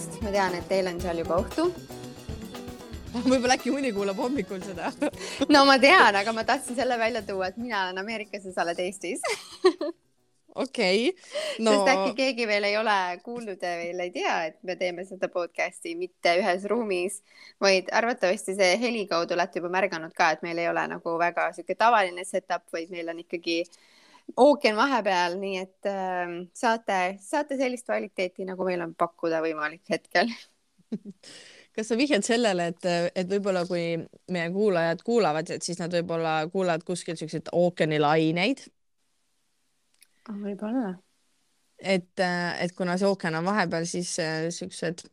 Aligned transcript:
tulemast, 0.00 0.22
ma 0.22 0.30
tean, 0.32 0.54
et 0.54 0.68
teil 0.68 0.88
on 0.88 1.00
seal 1.00 1.20
juba 1.20 1.40
õhtu. 1.42 1.70
võib-olla 3.30 3.56
äkki 3.56 3.72
mõni 3.74 3.90
kuulab 3.92 4.20
hommikul 4.22 4.60
seda 4.62 4.92
no 5.54 5.64
ma 5.66 5.80
tean, 5.82 6.14
aga 6.14 6.32
ma 6.32 6.44
tahtsin 6.46 6.78
selle 6.78 6.98
välja 6.98 7.24
tuua, 7.26 7.48
et 7.50 7.58
mina 7.58 7.88
olen 7.88 7.98
Ameerikas 7.98 8.46
ja 8.46 8.52
sa 8.54 8.62
oled 8.62 8.78
Eestis 8.78 9.24
okei 10.62 11.08
okay. 11.10 11.10
no.... 11.58 11.72
sest 11.72 11.90
äkki 11.90 12.14
keegi 12.20 12.46
veel 12.46 12.68
ei 12.68 12.76
ole 12.78 12.94
kuulnud 13.24 13.58
ja 13.58 13.74
veel 13.82 14.04
ei 14.06 14.12
tea, 14.14 14.36
et 14.52 14.60
me 14.62 14.78
teeme 14.78 15.02
seda 15.08 15.26
podcast'i 15.28 15.96
mitte 15.98 16.36
ühes 16.38 16.68
ruumis, 16.70 17.18
vaid 17.60 17.90
arvatavasti 17.90 18.54
see 18.54 18.78
heli 18.78 19.08
kaudu 19.10 19.34
olete 19.34 19.58
juba 19.58 19.74
märganud 19.74 20.14
ka, 20.14 20.30
et 20.36 20.46
meil 20.46 20.62
ei 20.62 20.70
ole 20.70 20.86
nagu 20.94 21.16
väga 21.18 21.50
sihuke 21.56 21.74
tavaline 21.74 22.24
setup, 22.24 22.68
vaid 22.70 22.94
meil 22.94 23.10
on 23.10 23.24
ikkagi 23.26 23.64
ookean 24.36 24.76
vahepeal, 24.78 25.36
nii 25.40 25.56
et 25.62 25.88
äh, 25.90 26.34
saate, 26.56 27.00
saate 27.24 27.58
sellist 27.60 27.86
kvaliteeti, 27.88 28.46
nagu 28.48 28.66
meil 28.66 28.82
on 28.84 28.94
pakkuda 28.98 29.42
võimalik 29.44 29.88
hetkel 29.90 30.30
kas 31.76 31.90
sa 31.90 31.98
vihjad 31.98 32.26
sellele, 32.26 32.70
et, 32.72 32.88
et 33.14 33.30
võib-olla 33.30 33.64
kui 33.68 33.84
meie 34.32 34.50
kuulajad 34.54 35.04
kuulavad, 35.06 35.52
et 35.54 35.66
siis 35.66 35.78
nad 35.80 35.92
võib-olla 35.94 36.42
kuulavad 36.52 36.84
kuskil 36.86 37.18
siukseid 37.18 37.52
ookeanilaineid? 37.56 38.66
võib-olla. 40.30 40.94
et, 41.78 42.22
et 42.22 42.76
kuna 42.76 42.98
see 43.00 43.08
ookean 43.08 43.38
on 43.40 43.48
vahepeal, 43.48 43.86
siis 43.88 44.12
äh, 44.22 44.46
siuksed 44.54 45.06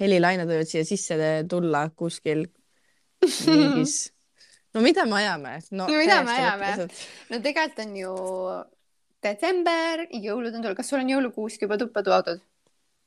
helilained 0.00 0.48
võivad 0.48 0.68
siia 0.70 0.86
sisse 0.86 1.16
tulla 1.50 1.86
kuskil 1.96 2.46
mingis 3.50 4.10
no 4.74 4.84
mida 4.84 5.06
me 5.06 5.18
ajame? 5.20 5.56
no, 5.70 5.86
no 5.86 5.96
mida 5.98 6.20
me 6.26 6.36
ajame? 6.36 6.88
no 7.30 7.40
tegelikult 7.42 7.82
on 7.86 7.96
ju 7.98 8.14
detsember, 9.24 10.06
jõulud 10.14 10.54
on 10.54 10.62
tulnud, 10.62 10.78
kas 10.78 10.88
sul 10.90 11.02
on 11.02 11.10
jõulukuusk 11.12 11.66
juba 11.66 11.78
tuppa 11.80 12.04
toodud? 12.06 12.42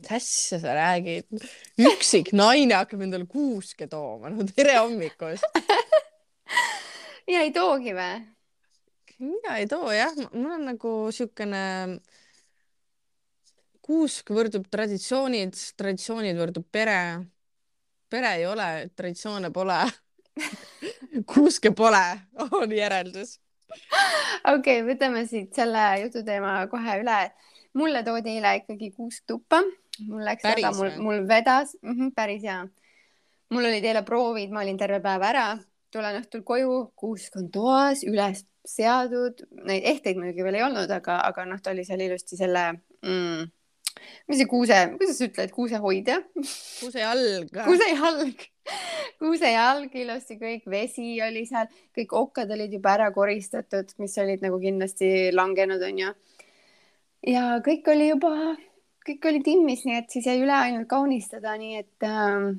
mis 0.04 0.12
asja 0.18 0.60
sa 0.64 0.76
räägid? 0.78 1.30
üksik 1.80 2.34
naine 2.36 2.76
hakkab 2.82 3.06
endale 3.06 3.28
kuuske 3.30 3.88
tooma, 3.92 4.32
no 4.34 4.46
tere 4.50 4.78
hommikust 4.82 5.48
ja 7.34 7.44
ei 7.46 7.54
toogi 7.56 7.96
või? 7.96 8.20
mina 9.24 9.58
ei 9.62 9.70
too 9.72 9.92
jah, 9.94 10.16
mul 10.34 10.58
on 10.58 10.68
nagu 10.74 10.94
siukene 11.16 11.64
kuusk 13.84 14.32
võrdub 14.32 14.68
traditsioonid, 14.72 15.58
traditsioonid 15.80 16.38
võrdub 16.40 16.66
pere. 16.72 17.24
pere 18.10 18.36
ei 18.40 18.46
ole, 18.48 18.70
traditsioone 18.96 19.52
pole 19.52 19.80
kuuske 21.26 21.72
pole, 21.76 22.04
on 22.62 22.72
järeldus. 22.72 23.40
okei 23.74 24.82
okay,, 24.82 24.86
võtame 24.86 25.26
siit 25.30 25.56
selle 25.58 25.84
jututeema 26.04 26.60
kohe 26.72 27.00
üle. 27.02 27.20
mulle 27.74 28.04
toodi 28.06 28.36
eile 28.38 28.56
ikkagi 28.60 28.92
kuusk 28.94 29.24
tuppa, 29.28 29.64
mul 30.06 30.26
läks 30.26 30.46
päris, 30.46 30.66
väga, 30.66 30.78
mul, 30.78 30.92
mul 31.02 31.28
vedas 31.28 31.76
mm, 31.82 31.94
-hmm, 31.94 32.14
päris 32.16 32.44
hea. 32.44 32.62
mul 33.50 33.66
olid 33.66 33.86
eile 33.86 34.04
proovid, 34.06 34.52
ma 34.52 34.62
olin 34.62 34.78
terve 34.78 35.00
päev 35.02 35.26
ära, 35.30 35.48
tulen 35.94 36.22
õhtul 36.22 36.44
koju, 36.44 36.78
kuusk 36.96 37.36
on 37.42 37.50
toas, 37.52 38.04
üles 38.04 38.46
seatud, 38.66 39.44
neid 39.68 39.84
ehteid 39.84 40.18
muidugi 40.18 40.44
veel 40.46 40.56
ei 40.56 40.64
olnud, 40.64 40.92
aga, 40.92 41.20
aga 41.28 41.46
noh, 41.46 41.60
ta 41.62 41.74
oli 41.74 41.84
seal 41.86 42.02
ilusti 42.06 42.38
selle 42.40 42.70
mm, 43.04 43.52
mis 44.30 44.40
see 44.42 44.50
kuuse, 44.50 44.80
kuidas 44.98 45.20
sa 45.20 45.28
ütled, 45.28 45.54
kuusehoidja? 45.56 46.20
kuusejalg. 46.80 47.52
kuusejalg, 47.66 48.46
kuusejalg 49.22 49.96
ilusti 49.96 50.38
kõik, 50.40 50.68
vesi 50.70 51.16
oli 51.26 51.46
seal, 51.50 51.70
kõik 51.96 52.14
okkad 52.20 52.52
olid 52.56 52.74
juba 52.74 52.94
ära 52.98 53.10
koristatud, 53.16 53.94
mis 54.02 54.18
olid 54.22 54.44
nagu 54.46 54.60
kindlasti 54.62 55.32
langenud, 55.34 55.82
onju. 55.90 56.12
ja 57.28 57.46
kõik 57.66 57.88
oli 57.94 58.10
juba, 58.10 58.34
kõik 59.08 59.30
oli 59.32 59.42
timmis, 59.46 59.86
nii 59.88 59.98
et 60.02 60.14
siis 60.14 60.28
jäi 60.30 60.40
üle 60.42 60.56
ainult 60.58 60.90
kaunistada, 60.92 61.56
nii 61.60 61.80
et 61.84 62.08
äh, 62.08 62.52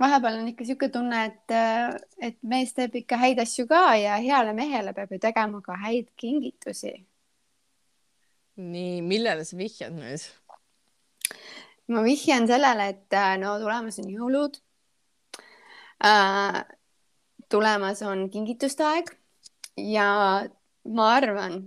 vahepeal 0.00 0.38
on 0.40 0.52
ikka 0.52 0.64
niisugune 0.64 0.92
tunne, 0.92 1.24
et, 1.30 1.54
äh, 1.54 1.96
et 2.30 2.38
mees 2.42 2.72
teeb 2.76 2.94
ikka 3.02 3.18
häid 3.20 3.42
asju 3.42 3.66
ka 3.70 3.82
ja 4.00 4.20
heale 4.22 4.54
mehele 4.56 4.94
peab 4.96 5.12
ju 5.12 5.20
tegema 5.22 5.60
ka 5.62 5.76
häid 5.86 6.10
kingitusi. 6.20 6.94
nii, 8.54 9.02
millele 9.02 9.44
sa 9.44 9.56
vihjad 9.58 9.94
nüüd? 9.96 10.22
ma 11.88 12.04
vihjan 12.04 12.46
sellele, 12.48 12.88
et 12.94 13.12
äh, 13.12 13.34
no 13.40 13.58
tulemas 13.60 13.98
on 14.02 14.08
jõulud. 14.10 14.60
Tulemas 17.48 18.02
on 18.04 18.26
kingituste 18.32 18.84
aeg 18.84 19.12
ja 19.80 20.08
ma 20.84 21.06
arvan, 21.16 21.62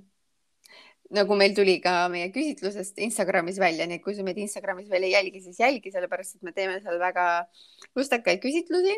nagu 1.13 1.37
meil 1.39 1.55
tuli 1.55 1.77
ka 1.83 2.07
meie 2.11 2.29
küsitlusest 2.35 2.99
Instagramis 3.03 3.59
välja, 3.61 3.87
nii 3.87 3.99
et 3.99 4.03
kui 4.03 4.15
sa 4.15 4.25
meid 4.27 4.39
Instagramis 4.41 4.89
veel 4.91 5.07
ei 5.07 5.13
jälgi, 5.15 5.41
siis 5.43 5.59
jälgi, 5.61 5.91
sellepärast 5.93 6.37
et 6.37 6.47
me 6.47 6.53
teeme 6.55 6.79
seal 6.83 6.99
väga 6.99 7.27
lustakaid 7.95 8.41
küsitlusi 8.43 8.95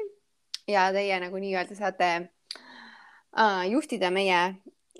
ja 0.70 0.90
teie 0.96 1.20
nagu 1.22 1.42
nii-öelda 1.42 1.78
saate 1.78 2.10
äh, 2.18 3.64
juhtida 3.70 4.12
meie 4.14 4.42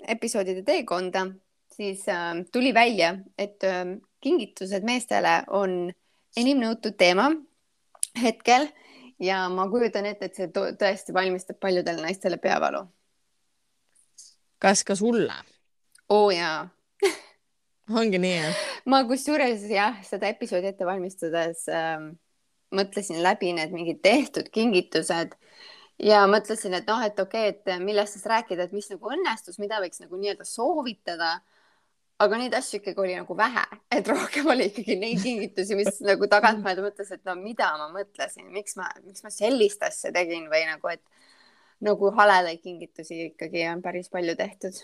episoodide 0.08 0.62
teekonda, 0.66 1.26
siis 1.74 2.06
äh, 2.08 2.44
tuli 2.52 2.74
välja, 2.74 3.16
et 3.38 3.62
äh, 3.66 3.96
kingitused 4.22 4.86
meestele 4.86 5.40
on 5.48 5.90
enim 6.38 6.62
nõutud 6.62 6.94
teema 7.00 7.30
hetkel 8.22 8.68
ja 9.20 9.44
ma 9.52 9.68
kujutan 9.70 10.08
ette, 10.10 10.30
et 10.30 10.38
see 10.38 10.48
tõesti 10.52 11.14
valmistab 11.14 11.60
paljudele 11.60 12.02
naistele 12.02 12.40
peavalu. 12.40 12.84
kas 14.58 14.84
ka 14.84 14.96
sulle? 14.96 15.34
oo 16.08 16.26
oh, 16.26 16.32
jaa 16.34 16.68
ongi 18.00 18.18
nii 18.18 18.34
jah? 18.36 18.64
ma 18.84 19.04
kusjuures 19.08 19.68
jah, 19.70 20.00
seda 20.06 20.30
episoodi 20.32 20.72
ette 20.72 20.88
valmistades 20.88 21.66
äh, 21.68 22.10
mõtlesin 22.74 23.22
läbi 23.22 23.52
need 23.56 23.72
mingid 23.74 24.02
tehtud 24.02 24.50
kingitused 24.54 25.36
ja 26.00 26.24
mõtlesin, 26.30 26.74
et 26.78 26.88
noh, 26.88 27.02
et 27.04 27.18
okei 27.20 27.50
okay,, 27.50 27.76
et 27.76 27.82
millest 27.84 28.16
siis 28.16 28.26
rääkida, 28.30 28.66
et 28.66 28.76
mis 28.76 28.88
nagu 28.92 29.12
õnnestus, 29.12 29.58
mida 29.62 29.80
võiks 29.82 30.00
nagu 30.02 30.20
nii-öelda 30.20 30.46
soovitada 30.48 31.38
aga 32.20 32.38
neid 32.40 32.54
asju 32.56 32.80
ikkagi 32.80 33.00
oli 33.00 33.16
nagu 33.16 33.36
vähe, 33.36 33.64
et 33.92 34.08
rohkem 34.12 34.50
oli 34.52 34.68
ikkagi 34.70 34.96
neid 35.00 35.22
kingitusi, 35.24 35.78
mis 35.78 36.00
nagu 36.10 36.28
tagantmõelda 36.30 36.84
mõtles, 36.84 37.12
et 37.16 37.24
no 37.28 37.36
mida 37.40 37.72
ma 37.80 37.88
mõtlesin, 37.94 38.50
miks 38.54 38.76
ma, 38.80 38.88
miks 39.06 39.24
ma 39.24 39.32
sellist 39.34 39.82
asja 39.86 40.12
tegin 40.14 40.48
või 40.52 40.64
nagu, 40.68 40.92
et 40.92 41.02
nagu 41.84 42.12
haledaid 42.16 42.60
kingitusi 42.64 43.30
ikkagi 43.30 43.64
on 43.70 43.84
päris 43.84 44.12
palju 44.12 44.36
tehtud. 44.36 44.82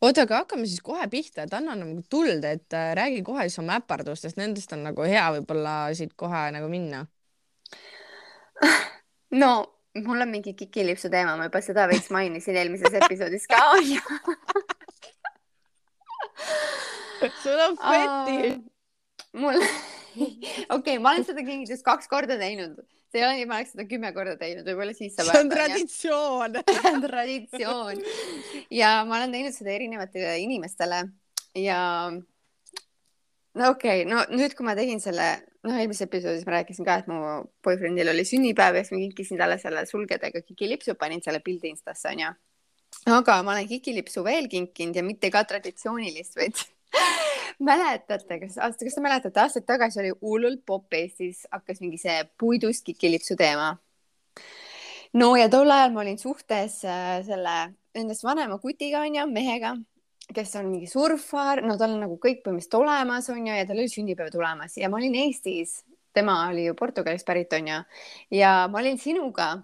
oota, 0.00 0.26
aga 0.26 0.42
hakkame 0.42 0.68
siis 0.68 0.84
kohe 0.84 1.06
pihta, 1.12 1.46
et 1.46 1.56
anna 1.56 1.76
nagu 1.78 2.04
tuld, 2.12 2.44
et 2.44 2.76
äh, 2.76 2.92
räägi 2.98 3.24
kohe 3.24 3.48
siis 3.48 3.60
oma 3.62 3.80
äpardustest, 3.80 4.38
nendest 4.40 4.72
on 4.76 4.84
nagu 4.90 5.08
hea 5.08 5.26
võib-olla 5.38 5.76
siit 5.96 6.12
kohe 6.16 6.46
nagu 6.52 6.68
minna. 6.72 7.06
no 9.42 9.52
mul 10.04 10.20
on 10.20 10.28
mingi 10.28 10.52
kikilipsu 10.54 11.08
teema, 11.10 11.38
ma 11.40 11.48
juba 11.48 11.64
seda 11.64 11.88
veits 11.90 12.12
mainisin 12.14 12.60
eelmises 12.60 13.00
episoodis 13.00 13.48
ka 13.50 13.62
onju 13.78 14.69
sul 17.44 17.64
on 17.66 17.76
feti 17.80 18.52
uh,. 18.52 18.60
mul 19.40 19.60
okei 20.76 20.98
ma 20.98 21.14
olen 21.14 21.26
seda 21.28 21.44
kingitust 21.46 21.84
kaks 21.86 22.10
korda 22.10 22.38
teinud, 22.40 22.80
see 23.10 23.20
ei 23.20 23.26
ole 23.26 23.36
nii, 23.38 23.46
ma 23.50 23.60
oleks 23.60 23.74
seda 23.74 23.86
kümme 23.90 24.10
korda 24.16 24.36
teinud, 24.40 24.66
võib-olla 24.66 24.96
siis 24.96 25.14
saab. 25.16 25.30
see 25.30 25.44
on 25.44 25.52
traditsioon 25.52 26.58
traditsioon 27.06 28.02
ja 28.74 28.96
ma 29.06 29.20
olen 29.20 29.36
teinud 29.36 29.56
seda 29.56 29.74
erinevatele 29.76 30.34
inimestele 30.44 31.04
ja 31.58 31.80
no 33.54 33.70
okei 33.70 34.02
okay,, 34.02 34.08
no 34.08 34.24
nüüd, 34.34 34.54
kui 34.58 34.66
ma 34.66 34.76
tegin 34.78 35.02
selle, 35.02 35.30
noh, 35.66 35.78
eelmises 35.78 36.06
episoodis 36.06 36.46
ma 36.48 36.58
rääkisin 36.58 36.86
ka, 36.86 37.00
et 37.02 37.10
mu 37.10 37.22
boyfriend'il 37.64 38.12
oli 38.12 38.26
sünnipäev 38.26 38.78
ja 38.78 38.84
siis 38.84 38.94
ma 38.94 39.02
kinkisin 39.04 39.40
talle 39.40 39.58
selle 39.62 39.86
sulgedega 39.88 40.42
kikilipsu, 40.46 40.96
panin 41.00 41.22
selle 41.24 41.42
pildi 41.44 41.72
Instasse 41.74 42.12
onju. 42.12 42.34
aga 43.14 43.40
ma 43.46 43.56
olen 43.56 43.70
kikilipsu 43.70 44.26
veel 44.26 44.50
kinkinud 44.50 44.98
ja 44.98 45.06
mitte 45.06 45.30
ka 45.34 45.44
traditsioonilist, 45.46 46.38
vaid 46.38 46.62
mäletate, 47.60 48.40
kas, 48.40 48.56
kas 48.56 48.96
te 48.96 49.04
mäletate, 49.04 49.40
aastaid 49.42 49.66
tagasi 49.68 50.00
oli 50.02 50.12
hullult 50.22 50.64
popp 50.66 50.96
Eestis, 50.96 51.44
hakkas 51.52 51.80
mingi 51.82 52.00
see 52.00 52.16
puidust 52.40 52.84
kikilipsu 52.86 53.36
teema. 53.40 53.76
no 55.12 55.34
ja 55.36 55.48
tol 55.52 55.70
ajal 55.70 55.94
ma 55.94 56.02
olin 56.04 56.18
suhtes 56.18 56.80
äh, 56.84 57.20
selle 57.26 57.56
endast 57.94 58.24
vanema 58.24 58.58
kutiga 58.62 59.02
onju, 59.04 59.26
mehega, 59.30 59.74
kes 60.34 60.54
on 60.60 60.70
mingi 60.70 60.86
surfar, 60.86 61.62
no 61.66 61.76
tal 61.78 61.96
on 61.96 62.04
nagu 62.06 62.18
kõik 62.22 62.44
põhimõtteliselt 62.44 62.78
olemas 62.78 63.30
onju 63.32 63.56
ja 63.56 63.66
tal 63.66 63.82
oli 63.82 63.90
sünnipäev 63.90 64.30
tulemas 64.34 64.76
ja 64.78 64.88
ma 64.88 65.00
olin 65.00 65.18
Eestis, 65.26 65.80
tema 66.14 66.44
oli 66.48 66.68
ju 66.68 66.78
Portugalist 66.78 67.26
pärit 67.26 67.52
onju 67.52 67.82
ja 68.34 68.54
ma 68.70 68.82
olin 68.82 68.98
sinuga 68.98 69.56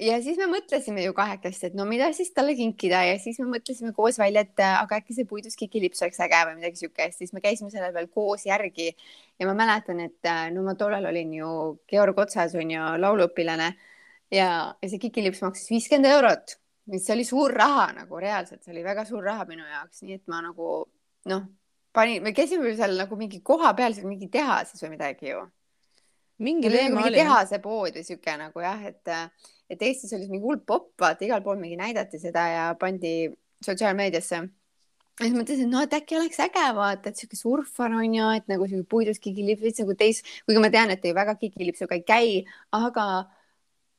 ja 0.00 0.16
siis 0.22 0.38
me 0.40 0.48
mõtlesime 0.50 1.04
ju 1.04 1.14
kahekesti, 1.16 1.70
et 1.70 1.76
no 1.78 1.86
mida 1.88 2.08
siis 2.16 2.32
talle 2.34 2.56
kinkida 2.58 3.04
ja 3.06 3.14
siis 3.22 3.38
me 3.42 3.46
mõtlesime 3.52 3.92
koos 3.96 4.18
välja, 4.18 4.42
et 4.44 4.62
äh, 4.62 4.76
aga 4.80 4.98
äkki 5.00 5.16
see 5.16 5.28
puidust 5.28 5.58
kikilips 5.60 6.02
oleks 6.02 6.20
äge 6.24 6.40
või 6.48 6.58
midagi 6.58 6.82
siukest, 6.82 7.20
siis 7.20 7.34
me 7.36 7.42
käisime 7.44 7.70
selle 7.72 7.92
peal 7.94 8.10
koos 8.12 8.46
järgi 8.48 8.90
ja 8.90 9.48
ma 9.48 9.54
mäletan, 9.58 10.02
et 10.04 10.30
äh, 10.30 10.46
no 10.54 10.66
ma 10.66 10.76
tollal 10.78 11.06
olin 11.10 11.34
ju 11.38 11.50
Georg 11.90 12.18
Otsas 12.26 12.56
on 12.58 12.74
ju 12.74 12.92
lauluõpilane 13.04 13.70
ja, 14.34 14.48
ja 14.74 14.88
see 14.88 15.02
kikilips 15.02 15.44
maksis 15.46 15.70
viiskümmend 15.70 16.10
eurot, 16.10 16.58
mis 16.90 17.08
oli 17.14 17.26
suur 17.28 17.54
raha 17.54 17.92
nagu 18.00 18.20
reaalselt, 18.20 18.64
see 18.64 18.74
oli 18.74 18.84
väga 18.86 19.06
suur 19.08 19.22
raha 19.24 19.46
minu 19.48 19.66
jaoks, 19.66 20.02
nii 20.02 20.18
et 20.18 20.26
ma 20.32 20.42
nagu 20.44 20.80
noh, 21.30 21.46
panin, 21.94 22.22
me 22.22 22.34
käisime 22.36 22.74
seal 22.76 22.98
nagu 22.98 23.18
mingi 23.18 23.40
koha 23.46 23.72
peal 23.78 23.94
seal 23.96 24.10
mingi 24.10 24.28
tehases 24.32 24.82
või 24.84 24.96
midagi 24.96 25.30
ju. 25.30 25.44
Mingi 26.42 26.66
nagu 26.66 26.76
teema 26.76 27.02
oli. 27.06 27.18
tehase 27.20 27.60
pood 27.62 27.94
või 27.94 28.02
siuke 28.02 28.32
nagu 28.36 28.62
jah, 28.64 28.80
et, 28.90 29.12
et 29.70 29.82
Eestis 29.82 30.12
oli 30.16 30.28
mingi 30.28 30.44
hull 30.44 30.60
popp, 30.66 30.92
vaata 31.00 31.26
igal 31.26 31.42
pool 31.44 31.58
mingi 31.60 31.78
näidati 31.80 32.20
seda 32.20 32.44
ja 32.50 32.66
pandi 32.80 33.30
sotsiaalmeediasse. 33.64 34.40
ja 34.40 35.22
siis 35.22 35.36
mõtlesin, 35.36 35.70
no 35.70 35.84
et 35.84 35.94
äkki 35.94 36.18
oleks 36.18 36.40
äge 36.42 36.66
vaata, 36.76 37.10
et 37.10 37.20
siuke 37.20 37.38
surfar 37.38 37.94
on 37.94 38.18
ju, 38.18 38.32
et 38.36 38.50
nagu 38.50 38.68
siuke 38.68 38.88
puidust 38.90 39.22
kikilips, 39.24 39.62
veits 39.62 39.84
nagu 39.84 39.96
teis, 39.98 40.24
kuigi 40.44 40.60
ma 40.62 40.72
tean, 40.74 40.90
et 40.90 41.02
te 41.02 41.12
ju 41.12 41.16
väga 41.16 41.36
kikilipsuga 41.40 41.98
ei 41.98 42.04
käi, 42.08 42.28
aga 42.74 43.06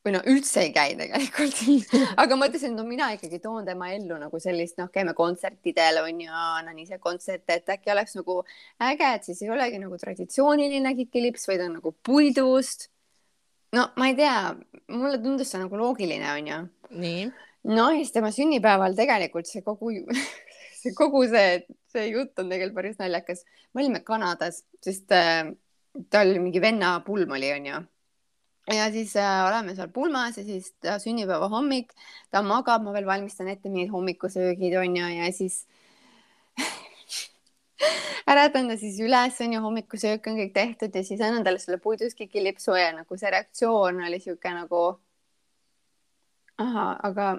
või 0.06 0.14
no 0.14 0.22
üldse 0.30 0.62
ei 0.68 0.72
käi 0.74 0.94
tegelikult, 1.00 1.62
aga 2.22 2.38
mõtlesin, 2.38 2.76
no 2.78 2.86
mina 2.86 3.10
ikkagi 3.16 3.40
toon 3.42 3.66
tema 3.66 3.90
ellu 3.96 4.20
nagu 4.22 4.40
sellist, 4.42 4.78
noh, 4.78 4.92
käime 4.94 5.16
kontsertidel 5.18 6.04
on 6.04 6.20
ju, 6.22 6.34
annan 6.60 6.78
ise 6.84 7.00
kontserte, 7.02 7.58
et 7.58 7.74
äkki 7.74 7.94
oleks 7.94 8.14
nagu 8.20 8.42
äge, 8.86 9.08
et 9.10 9.26
siis 9.26 9.42
ei 9.42 9.54
olegi 9.56 9.82
nagu 9.82 9.98
traditsiooniline 10.02 10.94
kikilips, 11.02 11.48
vaid 11.50 11.66
on 11.66 11.80
nagu 11.80 11.96
puidust. 12.06 12.92
No 13.74 13.90
ma 13.98 14.10
ei 14.10 14.16
tea, 14.16 14.38
mulle 14.94 15.20
tundus 15.24 15.52
see 15.52 15.62
nagu 15.62 15.80
loogiline 15.80 16.30
onju. 16.34 16.62
nii, 17.02 17.26
no 17.72 17.90
ja 17.92 17.98
siis 17.98 18.14
tema 18.16 18.32
sünnipäeval 18.36 18.98
tegelikult 18.98 19.50
see 19.50 19.64
kogu, 19.66 19.92
see 20.82 20.94
kogu 20.98 21.26
see, 21.32 21.66
see 21.94 22.08
jutt 22.12 22.40
on 22.40 22.52
tegelikult 22.52 22.82
päris 22.82 23.02
naljakas. 23.02 23.46
me 23.74 23.84
olime 23.84 24.04
Kanadas, 24.06 24.64
sest 24.84 25.12
äh, 25.16 25.52
tal 26.10 26.32
oli 26.32 26.48
mingi 26.48 26.62
venna 26.62 27.00
pulm 27.06 27.38
oli 27.38 27.52
onju 27.56 27.84
ja 28.74 28.90
siis 28.92 29.16
äh, 29.16 29.46
oleme 29.48 29.76
seal 29.76 29.90
pulmas 29.94 30.38
ja 30.38 30.44
siis 30.44 30.72
ta 30.82 30.98
sünnipäeva 31.00 31.50
hommik, 31.50 31.94
ta 32.34 32.42
magab, 32.42 32.84
ma 32.86 32.94
veel 32.96 33.06
valmistan 33.06 33.50
ette 33.52 33.70
mingid 33.70 33.92
hommikusöögid 33.94 34.78
onju 34.82 35.10
ja 35.20 35.32
siis 35.34 35.66
äratan 38.32 38.70
ta 38.72 38.78
siis 38.80 39.00
üles 39.04 39.40
onju, 39.44 39.62
hommikusöök 39.64 40.30
on 40.32 40.40
kõik 40.40 40.54
tehtud 40.56 40.96
ja 40.96 41.04
siis 41.04 41.22
annan 41.22 41.44
talle 41.46 41.60
selle 41.62 41.80
puiduskikilipsu 41.84 42.78
ja 42.80 42.92
nagu 42.96 43.18
see 43.20 43.34
reaktsioon 43.34 44.04
oli 44.08 44.22
siuke 44.24 44.54
nagu 44.56 44.86
ahah, 46.62 46.96
aga 47.04 47.34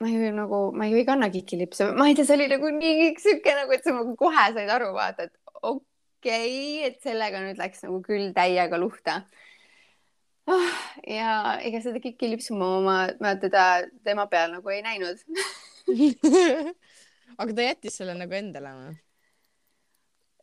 ma 0.00 0.10
ju 0.12 0.30
nagu, 0.36 0.60
ma 0.76 0.86
ju 0.90 1.00
ei 1.00 1.06
kanna 1.08 1.30
kikilipsu, 1.32 1.90
ma 1.96 2.08
ei 2.10 2.16
tea, 2.18 2.28
see 2.28 2.36
oli 2.38 2.50
nagu 2.52 2.70
nii 2.78 3.10
siuke 3.22 3.56
nagu, 3.58 3.74
et 3.74 3.86
sa 3.86 3.94
nagu 3.96 4.14
kohe 4.18 4.46
said 4.52 4.70
aru, 4.70 4.92
vaata, 4.96 5.26
et 5.26 5.56
okei 5.62 5.82
okay,, 6.20 6.90
et 6.90 7.00
sellega 7.02 7.42
nüüd 7.42 7.60
läks 7.60 7.82
nagu 7.86 8.00
küll 8.04 8.30
täiega 8.36 8.78
luhta 8.80 9.22
oh,. 10.46 10.76
ja 11.08 11.56
ega 11.64 11.80
seda 11.84 12.02
kikilipsu 12.02 12.58
ma 12.58 12.70
oma, 12.78 12.98
ma 13.22 13.34
teda, 13.40 13.86
tema 14.06 14.28
peal 14.30 14.54
nagu 14.58 14.74
ei 14.74 14.82
näinud. 14.84 15.22
aga 17.40 17.50
ta 17.52 17.66
jättis 17.66 17.98
selle 17.98 18.14
nagu 18.18 18.36
endale 18.36 18.72
või? 18.76 18.94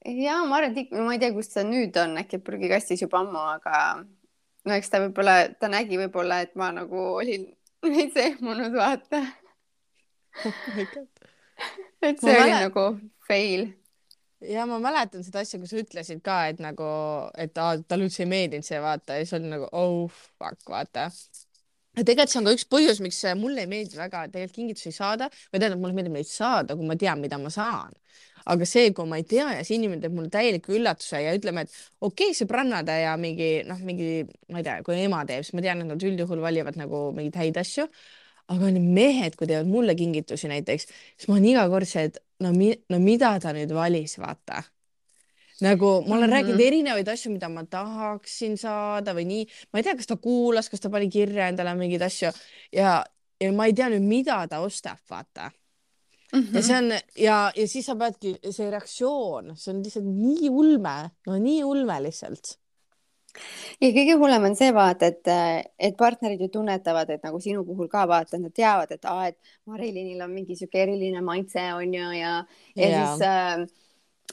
Ja 0.06 0.40
ma 0.48 0.58
arvan, 0.60 0.78
et 0.78 0.92
ma 0.96 1.14
ei 1.16 1.20
tea, 1.22 1.32
kus 1.36 1.52
ta 1.54 1.64
nüüd 1.68 1.96
on, 2.02 2.18
äkki 2.22 2.40
prügikastis 2.44 3.04
juba 3.06 3.22
ammu, 3.24 3.40
aga 3.58 3.84
no 4.66 4.76
eks 4.78 4.90
ta 4.92 5.02
võib-olla, 5.04 5.38
ta 5.60 5.70
nägi 5.72 6.00
võib-olla, 6.02 6.42
et 6.46 6.56
ma 6.60 6.72
nagu 6.76 7.06
olin 7.20 7.48
veits 7.84 8.18
ehmunud, 8.20 8.74
vaata. 8.76 9.22
oh 10.44 10.60
et 12.04 12.20
Ma 12.22 12.28
see 12.28 12.34
oli 12.36 12.50
mäle- 12.50 12.60
nagu 12.66 12.84
fail. 13.28 13.68
ja 14.44 14.66
ma 14.68 14.80
mäletan 14.84 15.24
seda 15.24 15.44
asja, 15.44 15.60
kui 15.62 15.70
sa 15.70 15.80
ütlesid 15.80 16.20
ka, 16.26 16.38
et 16.52 16.60
nagu, 16.64 16.88
et 17.40 17.56
aa, 17.62 17.78
talle 17.88 18.10
üldse 18.10 18.26
ei 18.26 18.32
meeldinud 18.32 18.68
see 18.68 18.82
vaata 18.84 19.20
ja 19.20 19.24
siis 19.26 19.38
oli 19.40 19.52
nagu 19.52 19.70
oh 19.72 20.10
fuck 20.12 20.68
vaata. 20.74 21.06
ja 21.96 22.04
tegelikult 22.04 22.34
see 22.34 22.42
on 22.42 22.50
ka 22.50 22.56
üks 22.58 22.68
põhjus, 22.72 23.00
miks 23.06 23.22
mulle 23.40 23.64
ei 23.64 23.70
meeldi 23.72 24.00
väga 24.00 24.26
tegelikult 24.34 24.58
kingitusi 24.58 24.92
saada 24.96 25.30
või 25.32 25.62
tähendab, 25.62 25.80
mulle 25.84 25.96
meeldib 26.00 26.18
neid 26.18 26.28
saada, 26.32 26.76
kui 26.76 26.88
ma 26.90 26.98
tean, 27.00 27.22
mida 27.24 27.40
ma 27.40 27.52
saan. 27.54 27.94
Aga 28.52 28.68
see, 28.68 28.92
kui 28.96 29.08
ma 29.10 29.20
ei 29.20 29.28
tea 29.28 29.46
ja 29.58 29.62
see 29.66 29.78
inimene 29.78 30.04
teeb 30.04 30.16
mulle 30.18 30.32
täieliku 30.34 30.76
üllatuse 30.78 31.22
ja 31.24 31.32
ütleme, 31.38 31.66
et 31.66 31.72
okei 32.02 32.32
okay,, 32.32 32.38
sõbrannade 32.38 32.96
ja 33.04 33.14
mingi 33.20 33.54
noh, 33.68 33.80
mingi 33.86 34.26
ma 34.52 34.60
ei 34.60 34.68
tea, 34.68 34.82
kui 34.86 35.00
ema 35.04 35.24
teeb, 35.30 35.46
siis 35.46 35.56
ma 35.58 35.64
tean, 35.66 35.84
et 35.84 35.92
nad 35.94 36.06
üldjuhul 36.10 36.44
valivad 36.44 36.78
nagu 36.80 37.06
mingeid 37.16 37.40
häid 37.40 37.64
asju. 37.64 37.88
aga 38.52 38.70
need 38.76 38.90
mehed, 38.92 39.36
kui 39.40 39.48
teevad 39.48 39.70
mulle 39.72 39.94
kingitusi 39.96 40.50
näiteks, 40.52 40.90
siis 41.16 41.30
ma 41.30 41.38
olen 41.38 41.46
iga 41.48 41.62
kord 41.72 41.88
see, 41.88 42.10
et 42.10 42.20
no 42.44 42.52
mi-, 42.52 42.76
no 42.92 43.00
mida 43.00 43.38
ta 43.40 43.54
nüüd 43.56 43.72
valis, 43.72 44.18
vaata. 44.20 44.64
nagu 45.64 46.02
ma 46.04 46.18
olen 46.18 46.28
mm. 46.28 46.34
-hmm. 46.34 46.34
rääkinud 46.34 46.62
erinevaid 46.68 47.08
asju, 47.08 47.32
mida 47.32 47.50
ma 47.50 47.64
tahaksin 47.64 48.58
saada 48.58 49.16
või 49.16 49.26
nii, 49.32 49.48
ma 49.72 49.80
ei 49.80 49.84
tea, 49.88 49.96
kas 49.96 50.12
ta 50.12 50.18
kuulas, 50.18 50.70
kas 50.70 50.84
ta 50.84 50.90
pani 50.90 51.10
kirja 51.10 51.48
endale 51.48 51.76
mingeid 51.76 52.02
asju 52.02 52.32
ja, 52.72 53.04
ja 53.40 53.52
ma 53.54 53.66
ei 53.66 53.74
tea 53.74 53.90
nüüd, 53.90 54.04
mida 54.04 54.44
ta 54.48 54.60
ostab, 54.60 55.00
vaata. 55.10 55.52
Ja 56.34 56.64
see 56.66 56.78
on 56.78 56.92
ja, 57.20 57.38
ja 57.56 57.68
siis 57.70 57.86
sa 57.90 57.96
peadki, 58.00 58.36
see 58.50 58.70
reaktsioon, 58.72 59.54
see 59.60 59.74
on 59.74 59.82
lihtsalt 59.86 60.10
nii 60.10 60.50
ulme, 60.50 60.98
no 61.28 61.40
nii 61.40 61.64
ulme 61.68 62.00
lihtsalt. 62.08 62.56
ja 63.82 63.92
kõige 63.96 64.18
hullem 64.22 64.50
on 64.50 64.58
see 64.58 64.74
vaata, 64.74 65.10
et, 65.10 65.32
et 65.90 65.96
partnerid 65.98 66.42
ju 66.42 66.50
tunnetavad, 66.54 67.10
et 67.10 67.24
nagu 67.26 67.40
sinu 67.42 67.64
puhul 67.66 67.90
ka 67.92 68.06
vaata, 68.10 68.38
nad 68.42 68.54
teavad, 68.54 68.92
et 68.94 69.06
aa, 69.10 69.30
et 69.32 69.56
Mari-Linil 69.70 70.22
on 70.26 70.34
mingi 70.34 70.58
sihuke 70.58 70.84
eriline 70.84 71.22
maitse 71.26 71.70
on 71.74 71.96
ju 71.98 72.12
ja, 72.18 72.36
ja 72.78 72.90
Jaa. 72.90 73.16
siis 73.16 73.26
äh, 73.30 73.83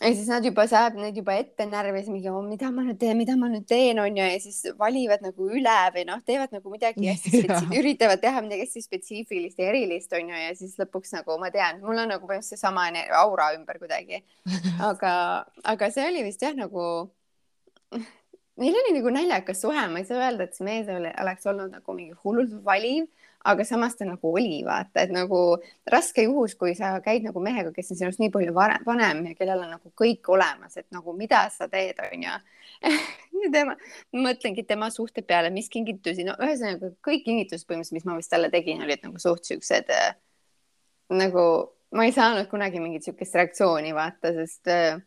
ja 0.01 0.11
siis 0.15 0.29
nad 0.31 0.45
juba, 0.45 0.65
see 0.69 0.79
ajab 0.79 0.97
neid 1.01 1.19
juba 1.19 1.35
ette 1.41 1.67
närvi, 1.69 2.01
siis 2.05 2.13
mingi, 2.15 2.33
mida 2.47 2.71
ma 2.73 2.85
nüüd 2.87 2.99
teen, 3.01 3.19
mida 3.19 3.37
ma 3.37 3.51
nüüd 3.53 3.67
teen, 3.69 3.99
onju, 4.01 4.23
ja 4.33 4.39
siis 4.43 4.61
valivad 4.79 5.25
nagu 5.25 5.49
üle 5.51 5.77
või 5.97 6.07
noh, 6.09 6.23
teevad 6.27 6.55
nagu 6.57 6.73
midagi 6.73 7.11
hästi 7.11 7.33
spetsi-, 7.35 7.81
üritavad 7.81 8.23
teha 8.23 8.41
midagi 8.45 8.65
hästi 8.65 8.85
spetsiifilist 8.87 9.61
ja 9.61 9.69
erilist, 9.73 10.13
onju, 10.17 10.37
ja 10.47 10.55
siis 10.57 10.79
lõpuks 10.81 11.13
nagu 11.19 11.37
ma 11.43 11.53
tean, 11.55 11.83
mul 11.85 12.01
on 12.01 12.15
nagu 12.15 12.25
põhimõtteliselt 12.25 12.61
seesama 12.61 12.89
aura 13.21 13.51
ümber 13.59 13.81
kuidagi. 13.83 14.23
aga, 14.91 15.13
aga 15.75 15.91
see 15.93 16.07
oli 16.09 16.25
vist 16.31 16.47
jah, 16.47 16.57
nagu 16.57 16.87
meil 18.61 18.77
oli 18.77 18.97
nagu 18.97 19.13
naljakas 19.13 19.63
suhe, 19.65 19.87
ma 19.93 20.01
ei 20.01 20.09
saa 20.09 20.25
öelda, 20.25 20.47
et 20.47 20.57
see 20.57 20.67
mees 20.67 20.89
oli, 20.93 21.13
oleks 21.23 21.49
olnud 21.51 21.77
nagu 21.77 21.97
mingi 21.97 22.17
hullult 22.25 22.57
valiv, 22.65 23.09
aga 23.45 23.65
samas 23.65 23.97
ta 23.97 24.05
nagu 24.05 24.33
oli, 24.35 24.61
vaata, 24.67 25.05
et 25.05 25.13
nagu 25.15 25.41
raske 25.91 26.25
juhus, 26.27 26.55
kui 26.61 26.75
sa 26.77 26.93
käid 27.05 27.25
nagu 27.25 27.41
mehega, 27.41 27.73
kes 27.73 27.95
on 27.95 28.01
sinust 28.01 28.21
nii 28.21 28.33
palju 28.35 28.53
vare- 28.57 28.81
vanem 28.87 29.25
ja 29.31 29.37
kellel 29.39 29.65
on 29.65 29.75
nagu 29.77 29.93
kõik 29.97 30.29
olemas, 30.35 30.77
et 30.77 30.89
nagu 30.93 31.15
mida 31.17 31.47
sa 31.55 31.69
teed, 31.73 32.01
onju. 32.05 32.39
ja 33.43 33.53
tema, 33.53 33.77
ma 34.13 34.27
mõtlengi 34.29 34.65
tema 34.69 34.91
suhte 34.93 35.25
peale, 35.27 35.53
mis 35.55 35.71
kingitusi, 35.73 36.27
no 36.29 36.37
ühesõnaga 36.41 36.93
kõik 37.07 37.25
kingitused 37.29 37.69
põhimõtteliselt, 37.69 37.99
mis 37.99 38.09
ma 38.09 38.19
vist 38.21 38.33
talle 38.33 38.53
tegin, 38.53 38.85
olid 38.85 39.07
nagu 39.09 39.23
suht 39.23 39.49
siuksed 39.49 39.93
äh, 39.97 40.11
nagu 41.11 41.45
ma 41.97 42.07
ei 42.07 42.13
saanud 42.15 42.49
kunagi 42.51 42.81
mingit 42.83 43.07
siukest 43.07 43.35
reaktsiooni 43.35 43.95
vaata, 43.97 44.35
sest 44.37 44.71
äh, 44.71 45.01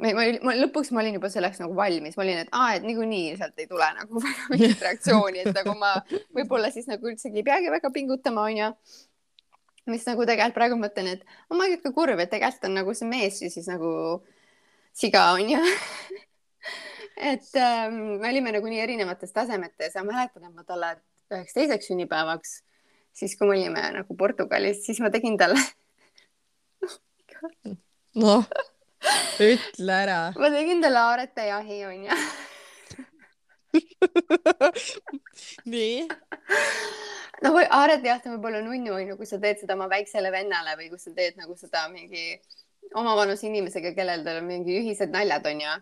ma, 0.00 0.12
ma, 0.16 0.26
ma 0.46 0.54
lõpuks 0.56 0.92
ma 0.94 1.02
olin 1.02 1.18
juba 1.18 1.30
selleks 1.32 1.60
nagu 1.62 1.76
valmis, 1.76 2.16
ma 2.16 2.24
olin, 2.24 2.42
et 2.44 2.52
aa, 2.56 2.76
et 2.78 2.86
niikuinii 2.86 3.36
sealt 3.38 3.58
ei 3.60 3.68
tule 3.70 3.88
nagu 3.98 4.22
väga 4.24 4.48
mingit 4.52 4.84
reaktsiooni, 4.86 5.44
et 5.44 5.56
nagu 5.58 5.76
ma 5.78 5.94
võib-olla 6.36 6.72
siis 6.74 6.88
nagu 6.90 7.10
üldsegi 7.10 7.42
ei 7.42 7.46
peagi 7.46 7.72
väga 7.72 7.92
pingutama, 7.94 8.46
onju. 8.48 8.70
mis 9.92 10.06
nagu 10.06 10.26
tegelikult 10.28 10.56
praegu 10.56 10.78
mõtlen, 10.78 11.12
et 11.16 11.24
oh 11.50 11.58
my 11.58 11.68
god, 11.74 11.84
kui 11.84 11.96
kurb, 11.96 12.22
et 12.22 12.30
tegelikult 12.32 12.68
on 12.70 12.76
nagu 12.80 12.96
see 12.96 13.08
mees 13.10 13.40
ju 13.42 13.50
siis 13.52 13.68
nagu 13.70 13.92
siga 14.96 15.32
onju. 15.36 15.60
et 17.32 17.56
ähm, 17.60 18.02
me 18.22 18.30
olime 18.30 18.54
nagu 18.54 18.68
nii 18.70 18.82
erinevates 18.84 19.34
tasemetes 19.34 19.96
ja 19.98 20.04
mäletan, 20.06 20.48
et 20.48 20.54
ma 20.54 20.64
talle 20.64 20.94
üheks 21.32 21.56
teiseks 21.56 21.88
sünnipäevaks, 21.90 22.58
siis 23.16 23.36
kui 23.36 23.48
me 23.48 23.58
olime 23.58 23.84
nagu 23.98 24.16
Portugalis, 24.16 24.84
siis 24.86 25.00
ma 25.04 25.10
tegin 25.12 25.36
talle 25.40 25.60
noh, 28.22 28.46
ütle 29.42 29.98
ära. 30.04 30.22
ma 30.38 30.54
tegin 30.54 30.82
talle 30.84 31.02
aaretejahi 31.10 31.82
onju. 31.90 32.22
nii, 35.72 36.08
no 37.42 37.52
või 37.54 37.66
aaretejaht 37.78 38.26
on 38.26 38.36
võib-olla 38.36 38.60
nunnu 38.64 38.96
onju, 38.98 39.16
kui 39.18 39.28
sa 39.28 39.38
teed 39.42 39.62
seda 39.62 39.76
oma 39.78 39.88
väiksele 39.92 40.32
vennale 40.34 40.72
või 40.78 40.90
kui 40.92 41.00
sa 41.00 41.10
teed 41.16 41.34
nagu 41.40 41.56
seda 41.58 41.80
mingi 41.92 42.24
omavanuse 42.98 43.48
inimesega, 43.48 43.94
kellel 43.96 44.24
teil 44.26 44.42
on 44.42 44.50
mingi 44.50 44.72
ühised 44.82 45.10
naljad 45.14 45.46
onju. 45.48 45.72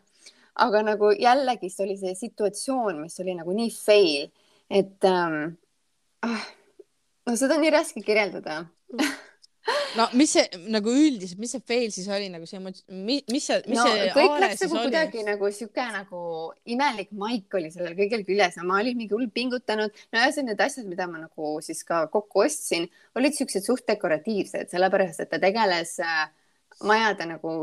aga 0.61 0.83
nagu 0.85 1.11
jällegist 1.17 1.81
oli 1.81 1.97
see 1.97 2.15
situatsioon, 2.19 3.01
mis 3.01 3.17
oli 3.23 3.35
nagu 3.39 3.55
nii 3.57 3.71
fail, 3.75 4.29
et 4.71 5.09
ähm, 5.09 5.55
ah, 6.27 6.47
no 7.27 7.37
seda 7.39 7.57
on 7.57 7.65
nii 7.65 7.75
raske 7.75 8.05
kirjeldada. 8.05 8.65
No 9.99 10.07
mis 10.19 10.35
see 10.37 10.63
nagu 10.73 10.93
üldiselt, 10.93 11.41
mis 11.43 11.55
see 11.55 11.63
fail 11.67 11.91
siis 11.95 12.09
oli 12.13 12.29
nagu 12.33 12.47
see 12.49 12.61
mis, 12.63 12.83
mis 12.89 13.47
see, 13.47 13.61
mis 13.67 13.79
no 13.79 13.87
see 13.87 14.09
kõik 14.17 14.37
läks 14.45 14.65
nagu 14.65 14.79
kuidagi 14.79 15.25
nagu 15.27 15.51
sihuke 15.55 15.87
nagu 15.95 16.23
imelik 16.75 17.13
maik 17.25 17.59
oli 17.59 17.73
sellel 17.75 17.97
kõigel 17.99 18.25
küljes 18.29 18.59
ja 18.61 18.67
ma 18.67 18.81
olin 18.81 18.99
mingi 18.99 19.17
hull 19.17 19.31
pingutanud. 19.35 19.95
no 20.13 20.23
ühesõnaga 20.23 20.49
need 20.51 20.65
asjad, 20.67 20.89
mida 20.91 21.09
ma 21.11 21.23
nagu 21.25 21.53
siis 21.65 21.83
ka 21.87 22.05
kokku 22.13 22.45
ostsin, 22.47 22.89
olid 23.19 23.37
siuksed 23.37 23.67
suht 23.67 23.87
dekoratiivsed, 23.91 24.71
sellepärast 24.73 25.25
et 25.25 25.33
ta 25.33 25.41
tegeles 25.43 25.97
äh, 26.05 26.27
majade 26.87 27.29
nagu 27.35 27.55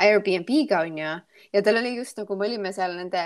Airbnb-ga 0.00 0.84
onju 0.86 1.10
ja 1.52 1.62
tal 1.64 1.80
oli 1.80 1.96
just 1.98 2.16
nagu 2.20 2.36
me 2.36 2.48
olime 2.48 2.72
seal 2.72 2.94
nende, 2.96 3.24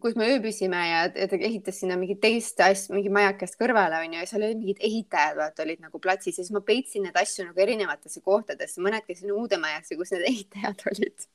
kus 0.00 0.14
me 0.16 0.28
ööbisime 0.32 0.78
ja, 0.88 1.02
ta 1.12 1.36
ehitas 1.36 1.80
sinna 1.82 1.98
mingit 2.00 2.20
teist 2.22 2.60
asja, 2.64 2.94
mingi 2.94 3.10
majakest 3.12 3.58
kõrvale 3.60 3.98
onju 4.00 4.22
ja 4.22 4.28
seal 4.28 4.46
olid 4.46 4.60
mingid 4.62 4.80
ehitajad, 4.88 5.36
vaata 5.36 5.66
olid 5.66 5.82
nagu 5.84 6.00
platsis 6.02 6.38
ja 6.38 6.46
siis 6.46 6.54
ma 6.54 6.62
peitsin 6.64 7.04
need 7.06 7.18
asju 7.18 7.44
nagu 7.48 7.64
erinevatesse 7.64 8.22
kohtadesse, 8.24 8.80
mõned 8.84 9.04
käisin 9.04 9.34
uude 9.36 9.58
majasse, 9.60 9.98
kus 10.00 10.14
need 10.14 10.24
ehitajad 10.32 10.84
olid. 10.92 11.26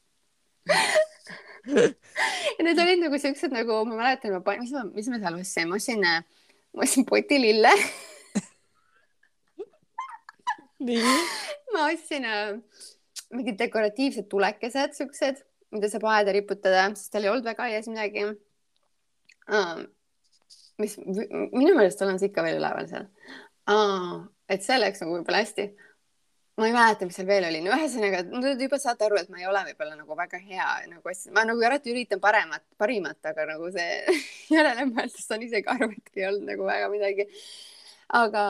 ja 1.67 2.65
need 2.65 2.81
olid 2.81 3.03
nagu 3.03 3.21
siuksed 3.21 3.53
nagu 3.53 3.83
ma 3.89 4.01
mäletan, 4.01 4.33
ma 4.33 4.41
panin, 4.45 4.65
mis 4.65 4.73
ma, 4.73 4.85
mis 4.89 5.11
ma 5.13 5.21
seal 5.21 5.39
ostsin, 5.41 5.69
ma 5.69 5.77
ostsin, 5.77 6.07
ma 6.73 6.87
ostsin 6.87 7.05
potilille. 7.09 7.73
Nii, 10.87 11.13
ma 11.73 11.87
ostsin 11.91 12.25
äh, 12.29 12.57
mingid 13.33 13.57
dekoratiivsed 13.61 14.27
tulekesed, 14.29 14.97
siuksed, 14.97 15.45
mida 15.73 15.89
saab 15.91 16.05
aeda 16.09 16.33
riputada, 16.33 16.89
sest 16.97 17.11
tal 17.13 17.25
ei 17.25 17.31
olnud 17.33 17.45
väga 17.49 17.65
aias 17.65 17.89
midagi 17.89 18.27
uh,. 19.51 19.83
mis 20.77 20.95
minu 21.01 21.73
meelest 21.73 22.01
on 22.05 22.19
see 22.21 22.29
ikka 22.31 22.45
veel 22.45 22.59
üleval 22.61 22.89
seal 22.89 23.07
uh,. 23.71 24.23
et 24.49 24.65
see 24.65 24.79
läks 24.79 25.03
nagu 25.03 25.17
võib-olla 25.17 25.43
hästi. 25.43 25.67
ma 26.57 26.67
ei 26.69 26.73
mäleta, 26.73 27.05
mis 27.05 27.19
seal 27.19 27.29
veel 27.29 27.47
oli, 27.49 27.61
no 27.65 27.75
ühesõnaga, 27.75 28.23
no 28.31 28.41
te 28.43 28.65
juba 28.65 28.79
saate 28.81 29.05
aru, 29.05 29.19
et 29.21 29.29
ma 29.29 29.41
ei 29.41 29.49
ole 29.49 29.61
võib-olla 29.69 29.97
nagu 29.99 30.17
väga 30.17 30.41
hea 30.41 30.67
nagu 30.89 31.13
asja, 31.13 31.33
ma 31.35 31.45
nagu 31.45 31.63
alati 31.69 31.93
üritan 31.93 32.21
paremat, 32.23 32.65
parimat, 32.81 33.19
aga 33.31 33.45
nagu 33.53 33.71
see 33.75 34.19
järele 34.55 34.87
mõeldes 34.89 35.27
saan 35.27 35.45
isegi 35.45 35.69
aru, 35.75 35.91
et 35.93 36.21
ei 36.21 36.29
olnud 36.31 36.49
nagu 36.49 36.69
väga 36.69 36.91
midagi. 36.93 37.27
aga 38.17 38.43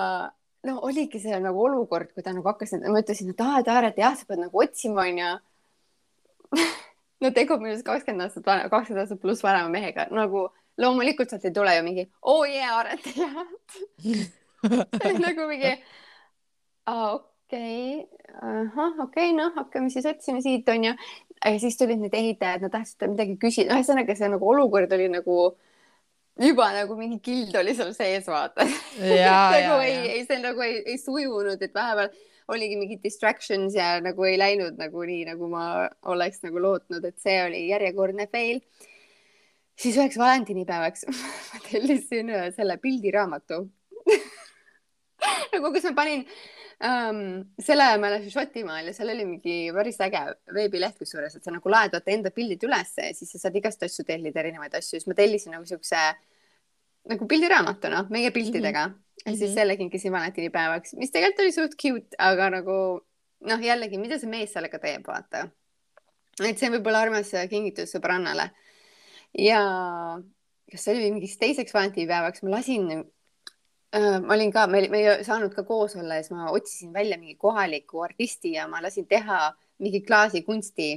no 0.67 0.79
oligi 0.87 1.19
see 1.21 1.39
nagu 1.43 1.61
olukord, 1.63 2.11
kui 2.13 2.23
ta 2.25 2.33
nagu 2.35 2.47
hakkas, 2.49 2.75
ma 2.83 3.01
ütlesin, 3.01 3.31
et 3.33 3.43
aa, 3.43 3.61
Taare, 3.65 3.91
et 3.91 4.01
jah, 4.01 4.15
sa 4.17 4.27
pead 4.29 4.41
nagu 4.43 4.63
otsima, 4.63 5.05
onju. 5.05 5.33
no 7.23 7.31
tegu 7.35 7.57
on 7.57 7.65
minust 7.65 7.85
kakskümmend 7.87 8.27
aastat 8.27 8.47
kakskümmend 8.71 9.03
aastat 9.03 9.21
pluss 9.21 9.43
vanema 9.45 9.71
mehega, 9.73 10.07
nagu 10.15 10.47
loomulikult 10.81 11.31
sealt 11.31 11.47
ei 11.49 11.55
tule 11.55 11.75
ju 11.75 11.85
mingi 11.85 12.05
oo 12.21 12.41
oh, 12.41 12.49
jee, 12.49 12.67
Aret 12.69 13.07
tead. 13.07 14.27
nagu 15.25 15.47
mingi 15.49 15.73
okei, 16.87 18.07
ahah, 18.41 18.99
okei, 19.07 19.31
noh, 19.35 19.53
hakkame 19.55 19.91
siis 19.91 20.07
otsima 20.07 20.41
siit, 20.43 20.67
onju. 20.69 20.93
ja 21.45 21.59
siis 21.59 21.77
tulid 21.79 22.01
need 22.01 22.15
ehitajad, 22.15 22.65
nad 22.65 22.73
tahtsid 22.73 23.07
midagi 23.11 23.37
küsida, 23.41 23.75
ühesõnaga 23.75 24.15
see 24.17 24.29
nagu 24.31 24.51
olukord 24.51 24.93
oli 24.97 25.09
nagu 25.11 25.37
juba 26.37 26.69
nagu 26.75 26.97
mingi 26.99 27.19
kild 27.23 27.55
oli 27.59 27.75
seal 27.77 27.93
sees, 27.97 28.27
vaata. 28.29 28.67
nagu, 28.99 29.79
ei, 29.83 30.17
ei 30.17 30.25
see 30.27 30.41
nagu 30.43 30.63
ei, 30.65 30.81
ei 30.85 30.97
sujunud, 31.01 31.61
et 31.61 31.75
vahepeal 31.75 32.11
oligi 32.53 32.77
mingid 32.79 33.01
distractions 33.03 33.75
ja 33.75 33.97
nagu 34.03 34.23
ei 34.27 34.37
läinud 34.39 34.77
nagu 34.79 35.03
nii, 35.07 35.25
nagu 35.27 35.49
ma 35.51 35.87
oleks 36.07 36.39
nagu 36.45 36.61
lootnud, 36.63 37.03
et 37.03 37.17
see 37.19 37.41
oli 37.43 37.65
järjekordne 37.71 38.29
fail. 38.31 38.61
Siis 39.77 39.97
üheks 39.97 40.17
valentinipäevaks 40.19 41.07
ma 41.53 41.63
tellisin 41.69 42.31
ühe 42.33 42.51
selle 42.55 42.77
pildiraamatu 42.83 43.63
nagu, 45.53 45.73
kus 45.73 45.87
ma 45.89 45.93
panin 45.97 46.23
um,, 46.83 47.19
selle 47.63 47.89
ma 48.01 48.11
elasin 48.11 48.33
Šotimaal 48.33 48.89
ja 48.89 48.95
seal 48.95 49.13
oli 49.13 49.25
mingi 49.27 49.57
päris 49.75 49.99
äge 50.05 50.23
veebileht 50.53 50.97
kusjuures, 51.01 51.35
et 51.37 51.45
sa 51.45 51.53
nagu 51.53 51.73
laed 51.73 51.95
vaata 51.95 52.13
enda 52.13 52.33
pildid 52.35 52.63
ülesse 52.67 53.09
ja 53.09 53.17
siis 53.17 53.33
sa 53.33 53.45
saad 53.45 53.57
igast 53.59 53.83
asju 53.87 54.05
tellida, 54.07 54.41
erinevaid 54.43 54.77
asju, 54.77 54.97
siis 54.97 55.09
ma 55.09 55.17
tellisin 55.17 55.55
nagu 55.57 55.67
siukse 55.69 56.03
nagu 57.07 57.27
pildiraamatu 57.29 57.91
noh, 57.93 58.09
meie 58.13 58.31
piltidega 58.35 58.87
mm. 58.87 58.93
-hmm. 58.93 59.25
ja 59.25 59.35
siis 59.35 59.49
Mhm. 59.49 59.55
selle 59.59 59.77
kinkisin 59.77 60.11
valentinipäevaks, 60.11 60.93
mis 60.93 61.11
tegelikult 61.11 61.45
oli 61.45 61.51
suht 61.51 61.77
cute, 61.81 62.15
aga 62.17 62.49
nagu 62.49 62.77
noh, 63.45 63.59
jällegi, 63.61 63.97
mida 63.97 64.19
see 64.19 64.29
mees 64.29 64.53
sellega 64.53 64.79
teeb, 64.79 65.05
vaata. 65.07 65.47
et 66.45 66.57
see 66.57 66.69
võib 66.69 66.87
olla 66.87 67.01
armas 67.05 67.31
kingitus 67.49 67.93
sõbrannale. 67.95 68.51
Ja 69.37 69.61
kas 70.71 70.83
see 70.83 70.95
oli 70.97 71.11
mingiks 71.11 71.37
teiseks 71.41 71.73
valentinipäevaks, 71.73 72.43
ma 72.43 72.57
lasin 72.57 72.91
äh, 72.97 74.19
ma 74.23 74.35
olin 74.35 74.51
ka, 74.51 74.67
me, 74.67 74.83
ei 74.83 75.23
saanud 75.27 75.55
ka 75.55 75.63
koos 75.67 75.95
olla 75.95 76.19
ja 76.19 76.25
siis 76.25 76.35
ma 76.35 76.51
otsisin 76.51 76.93
välja 76.93 77.17
mingi 77.17 77.35
kohaliku 77.35 78.03
artisti 78.07 78.55
ja 78.57 78.67
ma 78.67 78.81
lasin 78.83 79.07
teha 79.07 79.51
mingi 79.79 80.01
klaasikunsti 80.01 80.89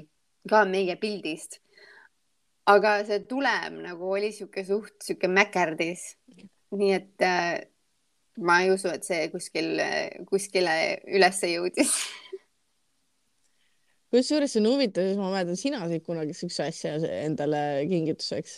ka 0.51 0.65
meie 0.65 0.97
pildist. 0.97 1.61
aga 2.71 3.01
see 3.05 3.25
tulem 3.27 3.81
nagu 3.83 4.13
oli 4.15 4.31
sihuke 4.33 4.65
suht 4.65 4.95
sihuke 5.03 5.29
mäkerdis. 5.29 6.17
nii 6.71 6.93
et 6.95 7.23
äh, 7.27 7.61
ma 8.41 8.61
ei 8.63 8.71
usu, 8.71 8.89
et 8.89 9.05
see 9.05 9.29
kuskil, 9.33 9.81
kuskile 10.29 10.75
ülesse 11.09 11.51
jõudis. 11.53 11.93
kusjuures 14.11 14.53
see 14.53 14.63
on 14.63 14.73
huvitav, 14.73 15.07
sest 15.07 15.21
ma 15.21 15.31
mäletan, 15.31 15.59
sina 15.59 15.81
said 15.87 16.03
kunagi 16.07 16.35
siukse 16.37 16.67
asja 16.67 16.97
endale 17.21 17.63
kingituseks. 17.91 18.53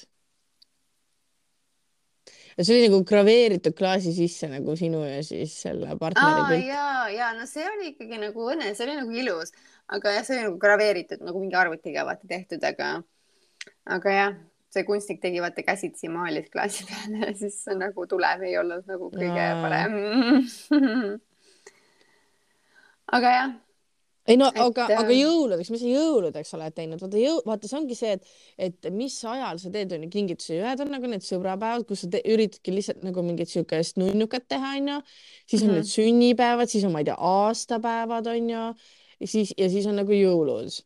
ja 2.56 2.64
see 2.64 2.76
oli 2.76 2.88
nagu 2.88 3.02
graveeritud 3.08 3.74
klaasi 3.76 4.12
sisse 4.16 4.48
nagu 4.52 4.76
sinu 4.76 5.00
ja 5.06 5.20
siis 5.24 5.54
selle 5.64 5.96
partneri 6.00 6.42
pilt. 6.50 6.66
ja, 6.68 6.86
ja 7.12 7.32
no 7.36 7.46
see 7.48 7.66
oli 7.68 7.92
ikkagi 7.92 8.20
nagu 8.20 8.48
õnne, 8.54 8.72
see 8.76 8.86
oli 8.88 8.96
nagu 9.00 9.18
ilus, 9.24 9.52
aga 9.92 10.16
jah, 10.18 10.24
see 10.26 10.38
oli 10.38 10.46
nagu 10.48 10.58
graveeritud 10.62 11.20
nagu 11.24 11.42
mingi 11.42 11.58
arvutiga 11.58 12.06
vaata 12.08 12.28
tehtud, 12.28 12.64
aga, 12.68 12.94
aga 13.96 14.16
jah, 14.16 14.38
see 14.72 14.86
kunstnik 14.88 15.20
tegi 15.20 15.42
vaata 15.44 15.64
käsitsi 15.66 16.08
maalis 16.12 16.48
klaasi 16.52 16.86
peale 16.88 17.26
ja 17.26 17.34
siis 17.36 17.58
nagu 17.76 18.06
tulem 18.08 18.46
ei 18.48 18.56
olnud 18.60 18.88
nagu 18.88 19.10
kõige 19.12 19.44
Aa. 19.50 19.60
parem. 19.64 19.92
aga 23.18 23.28
jah, 23.36 23.50
ei 24.28 24.36
no 24.38 24.48
Et, 24.52 24.60
aga, 24.62 24.84
aga 24.86 25.08
äh, 25.10 25.16
jõuludeks, 25.18 25.70
mis 25.74 25.80
sa 25.82 25.88
jõuludeks 25.90 26.52
oled 26.54 26.74
teinud, 26.76 27.00
vaata 27.02 27.18
jõu, 27.18 27.40
vaata, 27.46 27.66
see 27.70 27.78
ongi 27.80 27.96
see, 27.98 28.12
et, 28.14 28.28
et 28.58 28.90
mis 28.94 29.16
ajal 29.26 29.58
sa 29.58 29.70
teed 29.74 29.92
onju 29.96 30.10
kingitusi, 30.12 30.60
ühed 30.60 30.82
on 30.84 30.92
nagu 30.94 31.10
need 31.10 31.24
sõbrapäevad, 31.26 31.86
kus 31.88 32.04
sa 32.04 32.20
üritadki 32.22 32.74
lihtsalt 32.76 33.02
nagu 33.02 33.24
mingit 33.26 33.50
siukest 33.50 33.98
nunnukat 33.98 34.46
teha 34.48 34.76
onju, 34.78 35.00
siis 35.50 35.62
on 35.64 35.72
Mhm. 35.72 35.74
need 35.80 35.90
sünnipäevad, 35.90 36.70
siis 36.70 36.84
on, 36.86 36.92
ma 36.94 37.02
ei 37.02 37.08
tea, 37.10 37.16
aastapäevad 37.18 38.26
onju, 38.30 38.62
ja 39.22 39.26
siis, 39.26 39.54
ja 39.58 39.68
siis 39.68 39.86
on 39.90 39.96
nagu 39.98 40.12
jõulud. 40.14 40.82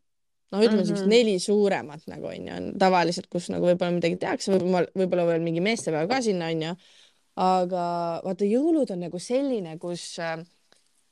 noh, 0.52 0.60
ütleme 0.62 0.78
Mhm. 0.84 0.86
siuksed 0.86 1.08
neli 1.10 1.38
suuremat 1.42 2.06
nagu 2.06 2.28
onju 2.30 2.52
on 2.56 2.66
tavaliselt, 2.78 3.26
kus 3.28 3.48
nagu 3.50 3.66
võib-olla 3.66 3.92
midagi 3.98 4.16
tehakse, 4.16 4.52
võib-olla, 4.54 4.86
võib-olla 4.94 5.24
veel 5.26 5.42
mingi 5.42 5.60
meestepäev 5.60 6.08
ka 6.08 6.22
sinna 6.22 6.46
onju. 6.54 6.76
aga 7.36 8.22
vaata, 8.24 8.44
jõulud 8.48 8.90
on 8.94 9.00
nagu 9.00 9.18
selline, 9.20 9.74
kus 9.78 10.18
äh, 10.22 10.38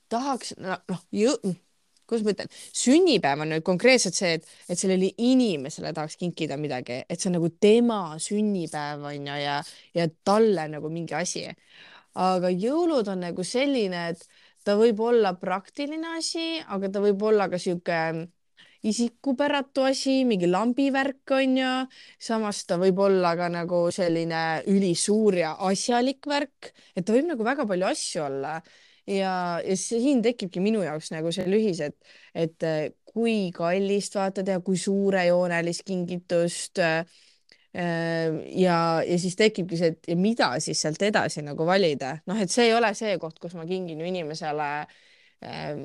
tahaks 0.08 0.54
noh 0.56 0.78
no, 0.88 0.96
jõ-, 1.12 1.56
kuidas 2.08 2.24
ma 2.26 2.34
ütlen, 2.34 2.52
sünnipäev 2.76 3.42
on 3.44 3.52
nüüd 3.54 3.64
konkreetselt 3.66 4.18
see, 4.18 4.34
et, 4.38 4.46
et 4.68 4.80
sellele 4.80 5.10
inimesele 5.16 5.92
tahaks 5.96 6.18
kinkida 6.20 6.58
midagi, 6.60 7.02
et 7.08 7.20
see 7.20 7.30
on 7.30 7.38
nagu 7.38 7.50
tema 7.60 8.00
sünnipäev 8.22 9.04
on 9.10 9.28
ju 9.30 9.40
ja, 9.40 9.58
ja 9.96 10.08
talle 10.24 10.68
nagu 10.76 10.92
mingi 10.92 11.16
asi. 11.18 11.46
aga 12.14 12.50
jõulud 12.52 13.08
on 13.10 13.24
nagu 13.26 13.42
selline, 13.42 14.08
et 14.14 14.22
ta 14.64 14.76
võib 14.78 15.00
olla 15.02 15.34
praktiline 15.34 16.16
asi, 16.18 16.60
aga 16.62 16.92
ta 16.92 17.02
võib 17.02 17.22
olla 17.26 17.48
ka 17.50 17.58
sihuke 17.58 17.98
isikupäratu 18.84 19.86
asi, 19.88 20.22
mingi 20.28 20.48
lambivärk 20.50 21.32
on 21.36 21.56
ju, 21.58 21.72
samas 22.20 22.64
ta 22.68 22.76
võib 22.80 23.00
olla 23.00 23.32
ka 23.38 23.48
nagu 23.52 23.86
selline 23.94 24.62
ülisuur 24.70 25.40
ja 25.40 25.54
asjalik 25.68 26.28
värk, 26.28 26.72
et 26.94 27.04
ta 27.04 27.16
võib 27.16 27.30
nagu 27.32 27.46
väga 27.46 27.66
palju 27.68 27.88
asju 27.88 28.26
olla 28.26 28.58
ja, 29.06 29.60
ja 29.64 29.76
siin 29.76 30.22
tekibki 30.24 30.62
minu 30.64 30.82
jaoks 30.84 31.10
nagu 31.14 31.32
see 31.34 31.46
lühis, 31.50 31.80
et, 31.84 31.96
et 32.34 32.68
kui 33.14 33.50
kallist 33.54 34.16
vaata 34.18 34.44
teha, 34.46 34.62
kui 34.64 34.78
suurejoonelist 34.80 35.84
kingitust 35.86 36.80
äh, 36.82 37.04
ja, 37.74 38.78
ja 39.06 39.18
siis 39.18 39.36
tekibki 39.38 39.78
see, 39.78 39.94
et 39.94 40.14
mida 40.18 40.52
siis 40.62 40.80
sealt 40.84 41.02
edasi 41.02 41.44
nagu 41.46 41.66
valida, 41.66 42.16
noh, 42.30 42.40
et 42.40 42.52
see 42.52 42.68
ei 42.70 42.76
ole 42.76 42.92
see 42.98 43.16
koht, 43.22 43.38
kus 43.42 43.56
ma 43.58 43.66
kingin 43.68 44.00
ju 44.00 44.08
inimesele 44.08 44.70
äh, 45.44 45.84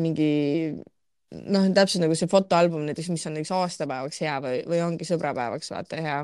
mingi 0.00 0.32
noh, 1.32 1.66
täpselt 1.76 2.04
nagu 2.04 2.16
see 2.18 2.30
fotoalbum 2.30 2.84
näiteks, 2.88 3.10
mis 3.12 3.26
on 3.28 3.36
näiteks 3.36 3.54
aastapäevaks 3.56 4.22
hea 4.24 4.36
või, 4.44 4.60
või 4.68 4.84
ongi 4.84 5.08
sõbrapäevaks 5.08 5.72
vaata 5.72 6.04
hea. 6.04 6.20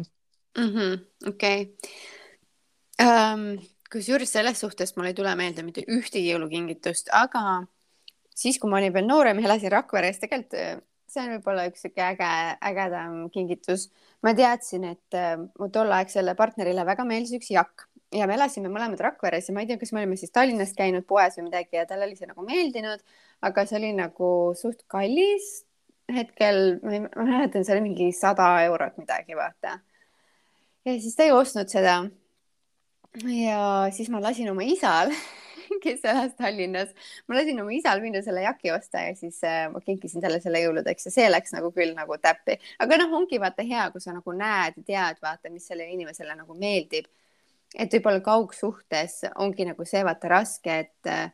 okei. 1.32 1.68
Kusjuures 3.92 4.30
selles 4.32 4.60
suhtes 4.60 4.94
mul 4.96 5.08
ei 5.10 5.16
tule 5.16 5.32
meelde 5.38 5.64
mitte 5.64 5.84
ühtegi 5.88 6.28
jõulukingitust, 6.28 7.08
aga 7.16 7.64
siis, 8.36 8.58
kui 8.60 8.70
ma 8.70 8.80
olin 8.80 8.92
veel 8.94 9.08
noorem 9.08 9.40
ja 9.40 9.48
elasin 9.48 9.72
Rakveres, 9.72 10.20
tegelikult 10.22 10.58
äh, 10.60 10.80
see 11.08 11.24
on 11.24 11.36
võib-olla 11.36 11.68
üks 11.70 11.84
sihuke 11.84 12.04
äge, 12.04 12.32
ägedam 12.70 13.20
kingitus. 13.32 13.88
ma 14.22 14.34
teadsin, 14.36 14.84
et 14.92 15.16
äh, 15.16 15.36
mu 15.38 15.70
tolleaegsele 15.72 16.34
partnerile 16.36 16.84
väga 16.86 17.06
meeldis 17.08 17.38
üks 17.38 17.52
jakk 17.54 17.88
ja 18.14 18.26
me 18.28 18.36
elasime 18.36 18.70
mõlemad 18.72 19.00
Rakveres 19.04 19.48
ja 19.48 19.54
ma 19.56 19.64
ei 19.64 19.70
tea, 19.70 19.78
kas 19.80 19.92
me 19.92 20.02
olime 20.02 20.16
siis 20.20 20.32
Tallinnas 20.32 20.74
käinud 20.76 21.06
poes 21.08 21.36
või 21.38 21.48
midagi 21.48 21.80
ja 21.80 21.86
talle 21.88 22.08
oli 22.08 22.16
see 22.16 22.28
nagu 22.28 22.44
meeldinud, 22.44 23.02
aga 23.44 23.64
see 23.68 23.80
oli 23.80 23.94
nagu 23.96 24.30
suht 24.58 24.84
kallis 24.90 25.48
hetkel, 26.12 26.78
ma 26.82 26.94
ei 26.96 27.02
mäletan, 27.04 27.64
see 27.64 27.74
oli 27.76 27.84
mingi 27.84 28.08
sada 28.16 28.48
eurot 28.64 28.96
midagi, 29.00 29.36
vaata. 29.36 29.78
ja 30.84 30.96
siis 30.96 31.16
ta 31.16 31.26
ei 31.28 31.34
ostnud 31.36 31.68
seda. 31.72 32.00
Ja 33.26 33.88
siis 33.94 34.08
ma 34.12 34.20
lasin 34.22 34.50
oma 34.50 34.64
isal, 34.66 35.12
kes 35.84 36.04
elas 36.06 36.34
Tallinnas, 36.38 36.90
ma 37.28 37.38
lasin 37.38 37.60
oma 37.62 37.74
isal 37.76 38.02
minna 38.04 38.22
selle 38.24 38.44
jaki 38.44 38.72
osta 38.74 39.04
ja 39.08 39.14
siis 39.18 39.40
äh, 39.46 39.66
ma 39.72 39.82
kinkisin 39.84 40.24
talle 40.24 40.40
selle 40.44 40.62
jõuludeks 40.62 41.08
ja 41.08 41.14
see 41.14 41.28
läks 41.30 41.54
nagu 41.56 41.72
küll 41.74 41.94
nagu 41.96 42.18
täppi, 42.22 42.58
aga 42.82 43.00
noh, 43.02 43.16
ongi 43.20 43.40
vaata 43.42 43.66
hea, 43.66 43.88
kui 43.94 44.04
sa 44.04 44.14
nagu 44.16 44.34
näed 44.36 44.78
ja 44.80 44.86
tead, 44.92 45.22
vaata, 45.24 45.52
mis 45.52 45.66
sellele 45.68 45.92
inimesele 45.96 46.36
nagu 46.38 46.58
meeldib. 46.58 47.08
et 47.76 47.92
võib-olla 47.92 48.22
kaugsuhtes 48.24 49.24
ongi 49.36 49.66
nagu 49.68 49.84
see 49.84 50.00
vaata 50.04 50.30
raske, 50.32 50.78
et 50.86 51.10
äh, 51.12 51.28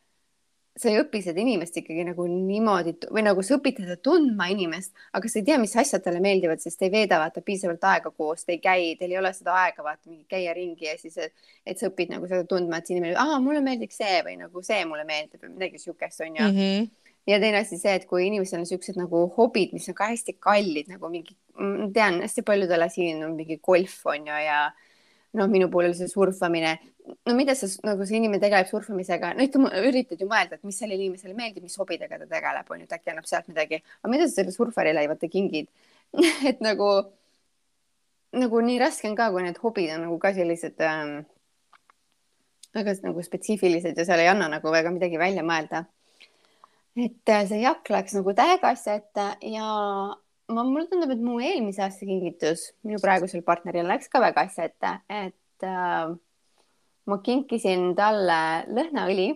sa 0.75 0.91
ei 0.91 0.99
õpi 0.99 1.21
seda 1.23 1.39
inimest 1.39 1.77
ikkagi 1.79 2.03
nagu 2.09 2.25
niimoodi 2.27 2.97
või 3.15 3.23
nagu 3.23 3.43
sa 3.47 3.55
õpid 3.59 3.77
teda 3.79 3.95
tundma 4.03 4.49
inimest, 4.51 4.91
aga 5.15 5.31
sa 5.31 5.39
ei 5.39 5.47
tea, 5.47 5.59
mis 5.63 5.75
asjad 5.79 6.03
talle 6.03 6.23
meeldivad, 6.25 6.63
sest 6.63 6.81
te 6.81 6.89
ei 6.89 6.95
veeda 6.95 7.21
vaata 7.23 7.45
piisavalt 7.47 7.87
aega 7.93 8.11
koos, 8.11 8.43
te 8.43 8.57
ei 8.57 8.61
käi, 8.63 8.89
teil 8.99 9.15
ei 9.15 9.21
ole 9.21 9.31
seda 9.37 9.55
aega 9.61 9.87
vaata 9.87 10.11
mingi 10.11 10.27
käia 10.31 10.55
ringi 10.57 10.89
ja 10.89 10.97
siis, 10.99 11.21
et 11.63 11.79
sa 11.79 11.93
õpid 11.93 12.11
nagu 12.17 12.27
seda 12.31 12.43
tundma, 12.51 12.81
et 12.81 12.91
see 12.91 12.97
inimene, 12.97 13.15
aa, 13.21 13.39
mulle 13.45 13.63
meeldiks 13.63 14.03
see 14.03 14.19
või 14.27 14.35
nagu 14.41 14.67
see 14.67 14.83
mulle 14.91 15.07
meeldib 15.07 15.47
või 15.47 15.55
midagi 15.55 15.83
siukest 15.87 16.27
onju 16.27 16.43
mm. 16.43 16.61
-hmm 16.61 16.93
ja 17.27 17.39
teine 17.41 17.63
asi 17.63 17.79
see, 17.81 17.95
et 17.97 18.03
kui 18.09 18.27
inimesel 18.27 18.61
on 18.61 18.67
siuksed 18.69 18.99
nagu 19.01 19.23
hobid, 19.37 19.73
mis 19.73 19.89
on 19.89 19.97
ka 19.97 20.11
hästi 20.11 20.37
kallid, 20.45 20.91
nagu 20.93 21.09
mingi, 21.09 21.37
ma 21.57 21.87
tean 21.95 22.21
hästi 22.21 22.45
paljudele 22.45 22.89
siin 22.93 23.23
on 23.25 23.33
mingi 23.39 23.57
golf 23.65 24.03
on 24.13 24.27
ju 24.29 24.41
ja 24.45 24.59
noh, 25.39 25.49
minu 25.51 25.69
puhul 25.71 25.91
oli 25.91 25.99
see 25.99 26.11
surfamine. 26.11 26.77
no 27.27 27.35
mida 27.37 27.55
sa 27.59 27.69
nagu 27.85 28.07
see 28.09 28.17
inimene 28.17 28.41
tegeleb 28.41 28.69
surfamisega, 28.71 29.35
no 29.37 29.45
ikka 29.45 29.61
üritad 29.85 30.21
ju 30.21 30.29
mõelda, 30.31 30.57
et 30.57 30.65
mis 30.65 30.79
sellele 30.81 31.05
inimesele 31.05 31.35
meeldib, 31.37 31.67
mis 31.67 31.77
hobidega 31.77 32.19
ta 32.23 32.29
tegeleb, 32.31 32.71
on 32.71 32.81
ju, 32.81 32.87
et 32.89 32.97
äkki 32.97 33.13
annab 33.13 33.29
sealt 33.29 33.51
midagi, 33.51 33.83
aga 34.01 34.13
mida 34.13 34.29
sa 34.29 34.39
selle 34.39 34.55
surfarile 34.55 35.05
vaata 35.11 35.29
kingid 35.29 35.69
et 36.51 36.63
nagu, 36.65 36.89
nagu 38.41 38.65
nii 38.71 38.81
raske 38.81 39.11
on 39.11 39.19
ka, 39.19 39.29
kui 39.35 39.45
need 39.45 39.61
hobid 39.61 39.93
on 39.97 40.07
nagu 40.07 40.17
ka 40.23 40.33
sellised 40.37 40.81
ähm, 40.87 41.19
väga 42.75 42.97
nagu 43.05 43.23
spetsiifilised 43.23 43.99
ja 43.99 44.07
seal 44.09 44.23
ei 44.23 44.31
anna 44.33 44.49
nagu 44.57 44.73
väga 44.73 44.93
midagi 44.95 45.21
välja 45.21 45.45
mõelda. 45.47 45.85
et 46.97 47.29
äh, 47.29 47.47
see 47.51 47.61
jakk 47.61 47.91
läks 47.91 48.15
nagu 48.15 48.33
täiega 48.33 48.71
asja 48.71 48.97
ette 49.01 49.29
ja 49.51 49.69
ma, 50.53 50.65
mulle 50.65 50.87
tundub, 50.91 51.13
et 51.15 51.23
mu 51.23 51.39
eelmise 51.43 51.83
aasta 51.85 52.07
kingitus 52.09 52.69
minu 52.87 53.01
praegusel 53.03 53.45
partneril 53.47 53.89
läks 53.89 54.11
ka 54.13 54.21
väga 54.23 54.47
asja 54.49 54.69
ette, 54.69 54.93
et 55.09 55.67
äh, 55.69 56.13
ma 57.11 57.19
kinkisin 57.25 57.93
talle 57.99 58.41
lõhnaõli. 58.69 59.33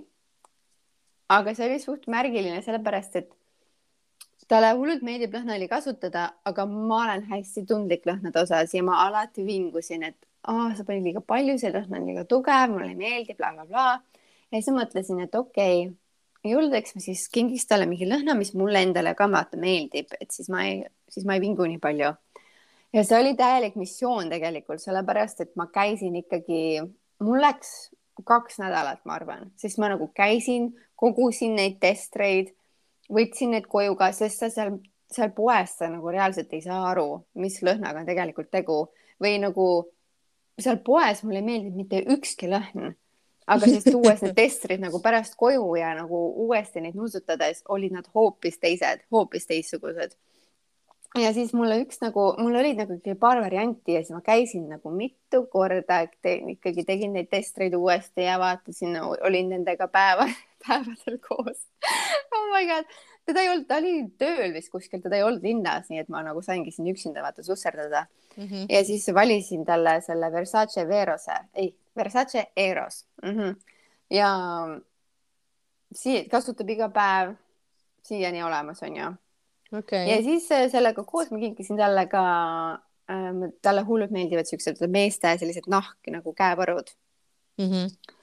aga 1.29 1.53
see 1.55 1.67
oli 1.69 1.81
suht 1.83 2.07
märgiline, 2.09 2.63
sellepärast 2.65 3.19
et 3.21 3.35
talle 4.49 4.71
hullult 4.79 5.03
meeldib 5.05 5.35
lõhnaõli 5.37 5.69
kasutada, 5.69 6.31
aga 6.49 6.65
ma 6.69 7.03
olen 7.05 7.27
hästi 7.29 7.67
tundlik 7.69 8.07
lõhnade 8.09 8.41
osas 8.43 8.73
ja 8.75 8.83
ma 8.85 9.03
alati 9.05 9.45
vingusin, 9.45 10.07
et 10.09 10.17
aa, 10.49 10.73
sa 10.77 10.87
panid 10.89 11.05
liiga 11.05 11.21
palju, 11.21 11.59
see 11.61 11.73
lõhn 11.75 11.99
on 11.99 12.09
liiga 12.09 12.25
tugev, 12.29 12.73
mulle 12.73 12.93
ei 12.95 12.97
meeldi 12.97 13.37
bla,, 13.37 13.53
blablabla. 13.53 14.23
ja 14.53 14.61
siis 14.63 14.73
mõtlesin, 14.73 15.21
et 15.27 15.35
okei 15.37 15.89
okay,, 15.89 15.97
julgeks 16.47 16.95
ma 16.95 17.03
siis 17.03 17.27
kingiks 17.33 17.67
talle 17.69 17.89
mingi 17.91 18.07
lõhna, 18.09 18.37
mis 18.39 18.55
mulle 18.59 18.83
endale 18.87 19.15
ka 19.19 19.29
vaata 19.31 19.59
meeldib, 19.61 20.13
et 20.21 20.31
siis 20.35 20.51
ma 20.53 20.65
ei, 20.69 20.83
siis 21.11 21.27
ma 21.27 21.37
ei 21.37 21.43
vingu 21.43 21.67
nii 21.67 21.81
palju. 21.83 22.13
ja 22.93 23.05
see 23.05 23.19
oli 23.21 23.35
täielik 23.37 23.77
missioon 23.77 24.31
tegelikult, 24.33 24.81
sellepärast 24.83 25.43
et 25.45 25.57
ma 25.57 25.69
käisin 25.73 26.17
ikkagi, 26.23 26.83
mul 27.25 27.43
läks 27.43 27.91
kaks 28.27 28.59
nädalat, 28.59 29.03
ma 29.07 29.19
arvan, 29.19 29.51
sest 29.57 29.79
ma 29.79 29.91
nagu 29.93 30.09
käisin, 30.15 30.73
kogusin 30.99 31.55
neid 31.59 31.79
testreid, 31.83 32.55
võtsin 33.13 33.55
need 33.55 33.69
koju 33.71 33.95
ka, 33.99 34.11
sest 34.17 34.43
sa 34.43 34.51
seal, 34.53 34.79
seal 35.13 35.31
poes 35.37 35.77
sa 35.79 35.91
nagu 35.93 36.11
reaalselt 36.13 36.53
ei 36.53 36.65
saa 36.65 36.81
aru, 36.91 37.23
mis 37.39 37.61
lõhnaga 37.63 38.03
on 38.03 38.09
tegelikult 38.09 38.51
tegu 38.51 38.81
või 39.23 39.39
nagu 39.43 39.69
seal 40.59 40.81
poes 40.85 41.23
mulle 41.25 41.43
ei 41.43 41.47
meeldinud 41.47 41.79
mitte 41.79 42.03
ükski 42.15 42.51
lõhn 42.51 42.97
aga 43.49 43.69
siis 43.69 43.87
tuues 43.95 44.23
need 44.25 44.37
testrid 44.37 44.83
nagu 44.83 45.01
pärast 45.05 45.37
koju 45.41 45.67
ja 45.81 45.93
nagu 45.99 46.23
uuesti 46.47 46.83
neid 46.85 46.99
nuusutades 46.99 47.65
olid 47.75 47.97
nad 47.97 48.09
hoopis 48.15 48.59
teised, 48.63 49.05
hoopis 49.13 49.49
teistsugused. 49.49 50.17
ja 51.19 51.33
siis 51.33 51.55
mulle 51.57 51.81
üks 51.83 52.03
nagu, 52.05 52.31
mul 52.39 52.59
olid 52.61 52.81
nagu 52.83 52.99
ikkagi 52.99 53.17
paar 53.19 53.41
varianti 53.43 53.97
ja 53.97 54.03
siis 54.05 54.17
ma 54.17 54.23
käisin 54.25 54.69
nagu 54.69 54.93
mitu 54.93 55.45
korda 55.53 56.03
te, 56.21 56.39
ikkagi 56.55 56.85
tegin 56.89 57.17
neid 57.17 57.31
testreid 57.33 57.75
uuesti 57.75 58.29
ja 58.29 58.39
vaatasin, 58.41 58.99
olin 59.01 59.55
nendega 59.55 59.89
päeva, 59.93 60.29
päevadel 60.67 61.21
koos 61.25 61.65
oh 62.35 62.47
my 62.53 62.67
god, 62.69 62.93
teda 63.29 63.43
ei 63.43 63.53
olnud, 63.55 63.67
ta 63.69 63.81
oli 63.81 63.95
tööl 64.21 64.53
vist 64.53 64.73
kuskil, 64.73 65.01
teda 65.05 65.17
ei 65.17 65.25
olnud 65.25 65.45
linnas, 65.45 65.89
nii 65.89 66.05
et 66.05 66.13
ma 66.13 66.23
nagu 66.27 66.45
saingi 66.45 66.75
siin 66.75 66.93
üksinda 66.93 67.25
vaata 67.25 67.45
susserdada 67.47 68.05
mm. 68.37 68.45
-hmm. 68.45 68.67
ja 68.69 68.85
siis 68.85 69.09
valisin 69.15 69.65
talle 69.65 70.01
selle 70.05 70.33
Versace 70.33 70.89
Verose, 70.89 71.41
ei 71.55 71.73
Versace 71.99 72.47
Eros 72.57 73.05
mm. 73.23 73.35
-hmm. 73.35 73.57
ja 74.11 74.31
sii-, 75.95 76.29
kasutab 76.31 76.71
iga 76.71 76.89
päev 76.95 77.35
siiani 78.09 78.43
olemas, 78.43 78.83
onju 78.83 79.13
okay.. 79.73 80.07
ja 80.09 80.23
siis 80.23 80.51
äh, 80.53 80.69
sellega 80.73 81.05
koos 81.05 81.31
ma 81.31 81.41
kinkisin 81.43 81.77
talle 81.81 82.07
ka 82.11 82.23
ähm,, 83.11 83.45
talle 83.63 83.85
hullult 83.89 84.15
meeldivad 84.15 84.49
siuksed 84.49 84.81
meeste 84.93 85.35
sellised 85.41 85.69
nahk 85.69 86.13
nagu 86.15 86.33
käevarud 86.33 86.95
mm. 87.59 87.71
-hmm. 87.71 88.15